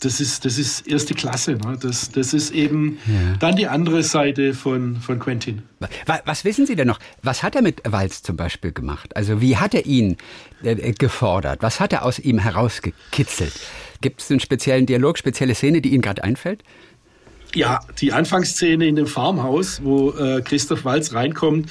das 0.00 0.20
ist, 0.20 0.44
das 0.44 0.58
ist 0.58 0.86
erste 0.86 1.14
Klasse. 1.14 1.52
Ne? 1.52 1.78
Das, 1.80 2.10
das 2.10 2.34
ist 2.34 2.50
eben 2.50 2.98
ja. 3.06 3.36
dann 3.38 3.56
die 3.56 3.66
andere 3.66 4.02
Seite 4.02 4.54
von, 4.54 4.96
von 4.96 5.18
Quentin. 5.18 5.62
Was, 6.06 6.20
was, 6.24 6.44
wissen 6.44 6.66
Sie 6.66 6.76
denn 6.76 6.86
noch? 6.86 6.98
Was 7.22 7.42
hat 7.42 7.56
er 7.56 7.62
mit 7.62 7.80
Walz 7.84 8.22
zum 8.22 8.36
Beispiel 8.36 8.72
gemacht? 8.72 9.16
Also 9.16 9.40
wie 9.40 9.56
hat 9.56 9.74
er 9.74 9.86
ihn 9.86 10.16
äh, 10.62 10.92
gefordert? 10.92 11.62
Was 11.62 11.80
hat 11.80 11.92
er 11.92 12.04
aus 12.04 12.18
ihm 12.18 12.38
herausgekitzelt? 12.38 13.54
Gibt 14.00 14.20
es 14.20 14.30
einen 14.30 14.40
speziellen 14.40 14.86
Dialog, 14.86 15.16
spezielle 15.16 15.54
Szene, 15.54 15.80
die 15.80 15.90
Ihnen 15.92 16.02
gerade 16.02 16.22
einfällt? 16.22 16.62
Ja, 17.56 17.80
die 18.02 18.12
Anfangsszene 18.12 18.86
in 18.86 18.96
dem 18.96 19.06
Farmhaus, 19.06 19.80
wo 19.82 20.10
äh, 20.10 20.42
Christoph 20.42 20.84
Walz 20.84 21.14
reinkommt 21.14 21.70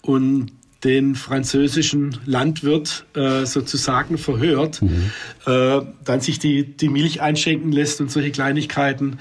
und 0.00 0.52
den 0.84 1.16
französischen 1.16 2.16
Landwirt 2.24 3.04
äh, 3.16 3.44
sozusagen 3.44 4.16
verhört, 4.16 4.80
mhm. 4.80 5.10
äh, 5.44 5.80
dann 6.04 6.20
sich 6.20 6.38
die, 6.38 6.76
die 6.76 6.88
Milch 6.88 7.20
einschenken 7.20 7.72
lässt 7.72 8.00
und 8.00 8.12
solche 8.12 8.30
Kleinigkeiten. 8.30 9.18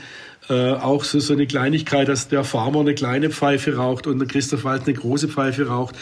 Äh, 0.50 0.74
auch 0.74 1.04
so, 1.04 1.20
so 1.20 1.34
eine 1.34 1.48
Kleinigkeit, 1.48 2.10
dass 2.10 2.28
der 2.28 2.44
Farmer 2.44 2.82
eine 2.82 2.94
kleine 2.94 3.32
Pfeife 3.32 3.78
raucht 3.78 4.06
und 4.06 4.20
der 4.20 4.28
Christoph 4.28 4.66
Waltz 4.66 4.86
eine 4.86 4.94
große 4.94 5.30
Pfeife 5.30 5.68
raucht. 5.68 5.96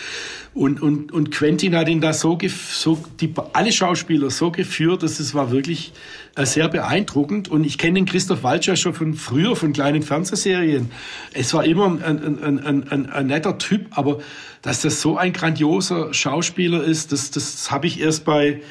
Und, 0.54 0.82
und, 0.82 1.14
und 1.14 1.32
Quentin 1.32 1.78
hat 1.78 1.88
ihn 1.88 2.02
da 2.02 2.12
so, 2.12 2.38
so 2.50 3.02
die, 3.22 3.34
alle 3.54 3.72
Schauspieler 3.72 4.30
so 4.30 4.52
geführt, 4.52 5.02
dass 5.02 5.22
es 5.22 5.34
war 5.34 5.50
wirklich 5.50 5.94
äh, 6.36 6.46
sehr 6.46 6.68
beeindruckend. 6.68 7.48
Und 7.48 7.64
ich 7.64 7.78
kenne 7.78 7.94
den 7.94 8.06
Christoph 8.06 8.44
ja 8.44 8.76
schon 8.76 8.94
von 8.94 9.14
früher, 9.14 9.56
von 9.56 9.72
kleinen 9.72 10.02
Fernsehserien. 10.02 10.92
Es 11.34 11.54
war 11.54 11.64
immer 11.64 11.86
ein, 11.86 12.04
ein, 12.04 12.64
ein, 12.66 12.88
ein, 12.90 13.10
ein 13.10 13.28
netter 13.28 13.58
Typ, 13.60 13.98
aber 13.98 14.20
dass 14.62 14.82
das 14.82 15.00
so 15.00 15.16
ein 15.16 15.32
grandioser 15.32 16.14
Schauspieler 16.14 16.84
ist, 16.84 17.14
das, 17.14 17.32
das 17.32 17.72
habe 17.72 17.88
ich 17.88 18.02
erst 18.02 18.26
bei, 18.26 18.62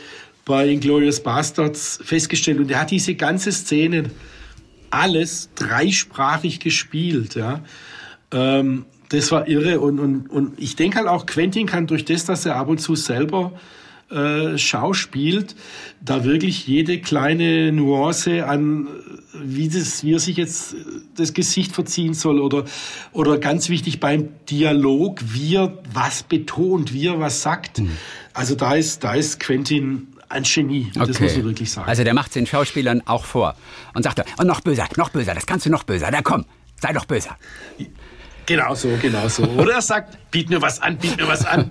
bei 0.44 0.68
Inglourious 0.68 1.22
Bastards 1.22 1.98
festgestellt. 2.04 2.58
Und 2.58 2.70
er 2.70 2.80
hat 2.80 2.90
diese 2.90 3.14
ganze 3.14 3.52
Szene 3.52 4.10
alles 4.90 5.48
dreisprachig 5.54 6.60
gespielt, 6.60 7.36
ja. 7.36 7.64
Ähm, 8.32 8.84
das 9.10 9.30
war 9.30 9.48
irre 9.48 9.80
und, 9.80 9.98
und, 9.98 10.30
und 10.30 10.58
ich 10.58 10.76
denke 10.76 10.98
halt 10.98 11.08
auch, 11.08 11.26
Quentin 11.26 11.66
kann 11.66 11.86
durch 11.86 12.04
das, 12.04 12.24
dass 12.24 12.46
er 12.46 12.56
ab 12.56 12.68
und 12.68 12.78
zu 12.78 12.94
selber 12.94 13.52
äh, 14.10 14.58
schauspielt, 14.58 15.54
da 16.00 16.24
wirklich 16.24 16.66
jede 16.66 17.00
kleine 17.00 17.72
Nuance 17.72 18.46
an, 18.46 18.88
wie, 19.32 19.68
das, 19.68 20.04
wie 20.04 20.14
er 20.14 20.18
sich 20.18 20.36
jetzt 20.36 20.74
das 21.16 21.32
Gesicht 21.32 21.72
verziehen 21.72 22.14
soll 22.14 22.40
oder, 22.40 22.64
oder 23.12 23.38
ganz 23.38 23.68
wichtig 23.68 24.00
beim 24.00 24.28
Dialog, 24.48 25.20
wie 25.24 25.56
er 25.56 25.78
was 25.92 26.22
betont, 26.22 26.92
wie 26.92 27.06
er 27.06 27.20
was 27.20 27.42
sagt. 27.42 27.78
Mhm. 27.78 27.96
Also 28.32 28.54
da 28.54 28.74
ist, 28.74 29.04
da 29.04 29.14
ist 29.14 29.40
Quentin 29.40 30.08
ein 30.28 30.44
Genie, 30.44 30.92
okay. 30.94 31.06
das 31.06 31.20
muss 31.20 31.36
man 31.36 31.44
wirklich 31.44 31.70
sagen. 31.70 31.88
Also 31.88 32.04
der 32.04 32.14
macht 32.14 32.34
den 32.34 32.46
Schauspielern 32.46 33.02
auch 33.06 33.24
vor 33.24 33.56
und 33.94 34.04
sagt, 34.04 34.22
und 34.38 34.46
noch 34.46 34.60
böser, 34.60 34.88
noch 34.96 35.10
böser, 35.10 35.34
das 35.34 35.46
kannst 35.46 35.66
du 35.66 35.70
noch 35.70 35.82
böser, 35.82 36.08
na 36.12 36.22
komm, 36.22 36.44
sei 36.80 36.92
doch 36.92 37.04
böser. 37.04 37.36
Genau 38.50 38.74
so, 38.74 38.88
genau 39.00 39.28
so. 39.28 39.44
Oder 39.44 39.74
er 39.74 39.80
sagt, 39.80 40.18
biet 40.32 40.50
mir 40.50 40.60
was 40.60 40.82
an, 40.82 40.98
biet 40.98 41.16
mir 41.16 41.28
was 41.28 41.46
an. 41.46 41.70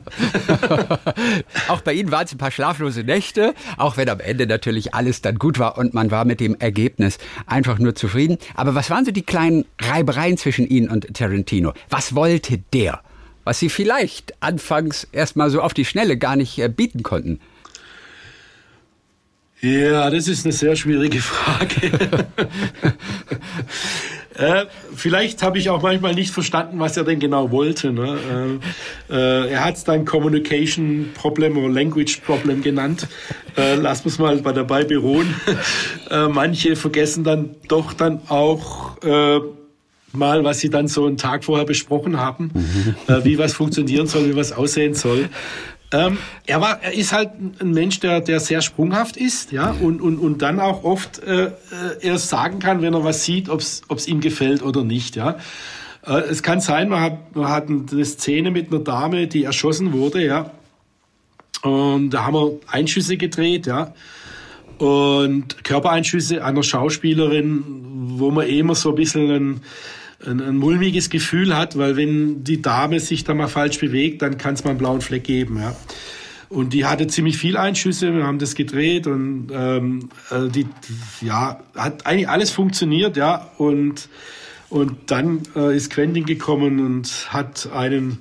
auch 1.67 1.81
bei 1.81 1.91
Ihnen 1.91 2.09
waren 2.09 2.23
es 2.23 2.31
ein 2.31 2.37
paar 2.37 2.51
schlaflose 2.51 3.03
Nächte, 3.03 3.53
auch 3.75 3.97
wenn 3.97 4.07
am 4.07 4.21
Ende 4.21 4.47
natürlich 4.47 4.93
alles 4.93 5.21
dann 5.21 5.35
gut 5.35 5.59
war 5.59 5.77
und 5.77 5.93
man 5.93 6.09
war 6.09 6.23
mit 6.23 6.39
dem 6.39 6.55
Ergebnis 6.57 7.17
einfach 7.47 7.79
nur 7.79 7.95
zufrieden. 7.95 8.37
Aber 8.55 8.75
was 8.75 8.89
waren 8.89 9.03
so 9.03 9.11
die 9.11 9.23
kleinen 9.23 9.65
Reibereien 9.77 10.37
zwischen 10.37 10.65
Ihnen 10.65 10.87
und 10.87 11.13
Tarantino? 11.13 11.73
Was 11.89 12.15
wollte 12.15 12.59
der? 12.71 13.01
Was 13.43 13.59
Sie 13.59 13.67
vielleicht 13.67 14.41
anfangs 14.41 15.05
erstmal 15.11 15.49
so 15.49 15.61
auf 15.61 15.73
die 15.73 15.83
Schnelle 15.83 16.15
gar 16.15 16.37
nicht 16.37 16.57
äh, 16.59 16.69
bieten 16.69 17.03
konnten? 17.03 17.41
Ja, 19.59 20.09
das 20.09 20.29
ist 20.29 20.45
eine 20.45 20.53
sehr 20.53 20.77
schwierige 20.77 21.19
Frage. 21.19 21.91
äh, 24.39 24.65
vielleicht 24.95 25.43
habe 25.43 25.57
ich 25.57 25.69
auch 25.69 25.81
manchmal 25.81 26.15
nicht 26.15 26.31
verstanden, 26.31 26.79
was 26.79 26.95
er 26.95 27.03
denn 27.03 27.19
genau 27.19 27.51
wollte. 27.51 27.91
Ne? 27.91 28.59
Äh, 29.09 29.13
äh, 29.13 29.51
er 29.51 29.65
hat 29.65 29.75
es 29.75 29.83
dann 29.83 30.05
Communication 30.05 31.09
Problem 31.13 31.57
oder 31.57 31.69
Language 31.69 32.21
Problem 32.25 32.61
genannt. 32.61 33.07
Äh, 33.57 33.75
lass 33.75 34.01
uns 34.05 34.17
mal 34.17 34.37
bei 34.37 34.53
dabei 34.53 34.83
beruhen. 34.83 35.33
Äh, 36.09 36.27
manche 36.27 36.75
vergessen 36.75 37.23
dann 37.23 37.55
doch 37.67 37.93
dann 37.93 38.21
auch 38.29 38.99
äh, 39.03 39.39
mal, 40.11 40.43
was 40.43 40.59
sie 40.59 40.71
dann 40.71 40.87
so 40.87 41.05
einen 41.05 41.17
Tag 41.17 41.43
vorher 41.43 41.65
besprochen 41.65 42.17
haben, 42.19 42.51
mhm. 42.53 42.95
äh, 43.07 43.23
wie 43.25 43.37
was 43.37 43.53
funktionieren 43.53 44.07
soll, 44.07 44.27
wie 44.29 44.35
was 44.35 44.51
aussehen 44.51 44.95
soll. 44.95 45.29
Ähm, 45.91 46.19
er 46.45 46.61
war, 46.61 46.83
er 46.83 46.93
ist 46.93 47.13
halt 47.13 47.31
ein 47.59 47.71
Mensch, 47.71 47.99
der, 47.99 48.21
der 48.21 48.39
sehr 48.39 48.61
sprunghaft 48.61 49.17
ist, 49.17 49.51
ja, 49.51 49.71
und, 49.71 50.01
und, 50.01 50.19
und 50.19 50.41
dann 50.41 50.59
auch 50.59 50.83
oft 50.83 51.19
äh, 51.23 51.45
äh 51.45 51.51
erst 52.01 52.29
sagen 52.29 52.59
kann, 52.59 52.83
wenn 52.83 52.93
er 52.93 53.03
was 53.03 53.23
sieht, 53.23 53.49
ob 53.49 53.61
es 53.61 54.07
ihm 54.07 54.21
gefällt 54.21 54.61
oder 54.61 54.83
nicht, 54.83 55.15
ja. 55.15 55.37
Äh, 56.05 56.21
es 56.29 56.43
kann 56.43 56.61
sein, 56.61 56.89
man 56.89 57.01
hat, 57.01 57.35
man 57.35 57.49
hat 57.49 57.69
eine 57.69 58.05
Szene 58.05 58.51
mit 58.51 58.71
einer 58.71 58.81
Dame, 58.81 59.27
die 59.27 59.45
erschossen 59.45 59.93
wurde, 59.93 60.23
ja. 60.23 60.51
Und 61.63 62.11
da 62.11 62.25
haben 62.25 62.35
wir 62.35 62.59
Einschüsse 62.67 63.17
gedreht, 63.17 63.65
ja. 63.65 63.93
Und 64.77 65.63
Körpereinschüsse 65.63 66.43
einer 66.43 66.63
Schauspielerin, 66.63 67.63
wo 68.17 68.31
man 68.31 68.47
eh 68.47 68.59
immer 68.59 68.75
so 68.75 68.89
ein 68.89 68.95
bisschen 68.95 69.31
ein, 69.31 69.61
ein, 70.25 70.41
ein 70.41 70.57
mulmiges 70.57 71.09
Gefühl 71.09 71.55
hat, 71.55 71.77
weil 71.77 71.95
wenn 71.95 72.43
die 72.43 72.61
Dame 72.61 72.99
sich 72.99 73.23
da 73.23 73.33
mal 73.33 73.47
falsch 73.47 73.79
bewegt, 73.79 74.21
dann 74.21 74.37
kann 74.37 74.53
es 74.53 74.63
mal 74.63 74.71
einen 74.71 74.79
blauen 74.79 75.01
Fleck 75.01 75.23
geben. 75.23 75.57
Ja. 75.57 75.75
Und 76.49 76.73
die 76.73 76.85
hatte 76.85 77.07
ziemlich 77.07 77.37
viel 77.37 77.57
Einschüsse, 77.57 78.13
wir 78.13 78.25
haben 78.25 78.39
das 78.39 78.55
gedreht 78.55 79.05
und 79.05 79.49
ähm, 79.53 80.09
äh, 80.31 80.49
die, 80.49 80.67
ja, 81.21 81.59
hat 81.75 82.07
eigentlich 82.07 82.27
alles 82.27 82.49
funktioniert, 82.49 83.17
ja. 83.17 83.51
Und, 83.57 84.09
und 84.69 85.11
dann 85.11 85.43
äh, 85.55 85.75
ist 85.75 85.91
Quentin 85.91 86.25
gekommen 86.25 86.79
und 86.79 87.27
hat 87.31 87.69
einen 87.71 88.19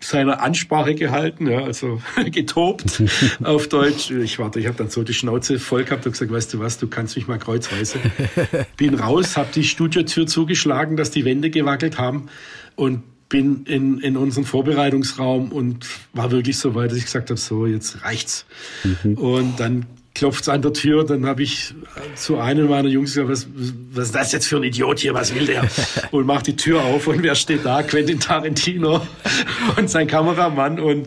seiner 0.00 0.42
Ansprache 0.42 0.94
gehalten, 0.94 1.48
ja, 1.48 1.64
also 1.64 2.00
getobt 2.30 3.02
auf 3.42 3.68
Deutsch. 3.68 4.10
Ich 4.10 4.38
warte, 4.38 4.60
ich 4.60 4.66
habe 4.66 4.76
dann 4.76 4.90
so 4.90 5.02
die 5.02 5.14
Schnauze 5.14 5.58
voll 5.58 5.84
gehabt 5.84 6.06
und 6.06 6.12
gesagt, 6.12 6.30
weißt 6.30 6.54
du 6.54 6.60
was, 6.60 6.78
du 6.78 6.86
kannst 6.86 7.16
mich 7.16 7.26
mal 7.26 7.38
kreuzweise. 7.38 7.98
Bin 8.76 8.94
raus, 8.94 9.36
habe 9.36 9.48
die 9.52 9.64
Studiotür 9.64 10.26
zugeschlagen, 10.26 10.96
dass 10.96 11.10
die 11.10 11.24
Wände 11.24 11.50
gewackelt 11.50 11.98
haben 11.98 12.28
und 12.76 13.02
bin 13.28 13.64
in, 13.64 13.98
in 13.98 14.16
unseren 14.16 14.44
Vorbereitungsraum 14.44 15.52
und 15.52 15.86
war 16.14 16.30
wirklich 16.30 16.56
so 16.58 16.74
weit, 16.74 16.90
dass 16.90 16.98
ich 16.98 17.04
gesagt 17.04 17.30
habe, 17.30 17.38
so, 17.38 17.66
jetzt 17.66 18.02
reicht's. 18.02 18.46
Mhm. 18.84 19.14
Und 19.14 19.60
dann 19.60 19.86
klopft 20.18 20.48
an 20.48 20.62
der 20.62 20.72
Tür, 20.72 21.04
dann 21.04 21.26
habe 21.26 21.44
ich 21.44 21.74
zu 22.16 22.38
einem 22.38 22.68
meiner 22.68 22.88
Jungs 22.88 23.14
gesagt, 23.14 23.28
was, 23.28 23.46
was 23.92 24.06
ist 24.06 24.14
das 24.14 24.32
jetzt 24.32 24.48
für 24.48 24.56
ein 24.56 24.64
Idiot 24.64 24.98
hier, 24.98 25.14
was 25.14 25.32
will 25.32 25.46
der? 25.46 25.68
Und 26.10 26.26
macht 26.26 26.48
die 26.48 26.56
Tür 26.56 26.82
auf 26.82 27.06
und 27.06 27.22
wer 27.22 27.36
steht 27.36 27.64
da? 27.64 27.82
Quentin 27.84 28.18
Tarantino 28.18 29.06
und 29.76 29.88
sein 29.88 30.06
Kameramann 30.06 30.80
und 30.80 31.06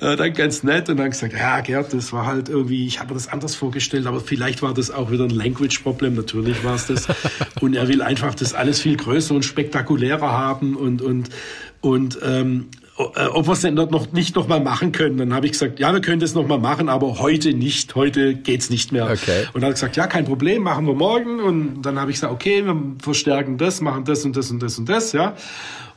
äh, 0.00 0.16
dann 0.16 0.32
ganz 0.32 0.62
nett 0.62 0.88
und 0.88 0.96
dann 0.96 1.10
gesagt, 1.10 1.32
ja 1.32 1.60
Gerd, 1.60 1.92
das 1.92 2.12
war 2.12 2.26
halt 2.26 2.48
irgendwie, 2.48 2.86
ich 2.86 2.98
habe 2.98 3.10
mir 3.10 3.14
das 3.14 3.28
anders 3.28 3.54
vorgestellt, 3.54 4.06
aber 4.06 4.20
vielleicht 4.20 4.62
war 4.62 4.74
das 4.74 4.90
auch 4.90 5.10
wieder 5.10 5.24
ein 5.24 5.30
Language-Problem, 5.30 6.14
natürlich 6.14 6.64
war 6.64 6.74
es 6.74 6.86
das. 6.86 7.06
Und 7.60 7.74
er 7.74 7.88
will 7.88 8.02
einfach 8.02 8.34
das 8.34 8.54
alles 8.54 8.80
viel 8.80 8.96
größer 8.96 9.34
und 9.34 9.44
spektakulärer 9.44 10.32
haben 10.32 10.76
und, 10.76 11.02
und, 11.02 11.28
und 11.82 12.18
ähm, 12.22 12.68
äh, 12.70 12.89
ob 13.00 13.46
wir 13.46 13.52
es 13.52 13.60
denn 13.60 13.76
dort 13.76 13.90
noch 13.90 14.12
nicht 14.12 14.36
noch 14.36 14.48
mal 14.48 14.60
machen 14.60 14.92
können. 14.92 15.16
Dann 15.18 15.34
habe 15.34 15.46
ich 15.46 15.52
gesagt, 15.52 15.78
ja, 15.78 15.92
wir 15.92 16.00
können 16.00 16.20
das 16.20 16.34
noch 16.34 16.46
mal 16.46 16.58
machen, 16.58 16.88
aber 16.88 17.18
heute 17.18 17.54
nicht. 17.54 17.94
Heute 17.94 18.34
geht's 18.34 18.70
nicht 18.70 18.92
mehr. 18.92 19.04
Okay. 19.04 19.46
Und 19.52 19.62
dann 19.62 19.68
hat 19.68 19.74
gesagt, 19.74 19.96
ja, 19.96 20.06
kein 20.06 20.24
Problem, 20.24 20.62
machen 20.62 20.86
wir 20.86 20.94
morgen. 20.94 21.40
Und 21.40 21.82
dann 21.82 21.98
habe 21.98 22.10
ich 22.10 22.16
gesagt, 22.16 22.32
okay, 22.32 22.64
wir 22.64 22.76
verstärken 23.02 23.58
das, 23.58 23.80
machen 23.80 24.04
das 24.04 24.24
und 24.24 24.36
das 24.36 24.50
und 24.50 24.62
das 24.62 24.78
und 24.78 24.88
das, 24.88 25.12
ja. 25.12 25.34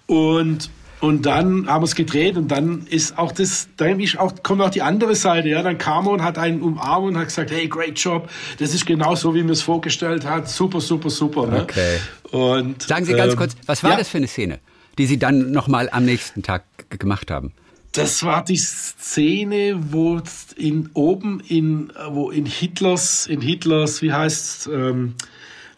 Und 0.08 0.70
und 1.04 1.26
dann 1.26 1.68
haben 1.68 1.82
wir 1.82 1.88
es 1.88 1.96
gedreht 1.96 2.38
und 2.38 2.48
dann 2.48 2.88
ist 2.90 3.18
auch 3.18 3.34
das, 3.34 3.68
dann 3.76 4.00
ist 4.00 4.18
auch, 4.18 4.32
kommt 4.42 4.62
auch 4.62 4.70
die 4.70 4.82
andere 4.82 5.16
Seite, 5.16 5.50
ja. 5.50 5.62
Dann 5.62 5.78
kam 5.78 6.08
er 6.08 6.12
und 6.14 6.24
hat 6.24 6.38
einen 6.38 6.62
umarmt 6.62 7.08
und 7.08 7.18
hat 7.18 7.26
gesagt, 7.26 7.52
hey, 7.52 7.68
great 7.68 8.00
job. 8.00 8.30
Das 8.60 8.74
ist 8.74 8.86
genau 8.86 9.14
so, 9.16 9.36
wie 9.36 9.44
mir 9.44 9.52
es 9.52 9.62
vorgestellt 9.62 10.26
hat. 10.26 10.48
Super, 10.48 10.80
super, 10.80 11.10
super. 11.10 11.48
Ne? 11.48 11.64
Okay. 11.64 11.98
Und, 12.32 12.84
Sagen 12.84 13.04
Sie 13.04 13.14
ganz 13.14 13.34
ähm, 13.34 13.38
kurz, 13.38 13.58
was 13.66 13.84
war 13.84 13.92
ja. 13.92 13.98
das 13.98 14.08
für 14.08 14.18
eine 14.18 14.28
Szene? 14.28 14.60
Die 14.98 15.06
Sie 15.06 15.18
dann 15.18 15.52
nochmal 15.52 15.90
am 15.92 16.06
nächsten 16.06 16.44
Tag 16.44 16.64
gemacht 16.90 17.32
haben? 17.32 17.54
Das 17.94 18.24
war 18.24 18.44
die 18.44 18.58
Szene, 18.58 19.80
wo 19.92 20.20
in 20.56 20.90
oben 20.94 21.42
in 21.48 21.94
wo 22.10 22.32
in 22.32 22.48
Hitlers 22.48 23.28
in 23.28 23.40
Hitlers 23.40 24.02
wie 24.02 24.12
heißt 24.12 24.68
ähm, 24.74 25.14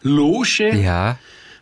Loge 0.00 0.74
ja. 0.74 1.18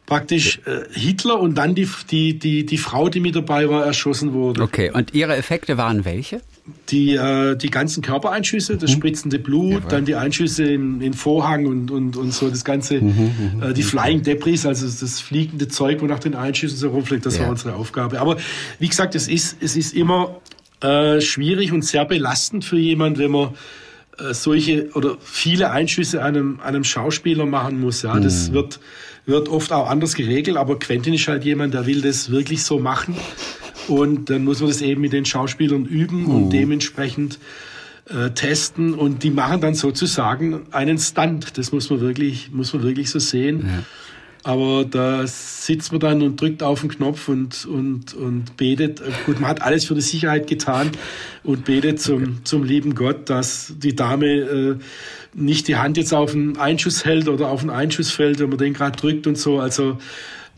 praktisch 0.07 0.61
äh, 0.65 0.83
Hitler 0.93 1.41
und 1.41 1.57
dann 1.57 1.75
die 1.75 1.89
die 2.09 2.39
die 2.39 2.67
die 2.67 2.79
Frau, 2.79 3.09
die 3.09 3.19
mit 3.19 3.35
dabei 3.35 3.69
war, 3.69 3.85
erschossen 3.85 4.33
wurde. 4.33 4.63
Okay. 4.63 4.93
Und 4.93 5.13
Ihre 5.13 5.35
Effekte 5.35 5.77
waren 5.77 6.05
welche? 6.05 6.41
Die, 6.89 7.15
äh, 7.15 7.57
die 7.57 7.71
ganzen 7.71 8.03
Körpereinschüsse, 8.03 8.77
das 8.77 8.91
mhm. 8.91 8.95
spritzende 8.95 9.39
Blut, 9.39 9.83
ja, 9.83 9.89
dann 9.89 10.05
die 10.07 10.15
Einschüsse 10.15 10.65
in, 10.65 11.01
in 11.03 11.12
Vorhang 11.12 11.67
und, 11.67 11.91
und, 11.91 12.17
und 12.17 12.33
so 12.33 12.49
das 12.49 12.65
ganze, 12.65 13.01
mhm, 13.01 13.55
mhm 13.57 13.62
äh, 13.62 13.75
die 13.75 13.83
mhm. 13.83 13.87
Flying 13.87 14.23
Debris, 14.23 14.65
also 14.65 14.87
das 14.87 15.21
fliegende 15.21 15.69
Zeug, 15.69 16.01
wo 16.01 16.07
nach 16.07 16.21
den 16.21 16.35
Einschüssen 16.35 16.79
so 16.79 16.89
rumfliegt, 16.89 17.27
das 17.27 17.37
ja. 17.37 17.45
war 17.45 17.51
unsere 17.51 17.75
Aufgabe. 17.75 18.21
Aber 18.21 18.39
wie 18.79 18.89
gesagt, 18.89 19.15
es 19.15 19.29
ist, 19.29 19.59
es 19.61 19.77
ist 19.77 19.95
immer 19.95 20.41
äh, 20.81 21.21
schwierig 21.21 21.73
und 21.73 21.85
sehr 21.85 22.07
belastend 22.07 22.65
für 22.65 22.79
jemand, 22.79 23.19
wenn 23.19 23.31
man 23.31 23.51
äh, 24.19 24.33
solche 24.33 24.91
oder 24.95 25.17
viele 25.21 25.71
Einschüsse 25.71 26.23
einem, 26.23 26.61
einem 26.61 26.85
Schauspieler 26.85 27.45
machen 27.45 27.79
muss. 27.79 28.03
Ja, 28.03 28.19
das 28.19 28.49
mhm. 28.49 28.55
wird, 28.55 28.81
wird 29.27 29.49
oft 29.51 29.71
auch 29.71 29.91
anders 29.91 30.15
geregelt, 30.15 30.57
aber 30.57 30.79
Quentin 30.79 31.12
ist 31.12 31.29
halt 31.29 31.45
jemand, 31.45 31.75
der 31.75 31.85
will 31.85 32.01
das 32.01 32.31
wirklich 32.31 32.62
so 32.65 32.79
machen. 32.79 33.17
Und 33.89 34.30
dann 34.30 34.45
muss 34.45 34.61
man 34.61 34.68
das 34.68 34.82
eben 34.82 35.01
mit 35.01 35.12
den 35.12 35.24
Schauspielern 35.24 35.85
üben 35.85 36.26
und 36.26 36.47
mhm. 36.47 36.51
dementsprechend 36.51 37.39
äh, 38.07 38.30
testen. 38.30 38.95
Und 38.95 39.22
die 39.22 39.30
machen 39.30 39.61
dann 39.61 39.74
sozusagen 39.74 40.62
einen 40.72 40.99
Stunt. 40.99 41.59
Das 41.59 41.72
muss 41.72 41.91
man 41.91 42.01
wirklich, 42.01 42.51
muss 42.53 42.72
man 42.72 42.82
wirklich 42.82 43.11
so 43.11 43.18
sehen. 43.18 43.66
Ja. 43.66 43.85
Aber 44.45 44.85
da 44.85 45.26
sitzt 45.26 45.91
man 45.91 46.01
dann 46.01 46.20
und 46.20 46.39
drückt 46.39 46.62
auf 46.62 46.82
den 46.82 46.91
Knopf 46.91 47.28
und, 47.28 47.64
und, 47.64 48.12
und 48.12 48.59
betet. 48.59 49.01
Gut, 49.24 49.41
man 49.41 49.49
hat 49.49 49.62
alles 49.62 49.87
für 49.87 49.95
die 49.95 50.03
Sicherheit 50.03 50.47
getan 50.47 50.91
und 51.45 51.64
betet 51.64 51.99
zum, 51.99 52.45
zum 52.45 52.62
lieben 52.62 52.95
Gott, 52.95 53.30
dass 53.30 53.72
die 53.78 53.97
Dame 53.97 54.26
äh, 54.26 54.76
nicht 55.32 55.66
die 55.66 55.76
Hand 55.76 55.97
jetzt 55.97 56.12
auf 56.12 56.32
den 56.32 56.59
Einschuss 56.59 57.07
hält 57.07 57.28
oder 57.28 57.49
auf 57.49 57.62
den 57.62 57.70
Einschuss 57.70 58.11
fällt, 58.11 58.39
wenn 58.39 58.51
man 58.51 58.59
den 58.59 58.74
gerade 58.74 58.99
drückt 58.99 59.26
und 59.26 59.39
so. 59.39 59.61
Also 59.61 59.97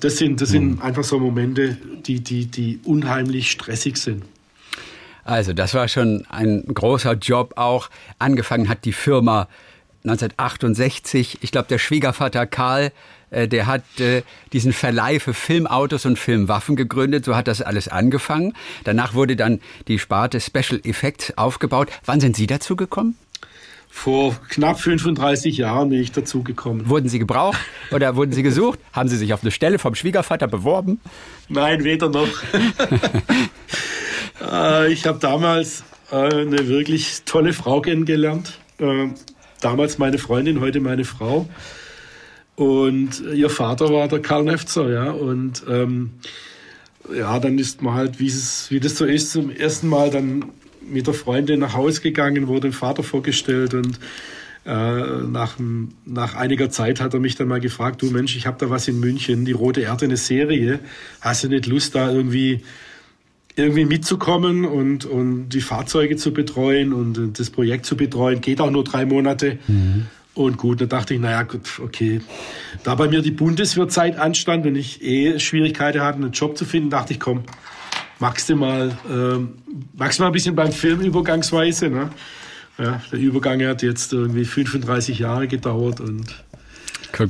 das 0.00 0.18
sind, 0.18 0.40
das 0.40 0.50
sind 0.50 0.76
mhm. 0.76 0.82
einfach 0.82 1.04
so 1.04 1.18
Momente, 1.18 1.76
die, 2.06 2.20
die, 2.20 2.46
die 2.46 2.80
unheimlich 2.84 3.50
stressig 3.50 3.96
sind. 3.96 4.24
Also, 5.24 5.52
das 5.52 5.74
war 5.74 5.88
schon 5.88 6.24
ein 6.30 6.64
großer 6.66 7.14
Job 7.14 7.54
auch. 7.56 7.90
Angefangen 8.18 8.68
hat 8.68 8.84
die 8.84 8.92
Firma 8.92 9.48
1968. 10.04 11.38
Ich 11.40 11.50
glaube, 11.50 11.66
der 11.68 11.78
Schwiegervater 11.78 12.46
Karl, 12.46 12.92
äh, 13.30 13.48
der 13.48 13.66
hat 13.66 13.82
äh, 13.98 14.22
diesen 14.52 14.72
Verleih 14.72 15.18
für 15.18 15.34
Filmautos 15.34 16.06
und 16.06 16.18
Filmwaffen 16.18 16.76
gegründet. 16.76 17.24
So 17.24 17.34
hat 17.34 17.48
das 17.48 17.60
alles 17.60 17.88
angefangen. 17.88 18.52
Danach 18.84 19.14
wurde 19.14 19.34
dann 19.34 19.60
die 19.88 19.98
Sparte 19.98 20.40
Special 20.40 20.80
Effects 20.84 21.36
aufgebaut. 21.36 21.88
Wann 22.04 22.20
sind 22.20 22.36
Sie 22.36 22.46
dazu 22.46 22.76
gekommen? 22.76 23.16
Vor 23.96 24.36
knapp 24.50 24.78
35 24.78 25.56
Jahren 25.56 25.88
bin 25.88 26.00
ich 26.00 26.12
dazugekommen. 26.12 26.88
Wurden 26.88 27.08
Sie 27.08 27.18
gebraucht 27.18 27.58
oder 27.90 28.14
wurden 28.14 28.30
Sie 28.30 28.42
gesucht? 28.42 28.78
Haben 28.92 29.08
Sie 29.08 29.16
sich 29.16 29.32
auf 29.32 29.40
eine 29.42 29.50
Stelle 29.50 29.78
vom 29.78 29.94
Schwiegervater 29.94 30.46
beworben? 30.46 31.00
Nein, 31.48 31.82
weder 31.82 32.10
noch. 32.10 32.28
Äh, 34.38 34.92
ich 34.92 35.06
habe 35.06 35.18
damals 35.18 35.82
äh, 36.12 36.16
eine 36.16 36.68
wirklich 36.68 37.22
tolle 37.24 37.54
Frau 37.54 37.80
kennengelernt. 37.80 38.58
Äh, 38.78 39.08
damals 39.62 39.96
meine 39.96 40.18
Freundin, 40.18 40.60
heute 40.60 40.78
meine 40.80 41.06
Frau. 41.06 41.48
Und 42.54 43.22
ihr 43.34 43.48
Vater 43.48 43.88
war 43.88 44.06
der 44.06 44.20
Karl 44.20 44.44
Nefzer, 44.44 44.90
ja. 44.90 45.10
Und 45.10 45.64
ähm, 45.70 46.10
ja, 47.12 47.38
dann 47.40 47.58
ist 47.58 47.80
man 47.80 47.94
halt, 47.94 48.20
wie, 48.20 48.26
es, 48.26 48.70
wie 48.70 48.78
das 48.78 48.98
so 48.98 49.06
ist, 49.06 49.32
zum 49.32 49.50
ersten 49.50 49.88
Mal 49.88 50.10
dann 50.10 50.44
mit 50.88 51.06
der 51.06 51.14
Freundin 51.14 51.60
nach 51.60 51.74
Hause 51.74 52.00
gegangen, 52.00 52.46
wurde 52.46 52.68
dem 52.68 52.72
Vater 52.72 53.02
vorgestellt 53.02 53.74
und 53.74 53.98
äh, 54.64 54.70
nach, 54.70 55.56
nach 56.04 56.34
einiger 56.34 56.70
Zeit 56.70 57.00
hat 57.00 57.14
er 57.14 57.20
mich 57.20 57.36
dann 57.36 57.48
mal 57.48 57.60
gefragt, 57.60 58.02
du 58.02 58.10
Mensch, 58.10 58.36
ich 58.36 58.46
habe 58.46 58.56
da 58.58 58.68
was 58.68 58.88
in 58.88 58.98
München, 58.98 59.44
die 59.44 59.52
Rote 59.52 59.82
Erde, 59.82 60.06
eine 60.06 60.16
Serie, 60.16 60.80
hast 61.20 61.44
du 61.44 61.48
nicht 61.48 61.66
Lust 61.66 61.94
da 61.94 62.10
irgendwie 62.10 62.62
irgendwie 63.56 63.86
mitzukommen 63.86 64.66
und, 64.66 65.06
und 65.06 65.48
die 65.48 65.62
Fahrzeuge 65.62 66.16
zu 66.16 66.32
betreuen 66.32 66.92
und 66.92 67.38
das 67.38 67.48
Projekt 67.48 67.86
zu 67.86 67.96
betreuen, 67.96 68.42
geht 68.42 68.60
auch 68.60 68.70
nur 68.70 68.84
drei 68.84 69.06
Monate. 69.06 69.58
Mhm. 69.66 70.06
Und 70.34 70.58
gut, 70.58 70.82
da 70.82 70.84
dachte 70.84 71.14
ich, 71.14 71.20
naja, 71.20 71.44
gut, 71.44 71.80
okay. 71.82 72.20
Da 72.84 72.94
bei 72.94 73.08
mir 73.08 73.22
die 73.22 73.30
Bundeswehrzeit 73.30 74.18
anstand 74.18 74.66
und 74.66 74.76
ich 74.76 75.02
eh 75.02 75.38
Schwierigkeiten 75.38 76.02
hatte, 76.02 76.18
einen 76.18 76.32
Job 76.32 76.58
zu 76.58 76.66
finden, 76.66 76.90
dachte 76.90 77.14
ich, 77.14 77.20
komm, 77.20 77.44
magst 78.18 78.48
du 78.48 78.56
mal, 78.56 78.96
äh, 79.08 79.38
magst 79.96 80.18
du 80.18 80.22
mal 80.22 80.28
ein 80.28 80.32
bisschen 80.32 80.54
beim 80.54 80.72
Film 80.72 81.00
übergangsweise, 81.00 81.88
ne? 81.88 82.10
Ja, 82.78 83.00
der 83.10 83.18
Übergang 83.18 83.64
hat 83.66 83.82
jetzt 83.82 84.12
irgendwie 84.12 84.44
35 84.44 85.18
Jahre 85.18 85.48
gedauert 85.48 86.00
und, 86.00 86.26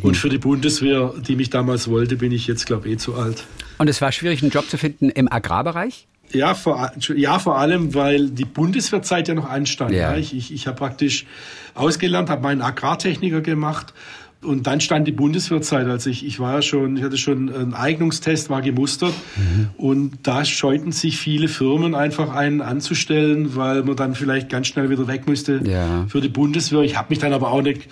und 0.02 0.16
für 0.16 0.28
die 0.28 0.38
Bundeswehr, 0.38 1.14
die 1.16 1.36
mich 1.36 1.50
damals 1.50 1.88
wollte, 1.88 2.16
bin 2.16 2.32
ich 2.32 2.48
jetzt, 2.48 2.66
glaube 2.66 2.88
ich, 2.88 2.94
eh 2.94 2.96
zu 2.96 3.14
alt. 3.14 3.44
Und 3.78 3.88
es 3.88 4.00
war 4.00 4.10
schwierig, 4.10 4.42
einen 4.42 4.50
Job 4.50 4.68
zu 4.68 4.76
finden 4.76 5.08
im 5.08 5.30
Agrarbereich? 5.30 6.08
Ja, 6.32 6.54
vor, 6.54 6.90
ja, 7.14 7.38
vor 7.38 7.58
allem, 7.58 7.94
weil 7.94 8.30
die 8.30 8.44
Bundeswehrzeit 8.44 9.28
ja 9.28 9.34
noch 9.34 9.48
anstand. 9.48 9.92
Ja. 9.92 10.12
ja. 10.12 10.16
Ich, 10.16 10.34
ich, 10.34 10.52
ich 10.52 10.66
habe 10.66 10.76
praktisch 10.76 11.26
ausgelernt, 11.74 12.28
habe 12.28 12.42
meinen 12.42 12.62
Agrartechniker 12.62 13.40
gemacht 13.40 13.94
und 14.42 14.66
dann 14.66 14.80
stand 14.80 15.08
die 15.08 15.12
Bundeswehrzeit. 15.12 15.86
Also 15.86 16.10
ich, 16.10 16.24
ich 16.24 16.38
war 16.38 16.54
ja 16.54 16.62
schon, 16.62 16.96
ich 16.96 17.02
hatte 17.02 17.18
schon 17.18 17.52
einen 17.52 17.74
Eignungstest, 17.74 18.50
war 18.50 18.62
gemustert 18.62 19.14
mhm. 19.36 19.68
und 19.76 20.18
da 20.22 20.44
scheuten 20.44 20.92
sich 20.92 21.18
viele 21.18 21.48
Firmen 21.48 21.94
einfach 21.94 22.34
einen 22.34 22.60
anzustellen, 22.60 23.56
weil 23.56 23.82
man 23.82 23.96
dann 23.96 24.14
vielleicht 24.14 24.48
ganz 24.48 24.68
schnell 24.68 24.90
wieder 24.90 25.08
weg 25.08 25.26
müsste 25.26 25.62
ja. 25.64 26.06
für 26.08 26.20
die 26.20 26.28
Bundeswehr. 26.28 26.82
Ich 26.82 26.96
habe 26.96 27.08
mich 27.10 27.18
dann 27.18 27.32
aber 27.32 27.50
auch 27.50 27.62
nicht, 27.62 27.88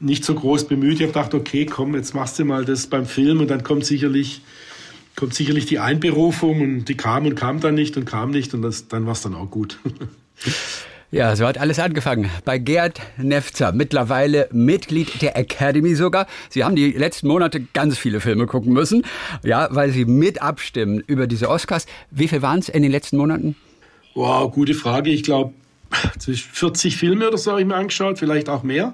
nicht 0.00 0.24
so 0.24 0.34
groß 0.34 0.68
bemüht. 0.68 0.94
Ich 0.94 1.02
habe 1.02 1.12
gedacht, 1.12 1.34
okay, 1.34 1.66
komm, 1.66 1.94
jetzt 1.94 2.14
machst 2.14 2.38
du 2.38 2.44
mal 2.44 2.64
das 2.64 2.88
beim 2.88 3.06
Film 3.06 3.40
und 3.40 3.50
dann 3.50 3.62
kommt 3.62 3.84
sicherlich 3.84 4.42
kommt 5.14 5.32
sicherlich 5.32 5.64
die 5.64 5.78
Einberufung 5.78 6.60
und 6.60 6.84
die 6.90 6.94
kam 6.96 7.24
und 7.24 7.34
kam 7.34 7.60
dann 7.60 7.74
nicht 7.74 7.96
und 7.96 8.04
kam 8.04 8.30
nicht 8.30 8.52
und 8.52 8.60
das, 8.60 8.86
dann 8.88 9.06
war 9.06 9.12
es 9.12 9.22
dann 9.22 9.34
auch 9.34 9.50
gut. 9.50 9.78
Ja, 11.16 11.34
so 11.34 11.46
hat 11.46 11.56
alles 11.56 11.78
angefangen. 11.78 12.30
Bei 12.44 12.58
Gerd 12.58 13.00
Nefzer, 13.16 13.72
mittlerweile 13.72 14.50
Mitglied 14.52 15.22
der 15.22 15.34
Academy 15.34 15.94
sogar. 15.94 16.26
Sie 16.50 16.62
haben 16.62 16.76
die 16.76 16.92
letzten 16.92 17.28
Monate 17.28 17.62
ganz 17.72 17.96
viele 17.96 18.20
Filme 18.20 18.44
gucken 18.44 18.74
müssen, 18.74 19.02
ja, 19.42 19.66
weil 19.70 19.92
Sie 19.92 20.04
mit 20.04 20.42
abstimmen 20.42 21.02
über 21.06 21.26
diese 21.26 21.48
Oscars. 21.48 21.86
Wie 22.10 22.28
viel 22.28 22.42
waren 22.42 22.58
es 22.58 22.68
in 22.68 22.82
den 22.82 22.92
letzten 22.92 23.16
Monaten? 23.16 23.56
Wow, 24.14 24.52
gute 24.52 24.74
Frage. 24.74 25.08
Ich 25.08 25.22
glaube, 25.22 25.54
40 26.20 26.98
Filme 26.98 27.28
oder 27.28 27.38
so 27.38 27.52
habe 27.52 27.62
ich 27.62 27.66
mir 27.66 27.76
angeschaut, 27.76 28.18
vielleicht 28.18 28.50
auch 28.50 28.62
mehr. 28.62 28.92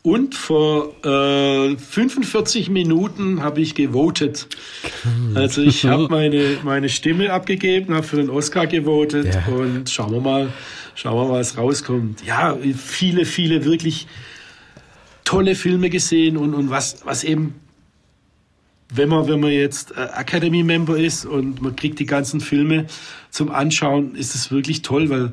Und 0.00 0.34
vor 0.34 0.94
äh, 1.04 1.76
45 1.76 2.70
Minuten 2.70 3.42
habe 3.42 3.60
ich 3.60 3.74
gewotet. 3.74 4.48
Also 5.34 5.60
ich 5.60 5.84
habe 5.84 6.08
meine, 6.08 6.56
meine 6.62 6.88
Stimme 6.88 7.34
abgegeben, 7.34 7.94
habe 7.94 8.06
für 8.06 8.16
den 8.16 8.30
Oscar 8.30 8.66
gewotet 8.66 9.34
ja. 9.34 9.54
und 9.54 9.90
schauen 9.90 10.12
wir 10.12 10.20
mal, 10.22 10.48
schauen 11.00 11.16
wir 11.16 11.32
mal, 11.32 11.40
was 11.40 11.56
rauskommt. 11.56 12.24
Ja, 12.26 12.56
viele, 12.76 13.24
viele 13.24 13.64
wirklich 13.64 14.06
tolle 15.24 15.54
Filme 15.54 15.88
gesehen 15.88 16.36
und, 16.36 16.54
und 16.54 16.68
was, 16.68 17.06
was 17.06 17.24
eben, 17.24 17.54
wenn 18.92 19.08
man, 19.08 19.26
wenn 19.28 19.40
man 19.40 19.50
jetzt 19.50 19.92
äh, 19.92 20.08
Academy-Member 20.14 20.98
ist 20.98 21.24
und 21.24 21.62
man 21.62 21.74
kriegt 21.74 22.00
die 22.00 22.06
ganzen 22.06 22.40
Filme 22.40 22.86
zum 23.30 23.50
Anschauen, 23.50 24.14
ist 24.14 24.34
es 24.34 24.50
wirklich 24.50 24.82
toll, 24.82 25.08
weil 25.08 25.32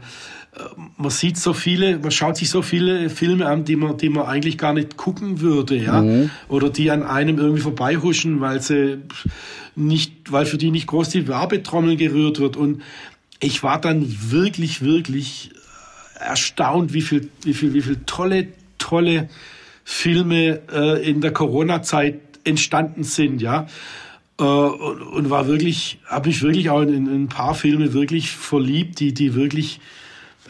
man 0.98 1.12
sieht 1.12 1.38
so 1.38 1.54
viele, 1.54 2.00
man 2.00 2.12
schaut 2.12 2.38
sich 2.38 2.50
so 2.50 2.62
viele 2.62 3.10
Filme 3.10 3.48
an, 3.48 3.66
die 3.66 3.76
man, 3.76 3.98
die 3.98 4.10
man 4.10 4.26
eigentlich 4.26 4.58
gar 4.58 4.74
nicht 4.74 4.98
gucken 4.98 5.42
würde, 5.42 5.76
ja, 5.76 6.02
mhm. 6.02 6.30
oder 6.48 6.70
die 6.70 6.90
an 6.92 7.04
einem 7.04 7.38
irgendwie 7.38 7.62
vorbeihuschen, 7.62 8.40
weil 8.42 8.62
sie 8.62 9.00
nicht, 9.76 10.32
weil 10.32 10.46
für 10.46 10.58
die 10.58 10.72
nicht 10.72 10.88
groß 10.88 11.10
die 11.10 11.28
Werbetrommel 11.28 11.98
gerührt 11.98 12.40
wird. 12.40 12.58
Und 12.58 12.82
ich 13.40 13.62
war 13.62 13.80
dann 13.80 14.06
wirklich, 14.32 14.82
wirklich 14.82 15.52
erstaunt, 16.20 16.94
wie 16.94 17.02
viel, 17.02 17.30
wie 17.44 17.54
viel, 17.54 17.74
wie 17.74 17.82
viel 17.82 17.98
tolle, 18.06 18.48
tolle 18.78 19.30
Filme 19.84 20.62
äh, 20.72 21.10
in 21.10 21.22
der 21.22 21.32
Corona-Zeit 21.32 22.20
entstanden 22.44 23.04
sind, 23.04 23.42
ja. 23.42 23.68
Äh, 24.40 24.44
und, 24.44 25.02
und, 25.02 25.30
war 25.30 25.48
wirklich, 25.48 26.00
habe 26.06 26.30
mich 26.30 26.42
wirklich 26.42 26.70
auch 26.70 26.82
in, 26.82 26.90
in, 26.90 27.24
ein 27.24 27.28
paar 27.30 27.56
Filme 27.56 27.94
wirklich 27.94 28.32
verliebt, 28.32 29.00
die, 29.00 29.14
die 29.14 29.36
wirklich 29.36 29.80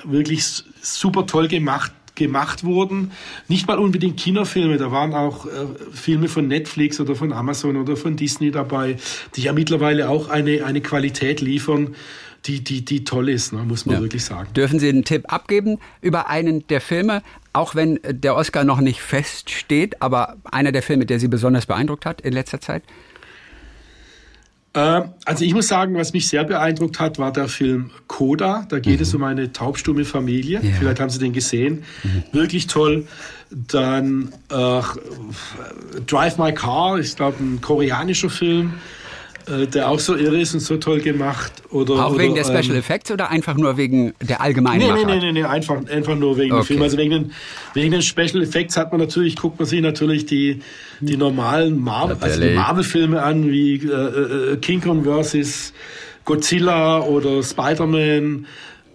wirklich 0.03 0.63
super 0.81 1.25
toll 1.25 1.47
gemacht 1.47 1.91
gemacht 2.17 2.63
wurden. 2.63 3.11
Nicht 3.47 3.67
mal 3.67 3.77
unbedingt 3.77 4.17
Kinofilme, 4.17 4.77
da 4.77 4.91
waren 4.91 5.13
auch 5.13 5.45
äh, 5.45 5.49
Filme 5.93 6.27
von 6.27 6.47
Netflix 6.47 6.99
oder 6.99 7.15
von 7.15 7.31
Amazon 7.31 7.77
oder 7.77 7.95
von 7.95 8.15
Disney 8.15 8.51
dabei, 8.51 8.97
die 9.35 9.43
ja 9.43 9.53
mittlerweile 9.53 10.09
auch 10.09 10.27
eine, 10.27 10.65
eine 10.65 10.81
Qualität 10.81 11.41
liefern, 11.41 11.95
die, 12.45 12.63
die, 12.63 12.85
die 12.85 13.03
toll 13.03 13.29
ist, 13.29 13.53
ne, 13.53 13.63
muss 13.63 13.85
man 13.85 13.95
ja. 13.95 14.01
wirklich 14.01 14.23
sagen. 14.23 14.49
Dürfen 14.53 14.79
Sie 14.79 14.89
einen 14.89 15.03
Tipp 15.03 15.31
abgeben 15.31 15.79
über 16.01 16.29
einen 16.29 16.65
der 16.67 16.81
Filme, 16.81 17.23
auch 17.53 17.75
wenn 17.75 17.99
der 18.07 18.35
Oscar 18.35 18.63
noch 18.63 18.79
nicht 18.79 19.01
feststeht, 19.01 20.01
aber 20.01 20.37
einer 20.51 20.71
der 20.71 20.83
Filme, 20.83 21.05
der 21.05 21.19
Sie 21.19 21.27
besonders 21.27 21.65
beeindruckt 21.65 22.05
hat 22.05 22.21
in 22.21 22.33
letzter 22.33 22.61
Zeit? 22.61 22.83
Äh, 24.77 25.01
also 25.25 25.43
ich 25.43 25.53
muss 25.53 25.67
sagen, 25.67 25.95
was 25.95 26.13
mich 26.13 26.29
sehr 26.29 26.43
beeindruckt 26.43 26.99
hat, 26.99 27.17
war 27.17 27.33
der 27.33 27.47
Film 27.47 27.89
Coda. 28.07 28.65
Da 28.69 28.79
geht 28.79 28.97
mhm. 28.97 29.01
es 29.01 29.13
um 29.15 29.23
eine 29.23 29.51
taubstumme 29.51 30.05
Familie. 30.05 30.61
Ja. 30.61 30.71
Vielleicht 30.77 30.99
haben 30.99 31.09
Sie 31.09 31.19
den 31.19 31.33
gesehen. 31.33 31.83
Mhm. 32.03 32.23
Wirklich 32.31 32.67
toll. 32.67 33.07
Dann 33.49 34.33
äh, 34.51 34.81
Drive 36.05 36.37
My 36.37 36.53
Car, 36.53 36.99
ich 36.99 37.15
glaube 37.15 37.37
ein 37.39 37.59
koreanischer 37.61 38.29
Film. 38.29 38.73
Äh, 39.47 39.65
der 39.67 39.89
auch 39.89 39.99
so 39.99 40.15
irre 40.15 40.41
ist 40.41 40.53
und 40.53 40.59
so 40.59 40.75
toll 40.75 40.99
gemacht. 40.99 41.51
Oder, 41.69 42.05
auch 42.05 42.11
oder, 42.11 42.19
wegen 42.19 42.35
der 42.35 42.43
Special 42.43 42.71
ähm, 42.71 42.79
Effects 42.79 43.11
oder 43.11 43.29
einfach 43.29 43.55
nur 43.55 43.77
wegen 43.77 44.13
der 44.21 44.41
allgemeinen 44.41 44.93
Nee, 44.93 45.05
nee, 45.05 45.19
nee, 45.19 45.31
nee, 45.31 45.43
einfach, 45.43 45.77
einfach 45.87 46.15
nur 46.15 46.37
wegen 46.37 46.51
okay. 46.51 46.63
dem 46.63 46.65
Film. 46.65 46.81
Also 46.81 46.97
wegen 46.97 47.11
den, 47.11 47.31
wegen 47.73 47.91
den 47.91 48.01
Special 48.01 48.41
Effects 48.41 48.75
hat 48.75 48.91
man 48.91 48.99
natürlich, 48.99 49.37
guckt 49.37 49.57
man 49.57 49.65
sich 49.65 49.81
natürlich 49.81 50.25
die, 50.25 50.61
die 50.99 51.15
normalen 51.15 51.79
Marvel, 51.79 52.17
also 52.19 52.41
die 52.41 52.55
Marvel-Filme 52.55 53.21
an, 53.23 53.49
wie 53.49 53.75
äh, 53.75 54.53
äh, 54.53 54.57
King 54.57 54.81
Kong 54.81 55.05
vs. 55.05 55.71
Godzilla 56.25 56.99
oder 57.03 57.41
Spider-Man 57.41 58.47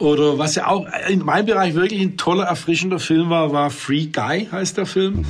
oder 0.03 0.37
was 0.37 0.57
ja 0.57 0.67
auch 0.67 0.87
in 1.09 1.25
meinem 1.25 1.47
Bereich 1.47 1.75
wirklich 1.75 2.03
ein 2.03 2.17
toller, 2.17 2.45
erfrischender 2.45 2.99
Film 2.99 3.31
war, 3.31 3.53
war 3.53 3.71
Free 3.71 4.07
Guy, 4.07 4.49
heißt 4.51 4.77
der 4.77 4.85
Film. 4.85 5.19
Mhm. 5.19 5.27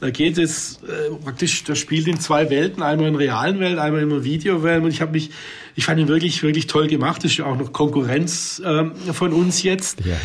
Da 0.00 0.10
geht 0.10 0.38
es 0.38 0.80
äh, 0.82 1.14
praktisch, 1.22 1.62
der 1.64 1.74
spielt 1.74 2.08
in 2.08 2.18
zwei 2.18 2.48
Welten, 2.48 2.82
einmal 2.82 3.08
in 3.08 3.16
realen 3.16 3.60
Welt, 3.60 3.78
einmal 3.78 4.02
in 4.02 4.08
der 4.08 4.24
Videowelt. 4.24 4.82
Und 4.82 4.90
ich 4.90 5.02
habe 5.02 5.12
mich, 5.12 5.30
ich 5.74 5.84
fand 5.84 6.00
ihn 6.00 6.08
wirklich, 6.08 6.42
wirklich 6.42 6.66
toll 6.66 6.86
gemacht. 6.86 7.22
Das 7.22 7.32
ist 7.32 7.36
ja 7.36 7.44
auch 7.44 7.56
noch 7.56 7.74
Konkurrenz 7.74 8.62
ähm, 8.64 8.92
von 9.12 9.34
uns 9.34 9.62
jetzt. 9.62 10.00
Ja. 10.06 10.16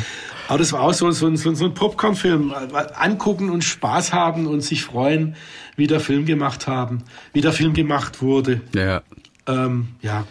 Aber 0.48 0.60
das 0.60 0.72
war 0.72 0.80
auch 0.80 0.94
so, 0.94 1.12
so, 1.12 1.36
so, 1.36 1.54
so 1.54 1.66
ein 1.66 1.74
Popcorn-Film. 1.74 2.54
Angucken 2.96 3.50
und 3.50 3.66
Spaß 3.66 4.14
haben 4.14 4.48
und 4.48 4.62
sich 4.62 4.84
freuen, 4.84 5.36
wie 5.76 5.88
der 5.88 6.00
Film 6.00 6.26
gemacht 6.26 6.68
haben, 6.68 7.04
wie 7.34 7.42
der 7.42 7.52
Film 7.52 7.74
gemacht 7.74 8.22
wurde. 8.22 8.62
Ja. 8.74 9.02
Ähm, 9.46 9.90
ja. 10.02 10.26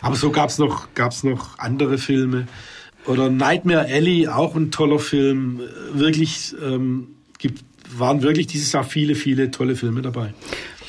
Aber 0.00 0.16
so 0.16 0.30
gab's 0.30 0.56
noch, 0.56 0.94
gab's 0.94 1.22
noch 1.22 1.58
andere 1.58 1.98
Filme. 1.98 2.46
Oder 3.06 3.30
Nightmare 3.30 3.86
Alley, 3.86 4.28
auch 4.28 4.54
ein 4.54 4.70
toller 4.70 4.98
Film. 4.98 5.60
Wirklich, 5.92 6.54
ähm, 6.62 7.08
gibt, 7.38 7.64
waren 7.96 8.22
wirklich 8.22 8.46
dieses 8.46 8.72
Jahr 8.72 8.84
viele, 8.84 9.14
viele 9.14 9.50
tolle 9.50 9.76
Filme 9.76 10.02
dabei. 10.02 10.34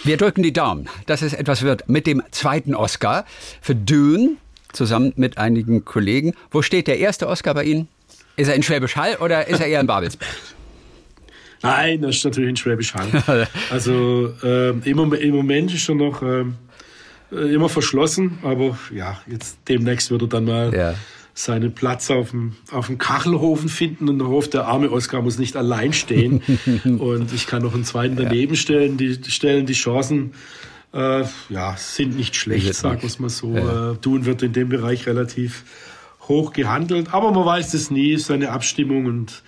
Wir 0.03 0.17
drücken 0.17 0.41
die 0.41 0.53
Daumen, 0.53 0.89
dass 1.05 1.21
es 1.21 1.33
etwas 1.33 1.61
wird 1.61 1.87
mit 1.87 2.07
dem 2.07 2.23
zweiten 2.31 2.73
Oscar 2.73 3.25
für 3.61 3.75
Dune 3.75 4.37
zusammen 4.73 5.13
mit 5.15 5.37
einigen 5.37 5.85
Kollegen. 5.85 6.33
Wo 6.49 6.61
steht 6.61 6.87
der 6.87 6.97
erste 6.97 7.27
Oscar 7.27 7.53
bei 7.53 7.65
Ihnen? 7.65 7.87
Ist 8.35 8.47
er 8.47 8.55
in 8.55 8.63
Schwäbisch 8.63 8.95
Hall 8.95 9.17
oder 9.17 9.47
ist 9.47 9.59
er 9.59 9.67
eher 9.67 9.81
in 9.81 9.87
Babelsberg? 9.87 10.31
Nein, 11.61 12.01
das 12.01 12.17
ist 12.17 12.25
natürlich 12.25 12.49
in 12.49 12.55
Schwäbisch 12.55 12.93
Hall. 12.95 13.47
Also 13.69 14.33
ähm, 14.43 14.81
im, 14.85 15.13
im, 15.13 15.35
Moment 15.35 15.73
ist 15.73 15.87
er 15.87 15.95
noch 15.95 16.23
ähm, 16.23 16.55
äh, 17.31 17.53
immer 17.53 17.69
verschlossen, 17.69 18.39
aber 18.41 18.77
ja, 18.93 19.21
jetzt 19.27 19.59
demnächst 19.67 20.09
wird 20.09 20.23
er 20.23 20.27
dann 20.27 20.45
mal 20.45 20.73
ja. 20.73 20.95
Seinen 21.33 21.73
Platz 21.73 22.11
auf 22.11 22.31
dem, 22.31 22.55
auf 22.71 22.87
dem 22.87 22.97
Kachelhofen 22.97 23.69
finden 23.69 24.09
und 24.09 24.21
hofft, 24.23 24.53
der 24.53 24.67
arme 24.67 24.91
Oskar 24.91 25.21
muss 25.21 25.37
nicht 25.37 25.55
allein 25.55 25.93
stehen 25.93 26.41
und 26.83 27.33
ich 27.33 27.47
kann 27.47 27.61
noch 27.61 27.73
einen 27.73 27.85
zweiten 27.85 28.15
daneben 28.15 28.55
stellen. 28.55 28.97
Die 28.97 29.17
stellen 29.27 29.65
die 29.65 29.73
Chancen 29.73 30.33
äh, 30.93 31.23
ja, 31.49 31.75
sind 31.77 32.17
nicht 32.17 32.35
schlecht, 32.35 32.73
sagen 32.73 33.01
wir 33.01 33.07
es 33.07 33.19
mal 33.19 33.29
so. 33.29 33.55
Ja. 33.55 33.91
Äh, 33.91 33.95
Dun 34.01 34.25
wird 34.25 34.43
in 34.43 34.53
dem 34.53 34.69
Bereich 34.69 35.07
relativ 35.07 35.63
hoch 36.27 36.53
gehandelt, 36.53 37.13
aber 37.13 37.31
man 37.31 37.45
weiß 37.45 37.73
es 37.73 37.91
nie, 37.91 38.11
ist 38.11 38.29
eine 38.29 38.51
Abstimmung 38.51 39.05
und 39.05 39.43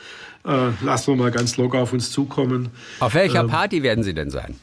äh, 0.45 0.69
lassen 0.83 1.13
wir 1.13 1.15
mal 1.15 1.31
ganz 1.31 1.57
locker 1.57 1.79
auf 1.79 1.93
uns 1.93 2.11
zukommen. 2.11 2.69
Auf 2.99 3.13
welcher 3.13 3.41
ähm, 3.41 3.47
Party 3.47 3.83
werden 3.83 4.03
Sie 4.03 4.13
denn 4.13 4.29
sein? 4.29 4.55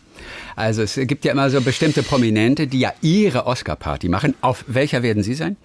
Also 0.57 0.83
es 0.83 0.95
gibt 0.95 1.25
ja 1.25 1.33
immer 1.33 1.49
so 1.51 1.61
bestimmte 1.61 2.03
Prominente, 2.03 2.67
die 2.67 2.81
ja 2.81 2.93
ihre 3.01 3.47
Oscar-Party 3.47 4.09
machen. 4.09 4.35
Auf 4.41 4.65
welcher 4.67 5.03
werden 5.03 5.23
Sie 5.23 5.35
sein? 5.35 5.57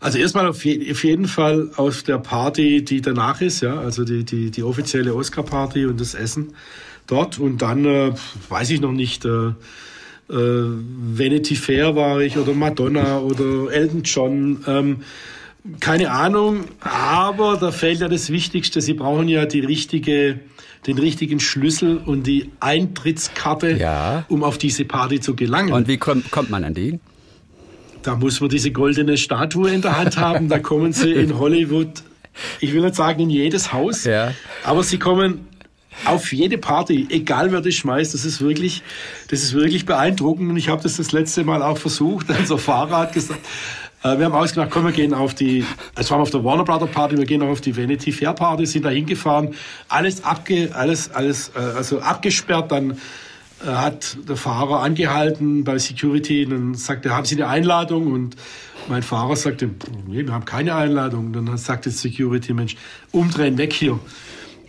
Also 0.00 0.18
erstmal 0.18 0.46
auf, 0.46 0.64
je, 0.64 0.90
auf, 0.90 1.04
jeden 1.04 1.26
Fall 1.26 1.70
auf 1.76 2.02
der 2.02 2.18
Party, 2.18 2.84
die 2.84 3.00
danach 3.00 3.40
ist, 3.40 3.62
ja, 3.62 3.78
also 3.78 4.04
die, 4.04 4.24
die, 4.24 4.50
die 4.50 4.62
offizielle 4.62 5.14
Oscar-Party 5.14 5.86
und 5.86 6.00
das 6.00 6.14
Essen 6.14 6.54
dort. 7.06 7.38
Und 7.38 7.62
dann 7.62 7.84
äh, 7.84 8.12
weiß 8.48 8.70
ich 8.70 8.80
noch 8.80 8.92
nicht. 8.92 9.24
Äh, 9.24 9.52
äh, 10.30 10.34
Vanity 10.34 11.54
Fair 11.54 11.96
war 11.96 12.20
ich 12.20 12.38
oder 12.38 12.54
Madonna 12.54 13.18
oder 13.18 13.72
Elton 13.72 14.02
John. 14.02 14.64
Ähm, 14.66 14.96
keine 15.80 16.10
Ahnung, 16.10 16.64
aber 16.80 17.56
da 17.56 17.70
fehlt 17.72 18.00
ja 18.00 18.08
das 18.08 18.30
Wichtigste. 18.30 18.80
Sie 18.82 18.92
brauchen 18.92 19.28
ja 19.28 19.46
die 19.46 19.60
richtige, 19.60 20.40
den 20.86 20.98
richtigen 20.98 21.40
Schlüssel 21.40 21.96
und 21.96 22.26
die 22.26 22.50
Eintrittskarte, 22.60 23.72
ja. 23.72 24.26
um 24.28 24.44
auf 24.44 24.58
diese 24.58 24.84
Party 24.84 25.20
zu 25.20 25.34
gelangen. 25.34 25.72
Und 25.72 25.88
wie 25.88 25.96
kommt, 25.96 26.30
kommt 26.30 26.50
man 26.50 26.64
an 26.64 26.74
die? 26.74 27.00
Da 28.04 28.14
muss 28.14 28.40
man 28.40 28.50
diese 28.50 28.70
goldene 28.70 29.16
Statue 29.16 29.70
in 29.70 29.80
der 29.82 29.96
Hand 29.96 30.18
haben. 30.18 30.48
Da 30.48 30.58
kommen 30.58 30.92
sie 30.92 31.12
in 31.12 31.38
Hollywood, 31.38 32.02
ich 32.60 32.72
will 32.72 32.82
nicht 32.82 32.94
sagen 32.94 33.20
in 33.20 33.30
jedes 33.30 33.72
Haus, 33.72 34.04
ja. 34.04 34.32
aber 34.62 34.82
sie 34.82 34.98
kommen 34.98 35.48
auf 36.04 36.32
jede 36.32 36.58
Party, 36.58 37.06
egal 37.10 37.52
wer 37.52 37.60
das 37.60 37.74
schmeißt, 37.74 38.12
das 38.12 38.24
ist 38.24 38.40
wirklich, 38.40 38.82
das 39.28 39.42
ist 39.42 39.54
wirklich 39.54 39.86
beeindruckend. 39.86 40.50
Und 40.50 40.56
ich 40.56 40.68
habe 40.68 40.82
das 40.82 40.96
das 40.96 41.12
letzte 41.12 41.44
Mal 41.44 41.62
auch 41.62 41.78
versucht. 41.78 42.26
Unser 42.28 42.58
Fahrer 42.58 42.98
hat 42.98 43.12
gesagt, 43.12 43.40
äh, 44.02 44.18
wir 44.18 44.26
haben 44.26 44.34
ausgemacht, 44.34 44.70
komm, 44.70 44.84
wir 44.84 44.92
gehen 44.92 45.14
auf 45.14 45.34
die, 45.34 45.64
es 45.96 46.10
waren 46.10 46.20
auf 46.20 46.30
der 46.30 46.44
Warner 46.44 46.64
Brother 46.64 46.86
Party, 46.86 47.16
wir 47.16 47.24
gehen 47.24 47.42
auch 47.42 47.48
auf 47.48 47.62
die 47.62 47.74
Vanity 47.76 48.12
Fair 48.12 48.34
Party, 48.34 48.66
sind 48.66 48.84
da 48.84 48.90
hingefahren, 48.90 49.54
alles 49.88 50.22
abge, 50.24 50.70
alles, 50.74 51.10
alles, 51.12 51.52
äh, 51.56 51.60
also 51.60 52.00
abgesperrt, 52.00 52.70
dann 52.70 52.98
hat 53.64 54.16
der 54.28 54.36
Fahrer 54.36 54.80
angehalten 54.80 55.64
bei 55.64 55.78
Security 55.78 56.44
und 56.44 56.50
dann 56.50 56.74
sagte, 56.74 57.14
haben 57.14 57.24
Sie 57.24 57.36
eine 57.36 57.48
Einladung? 57.48 58.12
Und 58.12 58.36
mein 58.88 59.02
Fahrer 59.02 59.36
sagte, 59.36 59.70
nee, 60.06 60.26
wir 60.26 60.32
haben 60.32 60.44
keine 60.44 60.74
Einladung. 60.74 61.26
Und 61.26 61.32
dann 61.32 61.56
sagte 61.56 61.90
Security, 61.90 62.52
Mensch, 62.52 62.76
umdrehen, 63.12 63.56
weg 63.58 63.72
hier. 63.72 63.98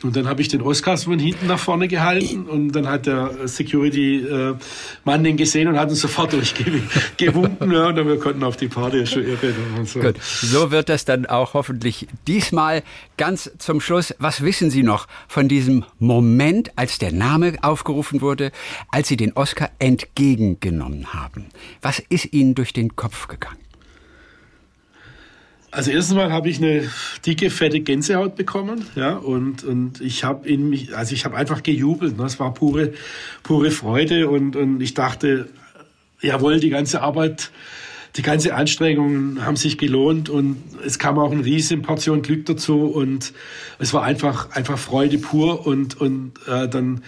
Und 0.03 0.15
dann 0.15 0.27
habe 0.27 0.41
ich 0.41 0.47
den 0.47 0.61
Oscar 0.61 0.97
von 0.97 1.19
hinten 1.19 1.47
nach 1.47 1.59
vorne 1.59 1.87
gehalten 1.87 2.45
und 2.45 2.71
dann 2.71 2.87
hat 2.87 3.05
der 3.05 3.47
Security-Mann 3.47 5.23
den 5.23 5.37
gesehen 5.37 5.67
und 5.67 5.77
hat 5.77 5.89
uns 5.89 6.01
sofort 6.01 6.33
durchgewunken 6.33 7.71
ja, 7.71 7.87
und 7.87 7.95
dann 7.95 8.07
wir 8.07 8.19
konnten 8.19 8.43
auf 8.43 8.57
die 8.57 8.67
Party 8.67 9.05
schon 9.05 9.23
irre. 9.23 9.53
Und 9.77 9.87
so. 9.87 9.99
Gut, 9.99 10.15
so 10.21 10.71
wird 10.71 10.89
das 10.89 11.05
dann 11.05 11.25
auch 11.25 11.53
hoffentlich 11.53 12.07
diesmal 12.27 12.83
ganz 13.17 13.51
zum 13.57 13.81
Schluss. 13.81 14.13
Was 14.19 14.41
wissen 14.41 14.69
Sie 14.69 14.83
noch 14.83 15.07
von 15.27 15.47
diesem 15.47 15.85
Moment, 15.99 16.71
als 16.75 16.97
der 16.97 17.11
Name 17.11 17.57
aufgerufen 17.61 18.21
wurde, 18.21 18.51
als 18.89 19.07
Sie 19.07 19.17
den 19.17 19.33
Oscar 19.33 19.69
entgegengenommen 19.79 21.13
haben? 21.13 21.45
Was 21.81 21.99
ist 22.09 22.33
Ihnen 22.33 22.55
durch 22.55 22.73
den 22.73 22.95
Kopf 22.95 23.27
gegangen? 23.27 23.64
Also 25.75 25.91
erstens 25.91 26.15
mal 26.15 26.31
habe 26.31 26.47
ich 26.47 26.59
eine 26.59 26.89
dicke, 27.25 27.49
fette 27.49 27.81
Gänsehaut 27.81 28.37
bekommen, 28.37 28.85
ja, 28.95 29.17
und, 29.17 29.65
und 29.65 29.99
ich 29.99 30.23
habe 30.23 30.47
in 30.47 30.69
mich, 30.69 30.95
also 30.95 31.13
ich 31.13 31.25
habe 31.25 31.35
einfach 31.35 31.63
gejubelt, 31.63 32.17
ne? 32.17 32.23
es 32.23 32.39
war 32.39 32.53
pure, 32.53 32.93
pure 33.43 33.71
Freude 33.71 34.29
und, 34.29 34.55
und 34.55 34.79
ich 34.79 34.93
dachte, 34.93 35.49
jawohl, 36.21 36.61
die 36.61 36.69
ganze 36.69 37.01
Arbeit, 37.01 37.51
die 38.15 38.21
ganze 38.21 38.55
Anstrengungen 38.55 39.45
haben 39.45 39.57
sich 39.57 39.77
gelohnt 39.77 40.29
und 40.29 40.63
es 40.85 40.97
kam 40.97 41.19
auch 41.19 41.33
eine 41.33 41.43
riesen 41.43 41.81
Portion 41.81 42.21
Glück 42.21 42.45
dazu 42.45 42.85
und 42.85 43.33
es 43.77 43.93
war 43.93 44.03
einfach, 44.03 44.51
einfach 44.51 44.79
Freude 44.79 45.17
pur 45.17 45.67
und, 45.67 45.99
und 45.99 46.31
äh, 46.47 46.69
dann 46.69 47.01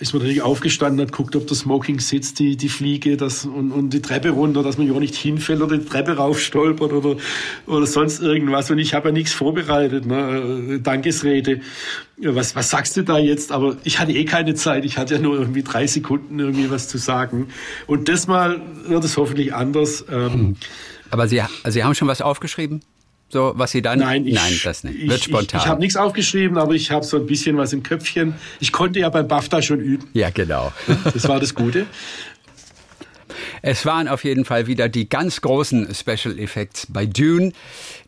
ist 0.00 0.12
man 0.12 0.22
natürlich 0.22 0.42
aufgestanden, 0.42 1.00
hat 1.00 1.12
guckt, 1.12 1.34
ob 1.34 1.46
der 1.46 1.56
Smoking 1.56 2.00
sitzt, 2.00 2.38
die, 2.38 2.56
die 2.56 2.68
Fliege 2.68 3.16
das, 3.16 3.44
und, 3.44 3.72
und 3.72 3.90
die 3.90 4.00
Treppe 4.00 4.30
runter, 4.30 4.62
dass 4.62 4.78
man 4.78 4.86
ja 4.86 4.98
nicht 4.98 5.14
hinfällt 5.14 5.60
oder 5.60 5.76
die 5.76 5.84
Treppe 5.84 6.16
raufstolpert 6.16 6.92
oder, 6.92 7.16
oder 7.66 7.86
sonst 7.86 8.20
irgendwas. 8.20 8.70
Und 8.70 8.78
ich 8.78 8.94
habe 8.94 9.08
ja 9.08 9.12
nichts 9.12 9.32
vorbereitet, 9.32 10.06
ne? 10.06 10.76
Äh, 10.76 10.80
Dankesrede. 10.80 11.60
Was, 12.20 12.56
was 12.56 12.70
sagst 12.70 12.96
du 12.96 13.02
da 13.02 13.18
jetzt? 13.18 13.52
Aber 13.52 13.76
ich 13.84 13.98
hatte 13.98 14.12
eh 14.12 14.24
keine 14.24 14.54
Zeit. 14.54 14.84
Ich 14.84 14.98
hatte 14.98 15.14
ja 15.14 15.20
nur 15.20 15.38
irgendwie 15.38 15.62
drei 15.62 15.86
Sekunden 15.86 16.38
irgendwie 16.38 16.70
was 16.70 16.88
zu 16.88 16.98
sagen. 16.98 17.48
Und 17.86 18.08
das 18.08 18.26
Mal 18.26 18.60
wird 18.86 19.04
es 19.04 19.16
hoffentlich 19.16 19.54
anders. 19.54 20.04
Ähm, 20.10 20.56
Aber 21.10 21.28
Sie, 21.28 21.40
Sie 21.68 21.84
haben 21.84 21.94
schon 21.94 22.08
was 22.08 22.20
aufgeschrieben? 22.20 22.82
So, 23.30 23.52
was 23.56 23.72
Sie 23.72 23.82
dann? 23.82 23.98
Nein, 23.98 24.26
ich, 24.26 24.34
Nein 24.34 24.58
das 24.64 24.84
nicht. 24.84 25.08
Wird 25.08 25.24
spontan. 25.24 25.58
Ich, 25.58 25.64
ich 25.64 25.68
habe 25.68 25.80
nichts 25.80 25.96
aufgeschrieben, 25.96 26.56
aber 26.56 26.74
ich 26.74 26.90
habe 26.90 27.04
so 27.04 27.18
ein 27.18 27.26
bisschen 27.26 27.56
was 27.58 27.72
im 27.74 27.82
Köpfchen. 27.82 28.34
Ich 28.58 28.72
konnte 28.72 29.00
ja 29.00 29.10
beim 29.10 29.28
BAFTA 29.28 29.60
schon 29.60 29.80
üben. 29.80 30.08
Ja, 30.14 30.30
genau. 30.30 30.72
Das 31.04 31.28
war 31.28 31.40
das 31.40 31.54
Gute. 31.54 31.86
Es 33.60 33.84
waren 33.84 34.08
auf 34.08 34.24
jeden 34.24 34.44
Fall 34.44 34.66
wieder 34.66 34.88
die 34.88 35.08
ganz 35.08 35.40
großen 35.40 35.94
Special 35.94 36.38
Effects 36.38 36.86
bei 36.88 37.06
Dune, 37.06 37.52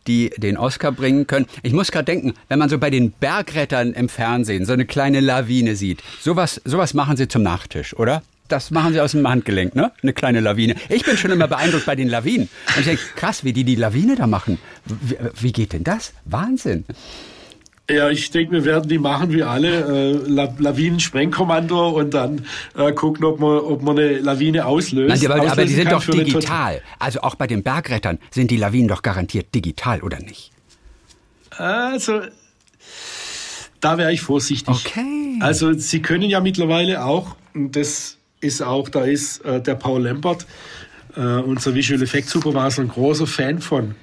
die 0.07 0.31
den 0.37 0.57
Oscar 0.57 0.93
bringen 0.93 1.27
können. 1.27 1.47
Ich 1.63 1.73
muss 1.73 1.91
gerade 1.91 2.05
denken, 2.05 2.35
wenn 2.49 2.59
man 2.59 2.69
so 2.69 2.79
bei 2.79 2.91
den 2.91 3.11
Bergrettern 3.11 3.93
im 3.93 4.09
Fernsehen 4.09 4.65
so 4.65 4.73
eine 4.73 4.87
kleine 4.87 5.21
Lawine 5.21 5.77
sieht, 5.77 6.03
sowas, 6.21 6.61
sowas 6.65 6.95
machen 6.95 7.17
sie 7.17 7.29
zum 7.29 7.43
Nachtisch, 7.43 7.95
oder? 7.95 8.23
Das 8.51 8.71
machen 8.71 8.93
sie 8.93 9.01
aus 9.01 9.13
dem 9.13 9.29
Handgelenk, 9.29 9.75
ne? 9.75 9.93
Eine 10.03 10.13
kleine 10.13 10.41
Lawine. 10.41 10.75
Ich 10.89 11.05
bin 11.05 11.17
schon 11.17 11.31
immer 11.31 11.49
beeindruckt 11.49 11.87
bei 11.87 11.97
den 11.97 12.09
Lawinen. 12.09 12.49
Und 12.69 12.81
ich 12.81 12.87
denke, 12.87 13.03
krass, 13.17 13.45
wie 13.45 13.53
die 13.53 13.65
die 13.65 13.77
Lawine 13.77 14.17
da 14.17 14.27
machen. 14.27 14.59
Wie, 14.85 15.17
wie 15.41 15.53
geht 15.53 15.73
denn 15.73 15.85
das? 15.85 16.13
Wahnsinn. 16.25 16.85
Ja, 17.91 18.09
ich 18.09 18.31
denke, 18.31 18.53
wir 18.53 18.65
werden 18.65 18.89
die 18.89 18.99
machen 18.99 19.33
wie 19.33 19.43
alle. 19.43 20.13
Äh, 20.13 20.29
Lawinen-Sprengkommando 20.29 21.89
und 21.89 22.15
dann 22.15 22.47
äh, 22.77 22.93
gucken, 22.93 23.25
ob 23.25 23.41
man, 23.41 23.59
ob 23.59 23.83
man 23.83 23.99
eine 23.99 24.19
Lawine 24.19 24.67
auslöst. 24.67 25.09
Nein, 25.09 25.21
die, 25.21 25.29
aber, 25.29 25.51
aber 25.51 25.65
die 25.65 25.75
sind 25.75 25.91
doch 25.91 26.05
digital. 26.05 26.83
Also 26.99 27.23
auch 27.23 27.35
bei 27.35 27.49
den 27.49 27.63
Bergrettern 27.63 28.19
sind 28.31 28.51
die 28.51 28.57
Lawinen 28.57 28.89
doch 28.89 29.03
garantiert 29.03 29.55
digital, 29.55 30.03
oder 30.03 30.21
nicht? 30.21 30.53
Also, 31.51 32.21
da 33.81 33.99
wäre 33.99 34.13
ich 34.13 34.21
vorsichtig. 34.21 34.87
Okay. 34.87 35.39
Also, 35.41 35.73
sie 35.73 36.01
können 36.01 36.31
ja 36.31 36.41
mittlerweile 36.41 37.05
auch, 37.05 37.35
das 37.55 38.19
ist 38.41 38.63
auch, 38.63 38.89
da 38.89 39.05
ist 39.05 39.45
äh, 39.45 39.61
der 39.61 39.75
Paul 39.75 40.03
Lambert, 40.03 40.47
äh, 41.17 41.21
unser 41.21 41.75
Visual 41.75 42.03
Effect 42.03 42.29
Supervisor, 42.29 42.85
ein 42.85 42.89
großer 42.89 43.27
Fan 43.27 43.61
von. 43.61 43.95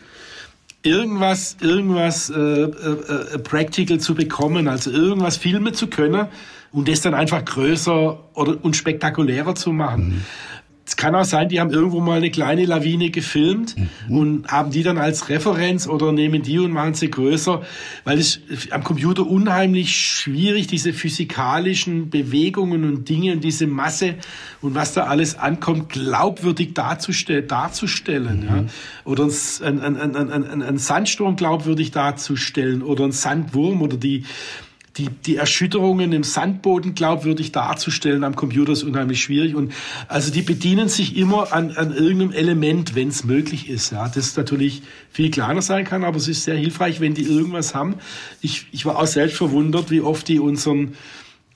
Irgendwas, 0.84 1.58
irgendwas 1.60 2.30
äh, 2.30 2.36
äh, 2.36 2.66
äh, 2.66 3.40
Practical 3.40 4.00
zu 4.00 4.16
bekommen, 4.16 4.68
also 4.68 4.92
irgendwas 4.92 5.38
filmen 5.38 5.74
zu 5.74 5.88
können 5.88 6.28
und 6.72 6.88
das 6.88 7.02
dann 7.02 7.14
einfach 7.14 7.44
größer 7.44 8.20
oder 8.34 8.64
und 8.64 8.76
spektakulärer 8.76 9.56
zu 9.56 9.74
machen. 9.74 10.10
Mhm 10.10 10.24
kann 10.96 11.16
auch 11.16 11.26
sein, 11.26 11.50
die 11.50 11.60
haben 11.60 11.72
irgendwo 11.72 12.00
mal 12.00 12.18
eine 12.18 12.32
kleine 12.32 12.66
Lawine 12.66 13.10
gefilmt 13.10 13.76
mhm. 13.78 14.18
und 14.18 14.48
haben 14.48 14.72
die 14.72 14.84
dann 14.84 14.98
als 14.98 15.28
Referenz 15.28 15.86
oder 15.86 16.14
nehmen 16.14 16.44
die 16.44 16.60
und 16.60 16.72
machen 16.72 16.94
sie 16.94 17.12
größer, 17.12 17.62
weil 18.06 18.20
es 18.20 18.40
am 18.72 18.86
Computer 18.86 19.28
unheimlich 19.28 19.98
schwierig, 19.98 20.68
diese 20.68 20.94
physikalischen 20.94 22.10
Bewegungen 22.10 22.86
und 22.86 23.10
Dinge 23.10 23.34
und 23.34 23.44
diese 23.44 23.68
Masse 23.68 24.16
und 24.62 24.76
was 24.76 24.94
da 24.94 25.04
alles 25.04 25.38
ankommt, 25.38 25.90
glaubwürdig 25.90 26.74
darzustellen. 26.74 27.48
darzustellen 27.48 28.40
mhm. 28.40 28.46
ja? 28.48 28.66
Oder 29.04 29.26
ein, 29.26 29.82
ein, 29.82 29.98
ein, 29.98 30.32
ein, 30.32 30.62
ein 30.62 30.78
Sandsturm 30.78 31.36
glaubwürdig 31.36 31.92
darzustellen 31.92 32.82
oder 32.82 33.04
ein 33.04 33.12
Sandwurm 33.12 33.82
oder 33.82 33.98
die 33.98 34.24
die, 34.98 35.10
die 35.10 35.36
Erschütterungen 35.36 36.12
im 36.12 36.24
Sandboden 36.24 36.96
glaubwürdig 36.96 37.52
darzustellen 37.52 38.24
am 38.24 38.36
Computer 38.36 38.72
ist 38.72 38.84
unheimlich 38.84 39.22
schwierig. 39.22 39.56
Und 39.56 39.74
also 40.08 40.32
die 40.32 40.42
bedienen 40.42 40.90
sich 40.90 41.16
immer 41.18 41.54
an, 41.54 41.72
an 41.72 41.94
irgendeinem 41.94 42.32
Element, 42.32 42.96
wenn 42.96 43.10
es 43.10 43.24
möglich 43.24 43.70
ist. 43.70 43.92
Ja, 43.92 44.10
das 44.10 44.36
natürlich 44.36 44.82
viel 45.10 45.32
kleiner 45.32 45.62
sein 45.62 45.86
kann, 45.86 46.04
aber 46.04 46.18
es 46.18 46.28
ist 46.28 46.44
sehr 46.44 46.56
hilfreich, 46.56 47.00
wenn 47.00 47.14
die 47.14 47.24
irgendwas 47.24 47.76
haben. 47.76 47.96
Ich, 48.42 48.68
ich 48.72 48.86
war 48.86 48.98
auch 48.98 49.08
selbst 49.08 49.38
verwundert, 49.38 49.92
wie 49.92 50.02
oft 50.02 50.28
die 50.28 50.40
unseren 50.40 50.96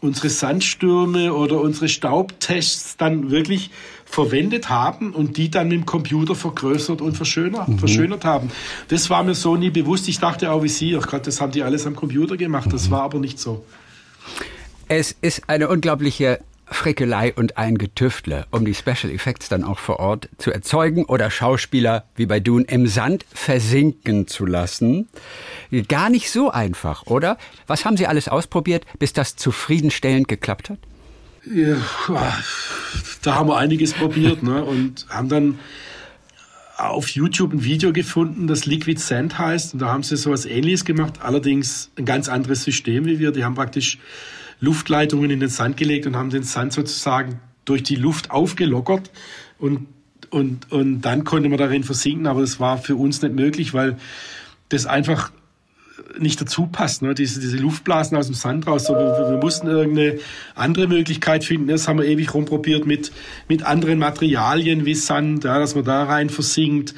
unsere 0.02 0.30
Sandstürme 0.30 1.32
oder 1.32 1.62
unsere 1.62 1.88
Staubtests 1.88 2.98
dann 2.98 3.30
wirklich 3.30 3.70
verwendet 4.12 4.70
haben 4.70 5.14
und 5.14 5.38
die 5.38 5.50
dann 5.50 5.70
mit 5.70 5.78
dem 5.78 5.86
Computer 5.86 6.36
vergrößert 6.36 7.02
und 7.02 7.16
verschönert, 7.16 7.70
mhm. 7.70 7.80
verschönert 7.80 8.26
haben. 8.26 8.52
Das 8.90 9.10
war 9.10 9.24
mir 9.24 9.36
so 9.36 9.56
nie 9.56 9.70
bewusst. 9.70 10.08
Ich 10.10 10.20
dachte 10.20 10.52
auch 10.52 10.64
wie 10.64 10.68
Sie, 10.68 10.98
ach 10.98 11.08
Gott, 11.08 11.26
das 11.28 11.40
haben 11.40 11.52
die 11.52 11.64
alles 11.64 11.88
am 11.88 11.96
Computer 11.96 12.36
gemacht. 12.36 12.72
Das 12.72 12.88
mhm. 12.88 12.92
war 12.92 13.04
aber 13.04 13.20
nicht 13.20 13.40
so. 13.40 13.64
Es 14.90 15.16
ist 15.22 15.48
eine 15.48 15.70
unglaubliche 15.70 16.42
Frickelei 16.66 17.34
und 17.34 17.58
ein 17.58 17.78
Getüftle, 17.78 18.46
um 18.52 18.66
die 18.66 18.74
Special 18.74 19.12
Effects 19.12 19.50
dann 19.50 19.64
auch 19.64 19.80
vor 19.80 20.00
Ort 20.00 20.30
zu 20.38 20.52
erzeugen 20.52 21.06
oder 21.06 21.30
Schauspieler 21.30 22.06
wie 22.16 22.26
bei 22.26 22.40
Dune 22.40 22.66
im 22.66 22.88
Sand 22.88 23.26
versinken 23.34 24.28
zu 24.28 24.46
lassen. 24.46 25.08
Gar 25.88 26.10
nicht 26.10 26.32
so 26.32 26.50
einfach, 26.50 27.08
oder? 27.08 27.38
Was 27.68 27.86
haben 27.86 27.98
Sie 27.98 28.08
alles 28.08 28.28
ausprobiert, 28.28 28.86
bis 29.00 29.14
das 29.14 29.36
zufriedenstellend 29.36 30.28
geklappt 30.28 30.70
hat? 30.70 30.80
Ja, 31.46 31.78
da 33.24 33.36
haben 33.36 33.50
wir 33.50 33.58
einiges 33.58 33.94
probiert 33.94 34.44
ne? 34.44 34.64
und 34.64 35.08
haben 35.10 35.30
dann 35.30 35.60
auf 36.78 37.10
YouTube 37.10 37.54
ein 37.54 37.64
Video 37.64 37.94
gefunden, 37.94 38.48
das 38.48 38.66
Liquid 38.66 39.00
Sand 39.00 39.38
heißt. 39.38 39.74
Und 39.74 39.82
da 39.82 39.90
haben 39.90 40.04
sie 40.04 40.18
so 40.18 40.32
was 40.32 40.46
Ähnliches 40.46 40.86
gemacht, 40.86 41.22
allerdings 41.22 41.92
ein 41.98 42.06
ganz 42.06 42.30
anderes 42.30 42.64
System 42.64 43.06
wie 43.06 43.20
wir. 43.20 43.32
Die 43.32 43.44
haben 43.44 43.56
praktisch 43.56 43.98
Luftleitungen 44.60 45.30
in 45.32 45.40
den 45.40 45.50
Sand 45.50 45.78
gelegt 45.78 46.06
und 46.06 46.16
haben 46.16 46.30
den 46.30 46.44
Sand 46.44 46.74
sozusagen 46.74 47.40
durch 47.66 47.84
die 47.84 47.96
Luft 47.96 48.32
aufgelockert 48.32 49.12
und 49.58 49.88
und, 50.30 50.72
und 50.72 51.02
dann 51.02 51.26
konnte 51.26 51.50
man 51.50 51.58
darin 51.58 51.84
versinken, 51.84 52.26
aber 52.26 52.40
das 52.40 52.60
war 52.60 52.78
für 52.78 52.96
uns 52.96 53.22
nicht 53.22 53.36
möglich, 53.36 53.74
weil 53.74 53.98
das 54.70 54.86
einfach 54.86 55.30
nicht 56.20 56.42
dazu 56.42 56.68
passt, 56.68 57.02
ne? 57.02 57.14
diese, 57.14 57.40
diese 57.40 57.58
Luftblasen 57.58 58.18
aus 58.18 58.28
dem 58.28 58.36
Sand 58.36 58.68
raus. 58.68 58.86
So, 58.86 58.94
wir, 58.94 59.30
wir, 59.32 59.38
mussten 59.38 59.68
irgendeine 59.68 60.20
andere 60.56 60.88
Möglichkeit 60.88 61.44
finden. 61.44 61.68
Das 61.68 61.88
haben 61.88 62.00
wir 62.00 62.06
ewig 62.06 62.34
rumprobiert 62.34 62.86
mit, 62.86 63.12
mit 63.48 63.64
anderen 63.64 64.00
Materialien 64.00 64.86
wie 64.86 64.96
Sand, 64.96 65.44
ja, 65.44 65.60
dass 65.60 65.76
man 65.76 65.84
da 65.84 66.04
rein 66.04 66.30
versinkt. 66.30 66.94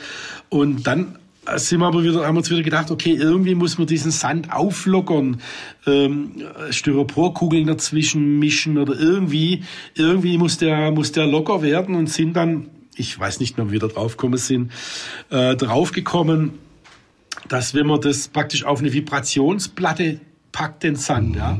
Und 0.49 0.87
dann 0.87 1.17
sind 1.55 1.79
wir 1.79 1.87
aber 1.87 2.03
wieder, 2.03 2.25
haben 2.25 2.35
wir 2.35 2.39
uns 2.39 2.49
wieder 2.49 2.61
gedacht, 2.61 2.91
okay, 2.91 3.13
irgendwie 3.13 3.55
muss 3.55 3.77
man 3.77 3.87
diesen 3.87 4.11
Sand 4.11 4.53
auflockern, 4.53 5.41
ähm, 5.85 6.31
Styroporkugeln 6.69 7.67
dazwischen 7.67 8.39
mischen 8.39 8.77
oder 8.77 8.97
irgendwie, 8.97 9.63
irgendwie 9.95 10.37
muss 10.37 10.57
der, 10.57 10.91
muss 10.91 11.11
der 11.11 11.27
locker 11.27 11.61
werden 11.61 11.95
und 11.95 12.09
sind 12.09 12.33
dann, 12.33 12.69
ich 12.95 13.17
weiß 13.19 13.39
nicht 13.39 13.57
mehr, 13.57 13.67
wie 13.67 13.73
wir 13.73 13.79
da 13.79 13.87
draufgekommen 13.87 14.37
sind, 14.37 14.71
äh, 15.29 15.55
draufgekommen, 15.55 16.53
dass 17.49 17.73
wenn 17.73 17.87
man 17.87 18.01
das 18.01 18.27
praktisch 18.27 18.63
auf 18.63 18.79
eine 18.79 18.93
Vibrationsplatte 18.93 20.19
packt, 20.51 20.83
den 20.83 20.95
Sand, 20.95 21.31
mhm. 21.31 21.35
ja, 21.35 21.57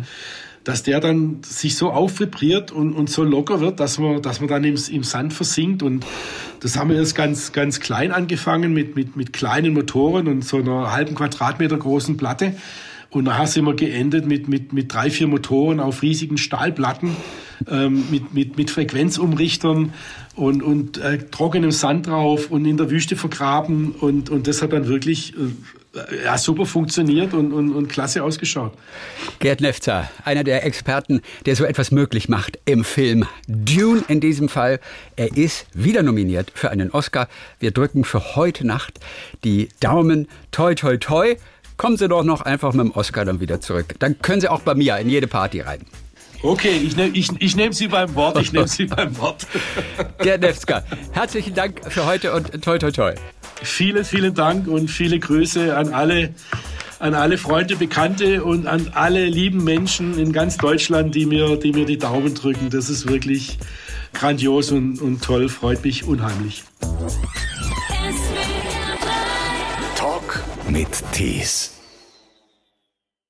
dass 0.64 0.84
der 0.84 1.00
dann 1.00 1.42
sich 1.44 1.76
so 1.76 1.92
aufvibriert 1.92 2.72
und, 2.72 2.94
und 2.94 3.10
so 3.10 3.24
locker 3.24 3.60
wird, 3.60 3.80
dass 3.80 4.00
man, 4.00 4.22
dass 4.22 4.40
man 4.40 4.50
dann 4.50 4.64
im, 4.64 4.78
im 4.92 5.04
Sand 5.04 5.34
versinkt. 5.34 5.84
Und 5.84 6.06
das 6.62 6.78
haben 6.78 6.90
wir 6.90 6.98
erst 6.98 7.16
ganz, 7.16 7.52
ganz 7.52 7.80
klein 7.80 8.12
angefangen 8.12 8.74
mit, 8.74 8.96
mit, 8.96 9.18
mit 9.18 9.34
kleinen 9.34 9.74
Motoren 9.74 10.28
und 10.28 10.46
so 10.46 10.58
einer 10.58 10.92
halben 10.92 11.16
Quadratmeter 11.16 11.78
großen 11.78 12.16
Platte. 12.16 12.56
Und 13.10 13.26
nachher 13.26 13.48
sind 13.48 13.66
wir 13.66 13.76
geendet 13.76 14.26
mit, 14.26 14.48
mit, 14.48 14.74
mit 14.74 14.92
drei, 14.94 15.12
vier 15.12 15.28
Motoren 15.28 15.80
auf 15.80 16.02
riesigen 16.02 16.38
Stahlplatten, 16.38 17.16
ähm, 17.70 18.06
mit, 18.10 18.34
mit, 18.34 18.58
mit 18.58 18.72
Frequenzumrichtern 18.72 19.94
und, 20.36 20.64
und 20.64 20.98
äh, 20.98 21.20
trockenem 21.30 21.72
Sand 21.72 22.08
drauf 22.08 22.50
und 22.50 22.66
in 22.66 22.78
der 22.78 22.90
Wüste 22.90 23.16
vergraben. 23.16 23.92
Und, 23.92 24.30
und 24.30 24.48
das 24.48 24.62
hat 24.62 24.74
dann 24.74 24.88
wirklich 24.88 25.34
äh, 25.36 26.24
ja, 26.26 26.38
super 26.38 26.66
funktioniert 26.66 27.34
und, 27.34 27.54
und, 27.54 27.72
und 27.74 27.88
klasse 27.88 28.24
ausgeschaut. 28.24 28.74
Gerd 29.40 29.62
Nefzer, 29.62 30.10
einer 30.26 30.44
der 30.44 30.66
Experten, 30.66 31.22
der 31.46 31.56
so 31.56 31.66
etwas 31.66 31.92
möglich 31.92 32.30
macht 32.30 32.58
im 32.66 32.84
Film 32.84 33.26
Dune 33.48 34.04
in 34.08 34.20
diesem 34.20 34.50
Fall. 34.50 34.80
Er 35.16 35.36
ist 35.38 35.68
wieder 35.74 36.02
nominiert 36.02 36.52
für 36.56 36.72
einen 36.72 36.90
Oscar. 36.92 37.28
Wir 37.60 37.72
drücken 37.72 38.04
für 38.04 38.36
heute 38.36 38.66
Nacht 38.66 39.00
die 39.44 39.70
Daumen. 39.80 40.28
Toi, 40.52 40.74
toi, 40.74 40.98
toi 40.98 41.36
kommen 41.78 41.98
Sie 41.98 42.08
doch 42.08 42.24
noch 42.24 42.42
einfach 42.42 42.74
mit 42.74 42.86
dem 42.86 42.92
Oscar 42.92 43.26
dann 43.26 43.40
wieder 43.40 43.62
zurück. 43.62 43.96
Dann 44.00 44.20
können 44.22 44.42
Sie 44.42 44.48
auch 44.48 44.62
bei 44.62 44.76
mir 44.76 44.98
in 44.98 45.10
jede 45.10 45.28
Party 45.28 45.62
rein. 45.62 45.82
Okay, 46.44 46.78
ich 46.84 46.98
nehme 46.98 47.16
ich, 47.16 47.30
ich 47.40 47.56
nehm 47.56 47.72
Sie 47.72 47.88
beim 47.88 48.14
Wort, 48.16 48.38
ich 48.38 48.52
nehme 48.52 48.68
Sie 48.68 48.86
beim 48.86 49.18
Wort. 49.18 49.48
Gerd 50.20 50.42
Nefska, 50.42 50.84
herzlichen 51.12 51.54
Dank 51.54 51.80
für 51.90 52.06
heute 52.06 52.34
und 52.34 52.62
toi 52.62 52.78
toi 52.78 52.92
toi. 52.92 53.14
Vielen, 53.62 54.04
vielen 54.04 54.34
Dank 54.34 54.68
und 54.68 54.90
viele 54.90 55.20
Grüße 55.20 55.76
an 55.76 55.94
alle, 55.94 56.34
an 57.00 57.14
alle 57.14 57.38
Freunde, 57.38 57.78
Bekannte 57.78 58.44
und 58.44 58.68
an 58.68 58.92
alle 58.94 59.26
lieben 59.26 59.64
Menschen 59.64 60.20
in 60.20 60.34
ganz 60.34 60.58
Deutschland, 60.58 61.16
die 61.16 61.26
mir, 61.26 61.56
die 61.56 61.72
mir 61.72 61.86
die 61.86 61.98
Daumen 61.98 62.36
drücken. 62.36 62.70
Das 62.70 62.90
ist 62.90 63.08
wirklich 63.08 63.58
grandios 64.12 64.72
und, 64.72 65.02
und 65.02 65.24
toll, 65.24 65.48
freut 65.48 65.84
mich 65.86 66.04
unheimlich. 66.04 66.64
mit 70.74 70.88
Tees. 71.12 71.73